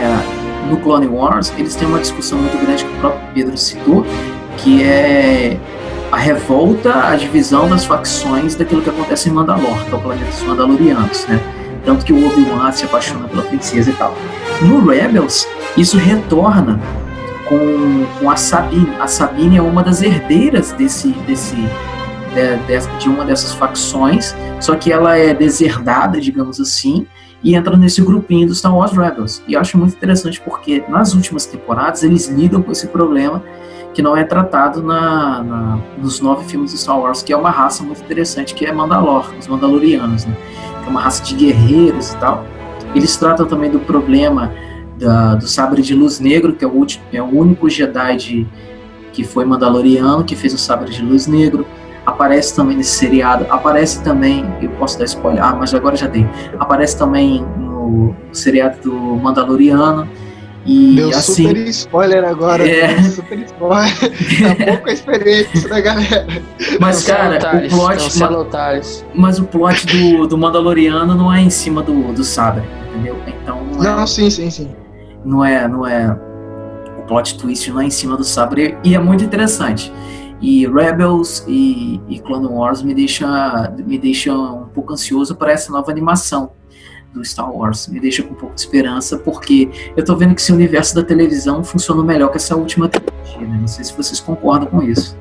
no 0.70 0.78
Clone 0.78 1.08
Wars, 1.08 1.54
eles 1.58 1.76
têm 1.76 1.88
uma 1.88 2.00
discussão 2.00 2.40
muito 2.40 2.58
grande 2.58 2.86
que 2.86 2.92
o 2.92 3.00
próprio 3.00 3.34
Pedro 3.34 3.58
citou, 3.58 4.06
que 4.58 4.84
é 4.84 5.60
a 6.12 6.18
revolta, 6.18 7.08
a 7.08 7.16
divisão 7.16 7.70
das 7.70 7.86
facções 7.86 8.56
daquilo 8.56 8.82
que 8.82 8.90
acontece 8.90 9.30
em 9.30 9.32
Mandalor, 9.32 9.86
que 9.86 9.94
é 9.94 9.96
o 9.96 10.00
planeta 10.00 10.32
dos 10.32 10.44
Mandalorianos, 10.44 11.26
né? 11.28 11.40
Tanto 11.86 12.06
que 12.06 12.14
o 12.14 12.28
Obi-Wan 12.28 12.72
se 12.72 12.86
apaixona 12.86 13.28
pela 13.28 13.44
princesa 13.44 13.90
e 13.90 13.94
tal. 13.94 14.14
No 14.62 14.86
Rebels, 14.86 15.48
isso 15.78 15.98
retorna 15.98 16.80
com, 17.48 18.06
com 18.20 18.30
a 18.30 18.36
Sabine. 18.36 18.90
A 19.00 19.08
Sabine 19.08 19.58
é 19.58 19.62
uma 19.62 19.84
das 19.84 20.02
herdeiras 20.02 20.72
desse, 20.74 21.10
desse 21.26 21.56
de, 21.56 23.00
de, 23.00 23.10
uma 23.10 23.26
dessas 23.26 23.54
facções, 23.54 24.36
só 24.60 24.76
que 24.76 24.92
ela 24.92 25.18
é 25.18 25.34
deserdada, 25.34 26.20
digamos 26.20 26.60
assim, 26.60 27.08
e 27.44 27.56
entra 27.56 27.78
nesse 27.78 28.02
grupinho 28.02 28.48
dos 28.48 28.60
Star 28.60 28.76
Wars 28.76 28.92
Rebels. 28.92 29.42
E 29.48 29.54
eu 29.54 29.60
acho 29.60 29.78
muito 29.78 29.96
interessante 29.96 30.42
porque 30.42 30.84
nas 30.90 31.14
últimas 31.14 31.46
temporadas 31.46 32.04
eles 32.04 32.28
lidam 32.28 32.62
com 32.62 32.72
esse 32.72 32.88
problema 32.88 33.44
que 34.00 34.02
não 34.02 34.16
é 34.16 34.24
tratado 34.24 34.82
na, 34.82 35.44
na, 35.44 35.80
nos 35.98 36.22
nove 36.22 36.46
filmes 36.46 36.72
de 36.72 36.78
Star 36.78 36.98
Wars, 36.98 37.22
que 37.22 37.34
é 37.34 37.36
uma 37.36 37.50
raça 37.50 37.84
muito 37.84 38.02
interessante, 38.02 38.56
que 38.56 38.66
é 38.66 38.72
Mandalor, 38.72 39.30
os 39.38 39.46
Mandalorianos, 39.46 40.26
né? 40.26 40.34
que 40.82 40.88
é 40.88 40.90
uma 40.90 41.02
raça 41.02 41.22
de 41.22 41.36
guerreiros 41.36 42.14
e 42.14 42.18
tal. 42.18 42.46
Eles 42.96 43.18
tratam 43.18 43.46
também 43.46 43.70
do 43.70 43.78
problema 43.78 44.54
da, 44.98 45.36
do 45.36 45.46
sabre 45.46 45.82
de 45.82 45.94
luz 45.94 46.18
negro, 46.18 46.54
que 46.54 46.64
é 46.64 46.68
o, 46.70 46.72
último, 46.72 47.04
é 47.12 47.22
o 47.22 47.26
único 47.26 47.70
Jedi 47.70 48.16
de, 48.16 48.48
que 49.12 49.26
foi 49.26 49.44
Mandaloriano, 49.44 50.24
que 50.24 50.34
fez 50.34 50.54
o 50.54 50.58
sabre 50.58 50.90
de 50.92 51.02
luz 51.02 51.28
negro 51.28 51.66
aparece 52.06 52.56
também 52.56 52.78
nesse 52.78 52.98
seriado, 52.98 53.46
aparece 53.50 54.02
também, 54.02 54.46
eu 54.62 54.70
posso 54.72 54.98
dar 54.98 55.06
spoiler, 55.06 55.44
ah, 55.44 55.56
mas 55.60 55.74
agora 55.74 55.98
já 55.98 56.08
dei, 56.08 56.26
aparece 56.58 56.98
também 56.98 57.46
no, 57.58 58.16
seriado 58.32 58.80
do 58.82 58.96
Mandaloriano, 59.18 60.08
e 60.66 60.96
Deu 60.96 61.10
assim, 61.10 61.48
super 61.48 61.68
spoiler 61.68 62.26
agora, 62.26 62.68
é... 62.68 63.02
super 63.04 63.40
spoiler, 63.40 63.96
tá 64.58 64.66
pouco 64.66 64.90
a 64.90 64.94
experiência 64.94 65.70
da 65.70 65.80
galera. 65.80 66.28
Mas 66.80 67.04
cara, 67.04 67.38
o 67.38 67.70
plot, 67.70 69.06
mas 69.16 69.40
o 69.40 69.46
plot 69.46 69.86
do, 69.88 70.28
do 70.28 70.38
Mandaloriano 70.38 71.16
não 71.16 71.34
é 71.34 71.42
em 71.42 71.50
cima 71.50 71.82
do, 71.82 72.14
do 72.14 72.24
sabre, 72.24 72.64
entendeu? 72.90 73.18
Então 73.28 73.64
não, 73.64 73.84
é, 73.84 73.96
não 73.96 74.08
sim, 74.08 74.30
sim, 74.30 74.50
sim. 74.50 74.70
Não 75.24 75.44
é, 75.44 75.68
não 75.68 75.88
é 75.88 76.18
o 76.98 77.02
plot 77.04 77.38
twist 77.38 77.72
não 77.72 77.82
é 77.82 77.86
em 77.86 77.90
cima 77.90 78.18
do 78.18 78.24
sabre 78.24 78.78
e 78.84 78.96
é 78.96 79.00
muito 79.00 79.24
interessante. 79.24 79.92
E 80.42 80.66
Rebels 80.68 81.44
e, 81.48 82.00
e 82.08 82.20
Clone 82.20 82.48
Wars 82.48 82.82
me 82.82 82.94
deixa, 82.94 83.74
me 83.86 83.98
deixa 83.98 84.34
um 84.34 84.70
pouco 84.70 84.94
ansioso 84.94 85.36
para 85.36 85.52
essa 85.52 85.72
nova 85.72 85.92
animação 85.92 86.52
do 87.14 87.24
Star 87.24 87.52
Wars. 87.54 87.88
Me 87.88 88.00
deixa 88.00 88.24
com 88.24 88.34
um 88.34 88.38
pouco 88.38 88.56
de 88.56 88.62
esperança, 88.62 89.18
porque 89.18 89.70
eu 89.96 90.04
tô 90.04 90.16
vendo 90.16 90.36
que 90.36 90.42
esse 90.42 90.52
universo 90.52 90.96
da 90.96 91.04
televisão 91.04 91.64
funciona 91.64 92.04
melhor 92.04 92.30
que 92.30 92.38
essa 92.38 92.56
última 92.56 92.88
trilogia, 92.88 93.48
né? 93.48 93.58
Não 93.60 93.68
sei 93.68 93.84
se 93.84 93.94
vocês 93.96 94.20
concordam 94.20 94.68
com 94.68 94.82
isso. 94.82 95.18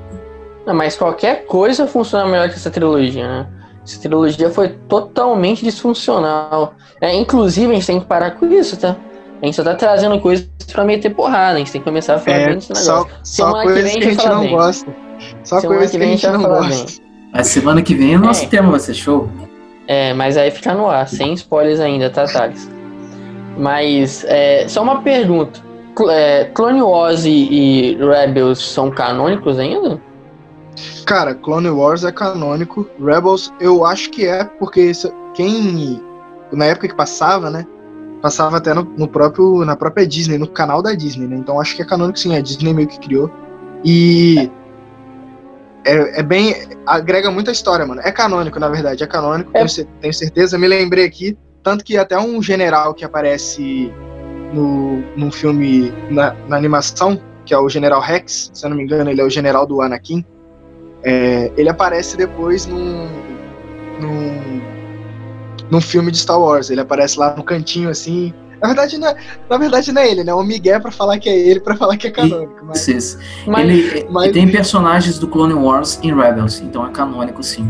Não, 0.66 0.74
mas 0.74 0.96
qualquer 0.96 1.46
coisa 1.46 1.86
funciona 1.86 2.26
melhor 2.26 2.48
que 2.48 2.56
essa 2.56 2.70
trilogia, 2.70 3.26
né? 3.26 3.46
Essa 3.82 4.00
trilogia 4.00 4.50
foi 4.50 4.68
totalmente 4.86 5.64
disfuncional. 5.64 6.74
É, 7.00 7.14
inclusive, 7.14 7.72
a 7.72 7.74
gente 7.74 7.86
tem 7.86 8.00
que 8.00 8.06
parar 8.06 8.32
com 8.32 8.46
isso, 8.46 8.76
tá? 8.76 8.96
A 9.40 9.46
gente 9.46 9.54
só 9.54 9.64
tá 9.64 9.74
trazendo 9.74 10.20
coisas 10.20 10.48
pra 10.72 10.84
meter 10.84 11.14
porrada, 11.14 11.54
a 11.54 11.58
gente 11.58 11.72
tem 11.72 11.80
que 11.80 11.84
começar 11.84 12.16
a 12.16 12.18
falar 12.18 12.36
é, 12.36 12.46
bem 12.46 12.54
desse 12.56 12.72
negócio. 12.72 13.14
Só, 13.22 13.50
só 13.50 13.62
coisas 13.62 13.92
que, 13.92 13.98
que 13.98 14.04
a 14.04 14.10
gente 14.10 14.28
não 14.28 14.40
bem. 14.40 14.50
gosta. 14.50 14.96
Só 15.44 15.60
semana 15.60 15.78
coisa 15.78 15.92
que, 15.92 15.98
que 15.98 16.04
a 16.04 16.06
gente 16.06 16.26
não 16.26 16.42
gosta. 16.42 17.08
A 17.32 17.44
semana 17.44 17.82
que 17.82 17.94
vem 17.94 18.16
o 18.16 18.20
nosso 18.20 18.44
é. 18.44 18.48
tema 18.48 18.70
vai 18.70 18.80
ser 18.80 18.94
show. 18.94 19.28
É, 19.88 20.12
mas 20.12 20.36
aí 20.36 20.50
fica 20.50 20.74
no 20.74 20.86
ar, 20.86 21.08
sem 21.08 21.32
spoilers 21.32 21.80
ainda, 21.80 22.10
tá, 22.10 22.26
Thales? 22.26 22.70
Mas, 23.56 24.22
é, 24.28 24.68
só 24.68 24.82
uma 24.82 25.00
pergunta. 25.00 25.60
É, 26.10 26.44
Clone 26.54 26.82
Wars 26.82 27.24
e, 27.24 27.30
e 27.30 27.96
Rebels 27.96 28.60
são 28.60 28.90
canônicos 28.90 29.58
ainda? 29.58 30.00
Cara, 31.06 31.34
Clone 31.34 31.70
Wars 31.70 32.04
é 32.04 32.12
canônico. 32.12 32.86
Rebels, 33.02 33.50
eu 33.58 33.84
acho 33.86 34.10
que 34.10 34.26
é, 34.26 34.44
porque 34.44 34.92
quem. 35.34 36.00
Na 36.52 36.66
época 36.66 36.86
que 36.86 36.94
passava, 36.94 37.48
né? 37.48 37.66
Passava 38.20 38.58
até 38.58 38.74
no, 38.74 38.84
no, 38.96 39.08
próprio, 39.08 39.64
na 39.64 39.74
própria 39.74 40.06
Disney, 40.06 40.36
no 40.36 40.46
canal 40.46 40.82
da 40.82 40.92
Disney, 40.92 41.26
né? 41.26 41.36
Então 41.36 41.58
acho 41.58 41.74
que 41.74 41.82
é 41.82 41.84
canônico 41.84 42.18
sim, 42.18 42.36
a 42.36 42.40
Disney 42.40 42.74
meio 42.74 42.88
que 42.88 43.00
criou. 43.00 43.30
E. 43.82 44.50
É, 45.88 46.20
é 46.20 46.22
bem. 46.22 46.54
agrega 46.86 47.30
muita 47.30 47.50
história, 47.50 47.86
mano. 47.86 48.02
É 48.04 48.12
canônico, 48.12 48.60
na 48.60 48.68
verdade, 48.68 49.02
é 49.02 49.06
canônico, 49.06 49.50
é. 49.54 49.64
Tenho, 49.64 49.88
tenho 50.00 50.14
certeza. 50.14 50.58
Me 50.58 50.68
lembrei 50.68 51.04
aqui, 51.04 51.36
tanto 51.62 51.82
que 51.82 51.96
até 51.96 52.18
um 52.18 52.42
general 52.42 52.92
que 52.92 53.04
aparece 53.04 53.90
no, 54.52 55.02
num 55.16 55.32
filme, 55.32 55.92
na, 56.10 56.34
na 56.46 56.56
animação, 56.56 57.18
que 57.44 57.54
é 57.54 57.58
o 57.58 57.68
General 57.68 58.00
Rex, 58.00 58.50
se 58.52 58.66
eu 58.66 58.70
não 58.70 58.76
me 58.76 58.82
engano, 58.82 59.08
ele 59.08 59.20
é 59.20 59.24
o 59.24 59.30
general 59.30 59.66
do 59.66 59.80
Anakin. 59.80 60.22
É, 61.02 61.50
ele 61.56 61.70
aparece 61.70 62.16
depois 62.16 62.66
num, 62.66 63.08
num, 63.98 64.60
num 65.70 65.80
filme 65.80 66.10
de 66.10 66.18
Star 66.18 66.38
Wars. 66.38 66.68
Ele 66.68 66.82
aparece 66.82 67.18
lá 67.18 67.34
no 67.34 67.42
cantinho 67.42 67.88
assim. 67.88 68.34
Na 68.60 68.68
verdade, 68.68 68.98
não 68.98 69.08
é, 69.08 69.16
na 69.48 69.58
verdade 69.58 69.92
não 69.92 70.02
é 70.02 70.10
ele, 70.10 70.24
né? 70.24 70.34
O 70.34 70.42
Miguel 70.42 70.80
para 70.80 70.90
falar 70.90 71.18
que 71.18 71.28
é 71.28 71.36
ele, 71.36 71.60
para 71.60 71.76
falar 71.76 71.96
que 71.96 72.08
é 72.08 72.10
canônico. 72.10 72.64
Mas, 72.64 72.88
isso, 72.88 73.18
Mas, 73.46 73.68
ele, 73.68 74.06
mas... 74.10 74.32
tem 74.32 74.50
personagens 74.50 75.18
do 75.18 75.28
Clone 75.28 75.54
Wars 75.54 75.98
em 76.02 76.14
Rebels, 76.14 76.60
então 76.60 76.86
é 76.86 76.90
canônico 76.90 77.42
sim. 77.42 77.66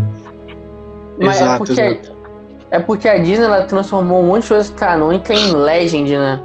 Mas 1.18 1.40
é 1.40 1.42
exato, 1.42 1.54
é 1.54 1.66
porque, 1.66 1.80
exato. 1.80 2.18
É 2.70 2.78
porque 2.78 3.08
a 3.08 3.18
Disney 3.18 3.44
ela 3.44 3.62
transformou 3.64 4.22
um 4.22 4.26
monte 4.28 4.42
de 4.42 4.48
coisas 4.48 4.70
canônicas 4.70 5.38
em 5.38 5.52
Legend, 5.54 6.16
né? 6.16 6.42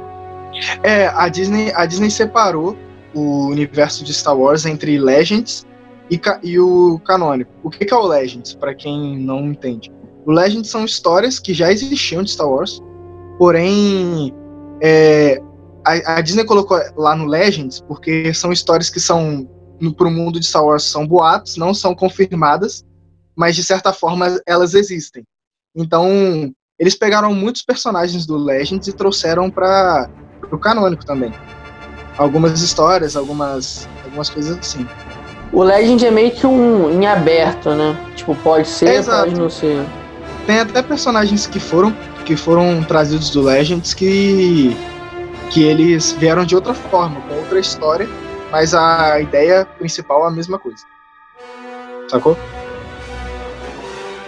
É, 0.82 1.06
a 1.08 1.28
Disney, 1.28 1.72
a 1.74 1.86
Disney 1.86 2.10
separou 2.10 2.76
o 3.14 3.46
universo 3.46 4.04
de 4.04 4.12
Star 4.12 4.36
Wars 4.36 4.66
entre 4.66 4.98
Legends 4.98 5.66
e, 6.10 6.20
e 6.42 6.58
o 6.58 6.98
canônico. 7.04 7.50
O 7.62 7.70
que, 7.70 7.84
que 7.84 7.92
é 7.92 7.96
o 7.96 8.06
Legends, 8.06 8.54
para 8.54 8.74
quem 8.74 9.18
não 9.18 9.40
entende? 9.46 9.92
O 10.26 10.32
Legends 10.32 10.70
são 10.70 10.84
histórias 10.84 11.38
que 11.38 11.52
já 11.52 11.70
existiam 11.70 12.22
de 12.22 12.30
Star 12.30 12.48
Wars, 12.48 12.82
porém 13.38 14.34
é, 14.82 15.40
a, 15.84 16.16
a, 16.16 16.20
Disney 16.20 16.44
colocou 16.44 16.78
lá 16.96 17.14
no 17.14 17.26
Legends 17.26 17.80
porque 17.80 18.32
são 18.34 18.52
histórias 18.52 18.90
que 18.90 19.00
são 19.00 19.48
para 19.96 20.08
o 20.08 20.10
mundo 20.10 20.40
de 20.40 20.46
Star 20.46 20.64
Wars 20.64 20.84
são 20.84 21.06
boatos, 21.06 21.56
não 21.56 21.74
são 21.74 21.94
confirmadas, 21.94 22.84
mas 23.36 23.54
de 23.54 23.62
certa 23.62 23.92
forma 23.92 24.40
elas 24.46 24.74
existem. 24.74 25.24
Então 25.74 26.08
eles 26.78 26.94
pegaram 26.94 27.34
muitos 27.34 27.62
personagens 27.62 28.26
do 28.26 28.36
Legends 28.36 28.88
e 28.88 28.92
trouxeram 28.92 29.50
para 29.50 30.08
o 30.50 30.58
canônico 30.58 31.04
também 31.04 31.32
algumas 32.16 32.60
histórias, 32.60 33.16
algumas, 33.16 33.88
algumas 34.04 34.30
coisas 34.30 34.58
assim. 34.58 34.86
O 35.52 35.62
Legend 35.62 36.06
é 36.06 36.10
meio 36.10 36.30
que 36.32 36.46
um 36.46 36.90
em 36.90 37.06
aberto, 37.06 37.70
né? 37.70 37.96
Tipo, 38.16 38.34
pode 38.36 38.66
ser, 38.66 38.88
Exato. 38.88 39.28
pode 39.28 39.40
não 39.40 39.50
ser. 39.50 39.84
Tem 40.46 40.58
até 40.58 40.82
personagens 40.82 41.46
que 41.46 41.60
foram 41.60 41.94
que 42.24 42.36
foram 42.36 42.82
trazidos 42.82 43.30
do 43.30 43.42
Legends 43.42 43.94
que 43.94 44.76
que 45.50 45.62
eles 45.62 46.12
vieram 46.12 46.44
de 46.44 46.54
outra 46.54 46.74
forma, 46.74 47.20
com 47.22 47.34
outra 47.34 47.60
história, 47.60 48.08
mas 48.50 48.74
a 48.74 49.20
ideia 49.20 49.64
principal 49.78 50.24
é 50.24 50.28
a 50.28 50.30
mesma 50.30 50.58
coisa. 50.58 50.84
Sacou? 52.08 52.36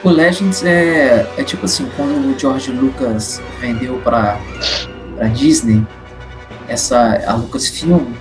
O 0.05 0.11
Legends 0.11 0.63
é, 0.63 1.27
é 1.37 1.43
tipo 1.43 1.65
assim, 1.65 1.91
quando 1.97 2.33
o 2.33 2.39
George 2.39 2.71
Lucas 2.71 3.43
vendeu 3.61 3.97
para 4.05 4.39
para 5.17 5.29
Disney, 5.29 5.85
essa 6.69 7.23
a 7.27 7.35
Lucasfilm, 7.35 8.13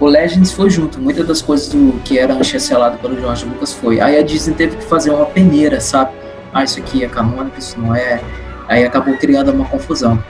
o 0.00 0.06
Legends 0.06 0.52
foi 0.52 0.70
junto. 0.70 1.00
Muitas 1.00 1.26
das 1.26 1.42
coisas 1.42 1.68
do 1.68 2.00
que 2.04 2.18
era 2.18 2.42
chancelado 2.42 2.98
pelo 2.98 3.20
George 3.20 3.44
Lucas 3.44 3.72
foi. 3.72 4.00
Aí 4.00 4.18
a 4.18 4.22
Disney 4.22 4.54
teve 4.54 4.76
que 4.76 4.84
fazer 4.84 5.10
uma 5.10 5.26
peneira, 5.26 5.80
sabe? 5.80 6.12
Ah, 6.52 6.64
isso 6.64 6.78
aqui 6.78 7.04
é 7.04 7.08
canônico, 7.08 7.58
isso 7.58 7.78
não 7.78 7.94
é. 7.94 8.20
Aí 8.68 8.84
acabou 8.84 9.16
criando 9.16 9.50
uma 9.50 9.64
confusão. 9.64 10.22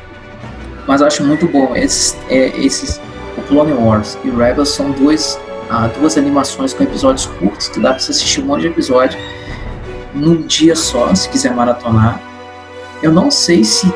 Mas 0.87 1.01
eu 1.01 1.07
acho 1.07 1.25
muito 1.25 1.47
bom. 1.47 1.77
Esses, 1.77 2.17
é, 2.31 2.49
esses 2.59 3.01
o 3.37 3.43
Clone 3.43 3.73
Wars 3.73 4.17
e 4.25 4.31
Rebels 4.31 4.71
são 4.71 4.91
dois, 4.91 5.39
ah, 5.69 5.89
duas 5.99 6.17
animações 6.17 6.73
com 6.73 6.83
episódios 6.83 7.27
curtos 7.27 7.69
que 7.69 7.81
dá 7.81 7.91
pra 7.91 7.99
você 7.99 8.11
assistir 8.11 8.41
um 8.41 8.47
monte 8.47 8.63
de 8.63 8.69
episódio 8.69 9.19
num 10.15 10.43
dia 10.43 10.75
só, 10.75 11.15
se 11.15 11.29
quiser 11.29 11.53
maratonar. 11.53 12.21
Eu 13.03 13.13
não 13.13 13.31
sei 13.31 13.63
se 13.65 13.93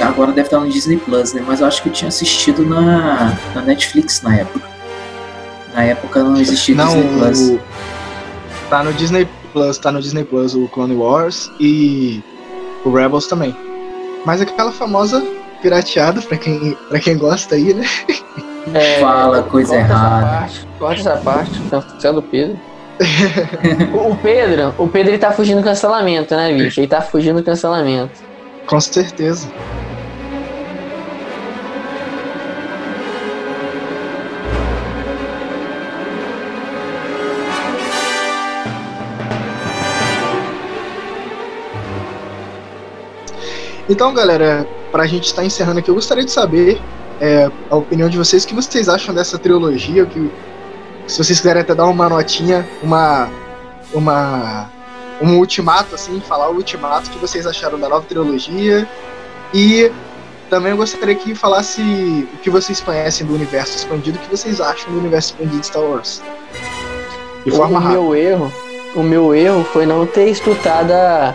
agora 0.00 0.32
deve 0.32 0.46
estar 0.46 0.60
no 0.60 0.68
Disney 0.68 0.96
Plus, 0.96 1.32
né? 1.32 1.42
Mas 1.46 1.60
eu 1.60 1.66
acho 1.66 1.82
que 1.82 1.88
eu 1.88 1.92
tinha 1.92 2.08
assistido 2.08 2.64
na, 2.64 3.36
na 3.54 3.62
Netflix 3.62 4.22
na 4.22 4.36
época. 4.36 4.68
Na 5.74 5.82
época 5.82 6.22
não 6.22 6.36
existia 6.36 6.74
não, 6.74 6.86
Disney 6.86 7.18
Plus. 7.18 7.40
O... 7.40 7.60
Tá 8.70 8.82
no 8.84 8.92
Disney 8.92 9.28
Plus, 9.52 9.78
tá 9.78 9.92
no 9.92 10.00
Disney 10.00 10.24
Plus 10.24 10.54
o 10.54 10.68
Clone 10.68 10.94
Wars 10.94 11.50
e 11.60 12.22
o 12.84 12.92
Rebels 12.92 13.26
também. 13.26 13.56
Mas 14.24 14.40
aquela 14.40 14.72
famosa 14.72 15.22
pirateada 15.60 16.20
pra 16.22 16.36
quem, 16.36 16.76
pra 16.88 17.00
quem 17.00 17.16
gosta 17.16 17.54
aí, 17.54 17.74
né? 17.74 17.84
É, 18.72 18.98
Fala 19.00 19.42
coisa 19.42 19.76
errada. 19.76 20.50
Corta 20.78 21.00
essa 21.00 21.16
parte, 21.16 21.60
sendo 21.98 22.22
Pedro. 22.22 22.58
o 24.08 24.14
Pedro, 24.16 24.74
o 24.78 24.86
Pedro 24.86 25.10
ele 25.10 25.18
tá 25.18 25.32
fugindo 25.32 25.60
do 25.60 25.64
cancelamento, 25.64 26.34
né, 26.36 26.52
bicho? 26.52 26.78
Ele 26.80 26.86
tá 26.86 27.00
fugindo 27.00 27.40
do 27.40 27.44
cancelamento. 27.44 28.12
Com 28.66 28.80
certeza. 28.80 29.48
Então, 43.88 44.14
galera, 44.14 44.66
pra 44.90 45.06
gente 45.06 45.24
estar 45.24 45.42
tá 45.42 45.46
encerrando 45.46 45.80
aqui, 45.80 45.90
eu 45.90 45.94
gostaria 45.94 46.24
de 46.24 46.30
saber 46.30 46.80
é, 47.20 47.50
a 47.70 47.76
opinião 47.76 48.08
de 48.08 48.16
vocês, 48.16 48.44
o 48.44 48.46
que 48.46 48.54
vocês 48.54 48.88
acham 48.88 49.14
dessa 49.14 49.38
trilogia, 49.38 50.06
que 50.06 50.30
se 51.06 51.22
vocês 51.22 51.38
quiserem 51.38 51.62
até 51.62 51.74
dar 51.74 51.86
uma 51.86 52.08
notinha, 52.08 52.66
uma 52.82 53.28
uma 53.92 54.70
um 55.22 55.38
ultimato, 55.38 55.94
assim, 55.94 56.20
falar 56.20 56.50
o 56.50 56.56
ultimato 56.56 57.10
que 57.10 57.18
vocês 57.18 57.46
acharam 57.46 57.78
da 57.78 57.88
nova 57.88 58.04
trilogia. 58.06 58.88
E 59.52 59.90
também 60.50 60.72
eu 60.72 60.76
gostaria 60.76 61.14
que 61.14 61.34
falasse 61.34 61.80
o 61.80 62.38
que 62.38 62.50
vocês 62.50 62.80
conhecem 62.80 63.26
do 63.26 63.34
universo 63.34 63.76
expandido, 63.76 64.18
o 64.18 64.20
que 64.20 64.30
vocês 64.30 64.60
acham 64.60 64.92
do 64.92 64.98
universo 64.98 65.32
expandido 65.32 65.60
de 65.60 65.66
Star 65.66 65.82
Wars. 65.82 66.22
De 67.44 67.50
forma 67.50 67.78
o 67.78 67.82
rápida. 67.82 68.00
meu 68.00 68.16
erro, 68.16 68.52
o 68.96 69.02
meu 69.02 69.34
erro 69.34 69.64
foi 69.64 69.86
não 69.86 70.06
ter 70.06 70.28
escutado 70.28 70.90
a, 70.90 71.34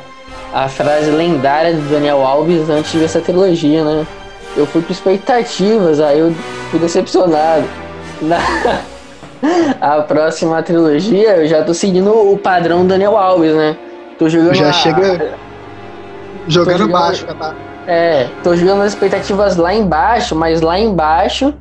a 0.53 0.67
frase 0.67 1.11
lendária 1.11 1.73
do 1.73 1.89
Daniel 1.89 2.21
Alves 2.25 2.69
antes 2.69 2.91
de 2.91 2.99
ver 2.99 3.05
essa 3.05 3.21
trilogia, 3.21 3.83
né? 3.83 4.07
Eu 4.57 4.65
fui 4.65 4.81
com 4.81 4.91
expectativas, 4.91 5.99
aí 5.99 6.19
eu 6.19 6.33
fui 6.71 6.79
decepcionado. 6.79 7.65
Na, 8.21 8.37
a 9.79 10.01
próxima 10.01 10.61
trilogia, 10.63 11.37
eu 11.37 11.47
já 11.47 11.63
tô 11.63 11.73
seguindo 11.73 12.11
o 12.11 12.37
padrão 12.37 12.85
Daniel 12.85 13.15
Alves, 13.15 13.53
né? 13.53 13.77
Tô 14.17 14.27
jogando. 14.27 14.55
Já 14.55 14.69
a... 14.69 14.73
chega. 14.73 15.01
Jogando, 16.47 16.77
jogando 16.77 16.91
baixo, 16.91 17.25
tá? 17.25 17.55
É, 17.85 18.27
tô 18.43 18.55
jogando 18.55 18.81
as 18.81 18.93
expectativas 18.93 19.55
lá 19.55 19.73
embaixo, 19.73 20.35
mas 20.35 20.61
lá 20.61 20.79
embaixo 20.79 21.53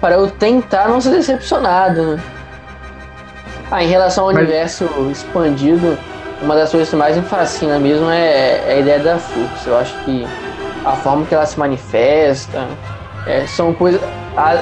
para 0.00 0.16
eu 0.16 0.30
tentar 0.30 0.88
não 0.88 1.00
ser 1.00 1.10
decepcionado, 1.10 2.02
né? 2.02 2.22
Ah, 3.70 3.82
em 3.82 3.88
relação 3.88 4.24
ao 4.24 4.32
mas... 4.32 4.42
universo 4.42 4.84
expandido, 5.10 5.98
uma 6.42 6.54
das 6.54 6.70
coisas 6.70 6.88
que 6.88 6.96
mais 6.96 7.16
me 7.16 7.22
fascina 7.22 7.78
mesmo 7.78 8.10
é, 8.10 8.62
é 8.66 8.74
a 8.74 8.78
ideia 8.78 8.98
da 9.00 9.18
Fux. 9.18 9.66
Eu 9.66 9.76
acho 9.78 9.94
que 10.04 10.26
a 10.84 10.92
forma 10.92 11.24
que 11.26 11.34
ela 11.34 11.46
se 11.46 11.58
manifesta 11.58 12.66
é, 13.26 13.46
são 13.46 13.72
coisas. 13.72 14.00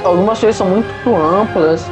Algumas 0.05 0.39
coisas 0.39 0.57
são 0.57 0.67
muito 0.67 0.89
amplas 1.17 1.89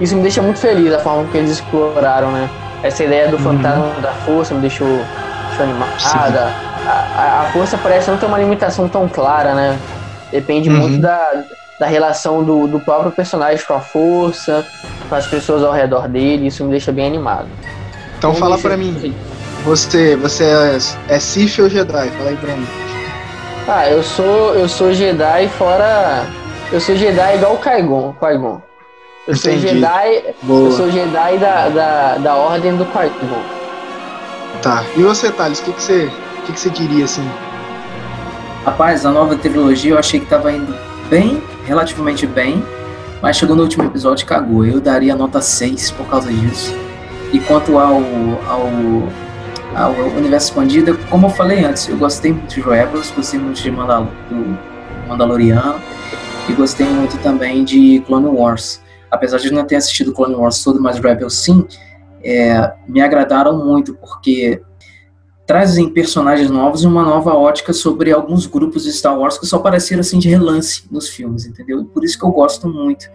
isso 0.00 0.16
me 0.16 0.22
deixa 0.22 0.42
muito 0.42 0.58
feliz, 0.58 0.92
a 0.92 0.98
forma 0.98 1.24
que 1.30 1.38
eles 1.38 1.52
exploraram, 1.52 2.32
né? 2.32 2.48
Essa 2.82 3.04
ideia 3.04 3.28
do 3.28 3.36
uhum. 3.36 3.42
fantasma 3.42 3.94
da 4.00 4.12
força 4.12 4.54
me 4.54 4.60
deixou, 4.60 4.88
deixou 4.88 5.64
animada. 5.64 6.50
A, 6.86 6.90
a, 6.90 7.40
a, 7.42 7.44
força 7.52 7.78
parece 7.78 8.10
não 8.10 8.18
ter 8.18 8.26
uma 8.26 8.38
limitação 8.38 8.88
tão 8.88 9.08
clara, 9.08 9.54
né? 9.54 9.78
Depende 10.32 10.68
uhum. 10.68 10.76
muito 10.76 10.98
da, 11.00 11.44
da 11.78 11.86
relação 11.86 12.42
do, 12.42 12.66
do 12.66 12.80
próprio 12.80 13.12
personagem 13.12 13.64
com 13.64 13.74
a 13.74 13.80
força, 13.80 14.66
com 15.08 15.14
as 15.14 15.26
pessoas 15.26 15.62
ao 15.62 15.72
redor 15.72 16.08
dele, 16.08 16.48
isso 16.48 16.64
me 16.64 16.70
deixa 16.70 16.90
bem 16.90 17.06
animado. 17.06 17.46
Então, 18.18 18.30
então 18.30 18.34
fala 18.34 18.58
para 18.58 18.76
mim, 18.76 19.14
você, 19.64 20.16
você 20.16 20.44
é, 20.44 20.78
é 21.14 21.18
Sith 21.18 21.58
ou 21.58 21.68
Jedi? 21.68 22.10
Fala 22.10 22.30
aí 22.30 22.36
pra 22.36 22.56
mim. 22.56 22.66
Ah, 23.66 23.88
eu 23.90 24.02
sou, 24.02 24.54
eu 24.54 24.68
sou 24.68 24.92
Jedi 24.92 25.48
fora... 25.58 26.26
Eu 26.72 26.80
sou 26.80 26.96
Jedi 26.96 27.36
igual 27.36 27.54
o 27.54 27.58
Qui-Gon. 27.58 28.12
Qui 28.14 28.36
eu 29.26 29.34
sou 29.34 29.52
Jedi. 29.52 30.34
Boa. 30.42 30.68
Eu 30.68 30.72
sou 30.72 30.90
Jedi 30.90 31.38
da, 31.38 31.68
da, 31.70 32.18
da 32.18 32.36
Ordem 32.36 32.76
do 32.76 32.84
Quarto. 32.86 33.24
Tá. 34.60 34.84
E 34.96 35.02
você, 35.02 35.30
Thales, 35.30 35.60
o 35.60 35.64
que, 35.64 35.72
que, 35.72 35.82
você, 35.82 36.12
que, 36.44 36.52
que 36.52 36.60
você 36.60 36.68
diria 36.68 37.06
assim? 37.06 37.26
Rapaz, 38.66 39.06
a 39.06 39.10
nova 39.10 39.34
trilogia 39.36 39.92
eu 39.92 39.98
achei 39.98 40.20
que 40.20 40.26
tava 40.26 40.52
indo 40.52 40.74
bem, 41.08 41.42
relativamente 41.64 42.26
bem, 42.26 42.62
mas 43.22 43.36
chegou 43.36 43.56
no 43.56 43.62
último 43.62 43.84
episódio 43.84 44.24
e 44.24 44.26
cagou. 44.26 44.64
Eu 44.64 44.78
daria 44.78 45.16
nota 45.16 45.40
6 45.40 45.90
por 45.92 46.06
causa 46.06 46.30
disso. 46.30 46.74
E 47.34 47.40
quanto 47.40 47.76
ao, 47.76 47.96
ao, 48.46 48.68
ao 49.74 49.92
universo 50.16 50.50
expandido, 50.50 50.96
como 51.10 51.26
eu 51.26 51.30
falei 51.30 51.64
antes, 51.64 51.88
eu 51.88 51.96
gostei 51.96 52.32
muito 52.32 52.54
de 52.54 52.60
Rebels, 52.60 53.10
gostei 53.10 53.40
muito 53.40 53.60
de 53.60 53.72
Mandal 53.72 54.04
do 54.30 54.56
Mandaloriano 55.08 55.80
e 56.48 56.52
gostei 56.52 56.86
muito 56.86 57.18
também 57.24 57.64
de 57.64 58.00
Clone 58.06 58.28
Wars. 58.28 58.80
Apesar 59.10 59.38
de 59.38 59.52
não 59.52 59.66
ter 59.66 59.74
assistido 59.74 60.12
Clone 60.12 60.36
Wars 60.36 60.62
todo, 60.62 60.80
mas 60.80 61.00
Rebels 61.00 61.34
sim, 61.34 61.66
é, 62.22 62.72
me 62.86 63.00
agradaram 63.00 63.66
muito 63.66 63.94
porque 63.94 64.62
trazem 65.44 65.88
personagens 65.88 66.48
novos 66.48 66.84
e 66.84 66.86
uma 66.86 67.02
nova 67.02 67.34
ótica 67.34 67.72
sobre 67.72 68.12
alguns 68.12 68.46
grupos 68.46 68.84
de 68.84 68.92
Star 68.92 69.18
Wars 69.18 69.38
que 69.38 69.46
só 69.46 69.56
apareceram 69.56 70.02
assim 70.02 70.20
de 70.20 70.28
relance 70.28 70.84
nos 70.88 71.08
filmes, 71.08 71.46
entendeu? 71.46 71.80
E 71.80 71.84
por 71.84 72.04
isso 72.04 72.16
que 72.16 72.24
eu 72.24 72.30
gosto 72.30 72.68
muito. 72.68 73.06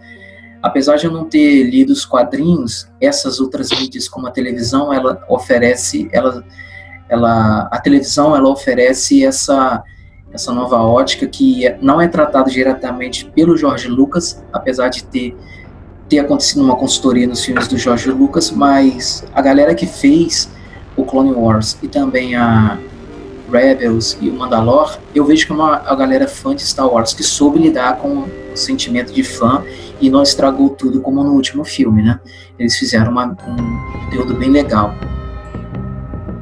Apesar 0.62 0.96
de 0.96 1.06
eu 1.06 1.12
não 1.12 1.24
ter 1.24 1.62
lido 1.64 1.92
os 1.92 2.04
quadrinhos, 2.04 2.88
essas 3.00 3.40
outras 3.40 3.70
mídias 3.70 4.08
como 4.08 4.26
a 4.26 4.30
televisão, 4.30 4.92
ela 4.92 5.22
oferece, 5.28 6.08
ela, 6.12 6.44
ela, 7.08 7.68
a 7.70 7.78
televisão 7.78 8.36
ela 8.36 8.48
oferece 8.48 9.24
essa 9.24 9.82
essa 10.32 10.52
nova 10.52 10.76
ótica 10.76 11.26
que 11.26 11.68
não 11.82 12.00
é 12.00 12.06
tratada 12.06 12.48
diretamente 12.48 13.28
pelo 13.34 13.56
George 13.56 13.88
Lucas, 13.88 14.40
apesar 14.52 14.88
de 14.88 15.02
ter 15.02 15.36
ter 16.10 16.18
acontecido 16.18 16.60
uma 16.62 16.76
consultoria 16.76 17.26
nos 17.26 17.44
filmes 17.44 17.68
do 17.68 17.78
George 17.78 18.10
Lucas, 18.10 18.50
mas 18.50 19.24
a 19.32 19.40
galera 19.40 19.76
que 19.76 19.86
fez 19.86 20.50
o 20.96 21.04
Clone 21.04 21.32
Wars 21.32 21.78
e 21.80 21.86
também 21.86 22.34
a 22.34 22.78
Rebels 23.50 24.16
e 24.20 24.28
o 24.28 24.32
Mandalor, 24.32 24.98
eu 25.14 25.24
vejo 25.24 25.46
que 25.46 25.52
é 25.52 25.54
uma 25.54 25.76
a 25.76 25.94
galera 25.94 26.28
fã 26.28 26.54
de 26.54 26.62
Star 26.62 26.86
Wars 26.86 27.12
que 27.12 27.22
soube 27.22 27.58
lidar 27.58 27.96
com 27.96 28.20
o 28.20 28.30
sentimento 28.54 29.12
de 29.12 29.22
fã 29.22 29.62
e 30.00 30.08
não 30.08 30.22
estragou 30.22 30.70
tudo 30.70 31.00
como 31.00 31.22
no 31.22 31.32
último 31.32 31.64
filme, 31.64 32.02
né? 32.02 32.20
Eles 32.58 32.76
fizeram 32.76 33.12
uma, 33.12 33.26
um 33.26 34.00
conteúdo 34.04 34.34
bem 34.34 34.50
legal. 34.50 34.94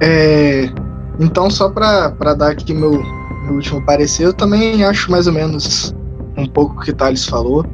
É, 0.00 0.70
então, 1.18 1.50
só 1.50 1.68
para 1.68 2.34
dar 2.34 2.50
aqui 2.50 2.72
meu, 2.72 3.02
meu 3.44 3.54
último 3.54 3.84
parecer, 3.84 4.24
eu 4.24 4.32
também 4.32 4.84
acho 4.84 5.10
mais 5.10 5.26
ou 5.26 5.32
menos 5.32 5.94
um 6.36 6.46
pouco 6.46 6.76
o 6.76 6.80
que 6.80 6.92
Thales 6.92 7.24
falou, 7.26 7.64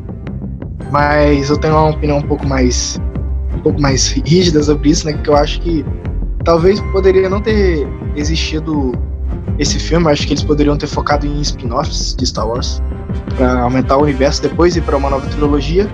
mas 0.91 1.51
eu 1.51 1.59
tenho 1.59 1.74
uma 1.74 1.91
opinião 1.91 2.18
um 2.18 2.22
pouco 2.22 2.47
mais 2.47 2.99
um 3.55 3.61
pouco 3.61 3.80
mais 3.80 4.09
rígida 4.09 4.62
sobre 4.62 4.91
isso, 4.91 5.07
né? 5.07 5.12
Que 5.12 5.30
eu 5.30 5.37
acho 5.37 5.61
que 5.61 5.85
talvez 6.45 6.80
poderia 6.93 7.28
não 7.28 7.41
ter 7.41 7.87
existido 8.16 8.93
esse 9.59 9.78
filme, 9.78 10.11
acho 10.11 10.26
que 10.26 10.32
eles 10.32 10.42
poderiam 10.42 10.76
ter 10.76 10.86
focado 10.86 11.26
em 11.26 11.40
spin-offs 11.40 12.14
de 12.16 12.26
Star 12.26 12.47
Wars 12.47 12.82
para 13.36 13.61
aumentar 13.61 13.97
o 13.97 14.03
universo 14.03 14.42
depois 14.42 14.76
e 14.76 14.80
para 14.80 14.97
uma 14.97 15.11
nova 15.11 15.26
trilogia. 15.28 15.88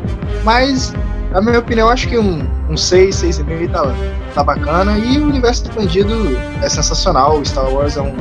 Mas, 0.44 0.94
na 1.32 1.40
minha 1.40 1.58
opinião, 1.58 1.88
acho 1.88 2.08
que 2.08 2.18
um, 2.18 2.40
um 2.70 2.76
6, 2.76 3.16
6,5 3.16 3.70
tá, 3.70 3.94
tá 4.34 4.44
bacana. 4.44 4.98
E 4.98 5.18
o 5.18 5.26
universo 5.26 5.64
expandido 5.64 6.14
é 6.62 6.68
sensacional. 6.68 7.44
Star 7.44 7.70
Wars 7.70 7.96
é 7.96 8.02
um, 8.02 8.14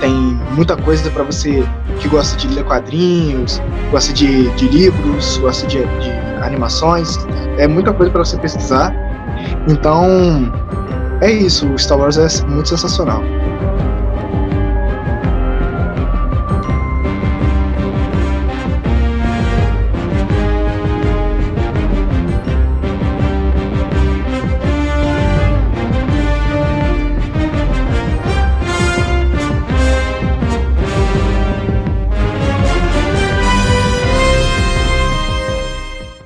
tem 0.00 0.12
muita 0.54 0.76
coisa 0.76 1.10
para 1.10 1.24
você 1.24 1.64
que 2.00 2.08
gosta 2.08 2.36
de 2.36 2.48
ler 2.48 2.64
quadrinhos, 2.64 3.60
gosta 3.90 4.12
de, 4.12 4.50
de 4.50 4.68
livros, 4.68 5.38
gosta 5.38 5.66
de, 5.66 5.78
de 5.78 6.10
animações. 6.42 7.16
É 7.56 7.66
muita 7.66 7.92
coisa 7.92 8.12
para 8.12 8.24
você 8.24 8.36
pesquisar. 8.36 8.94
Então, 9.68 10.52
é 11.20 11.30
isso, 11.30 11.66
o 11.72 11.78
Star 11.78 11.98
Wars 11.98 12.18
é 12.18 12.46
muito 12.46 12.68
sensacional. 12.68 13.22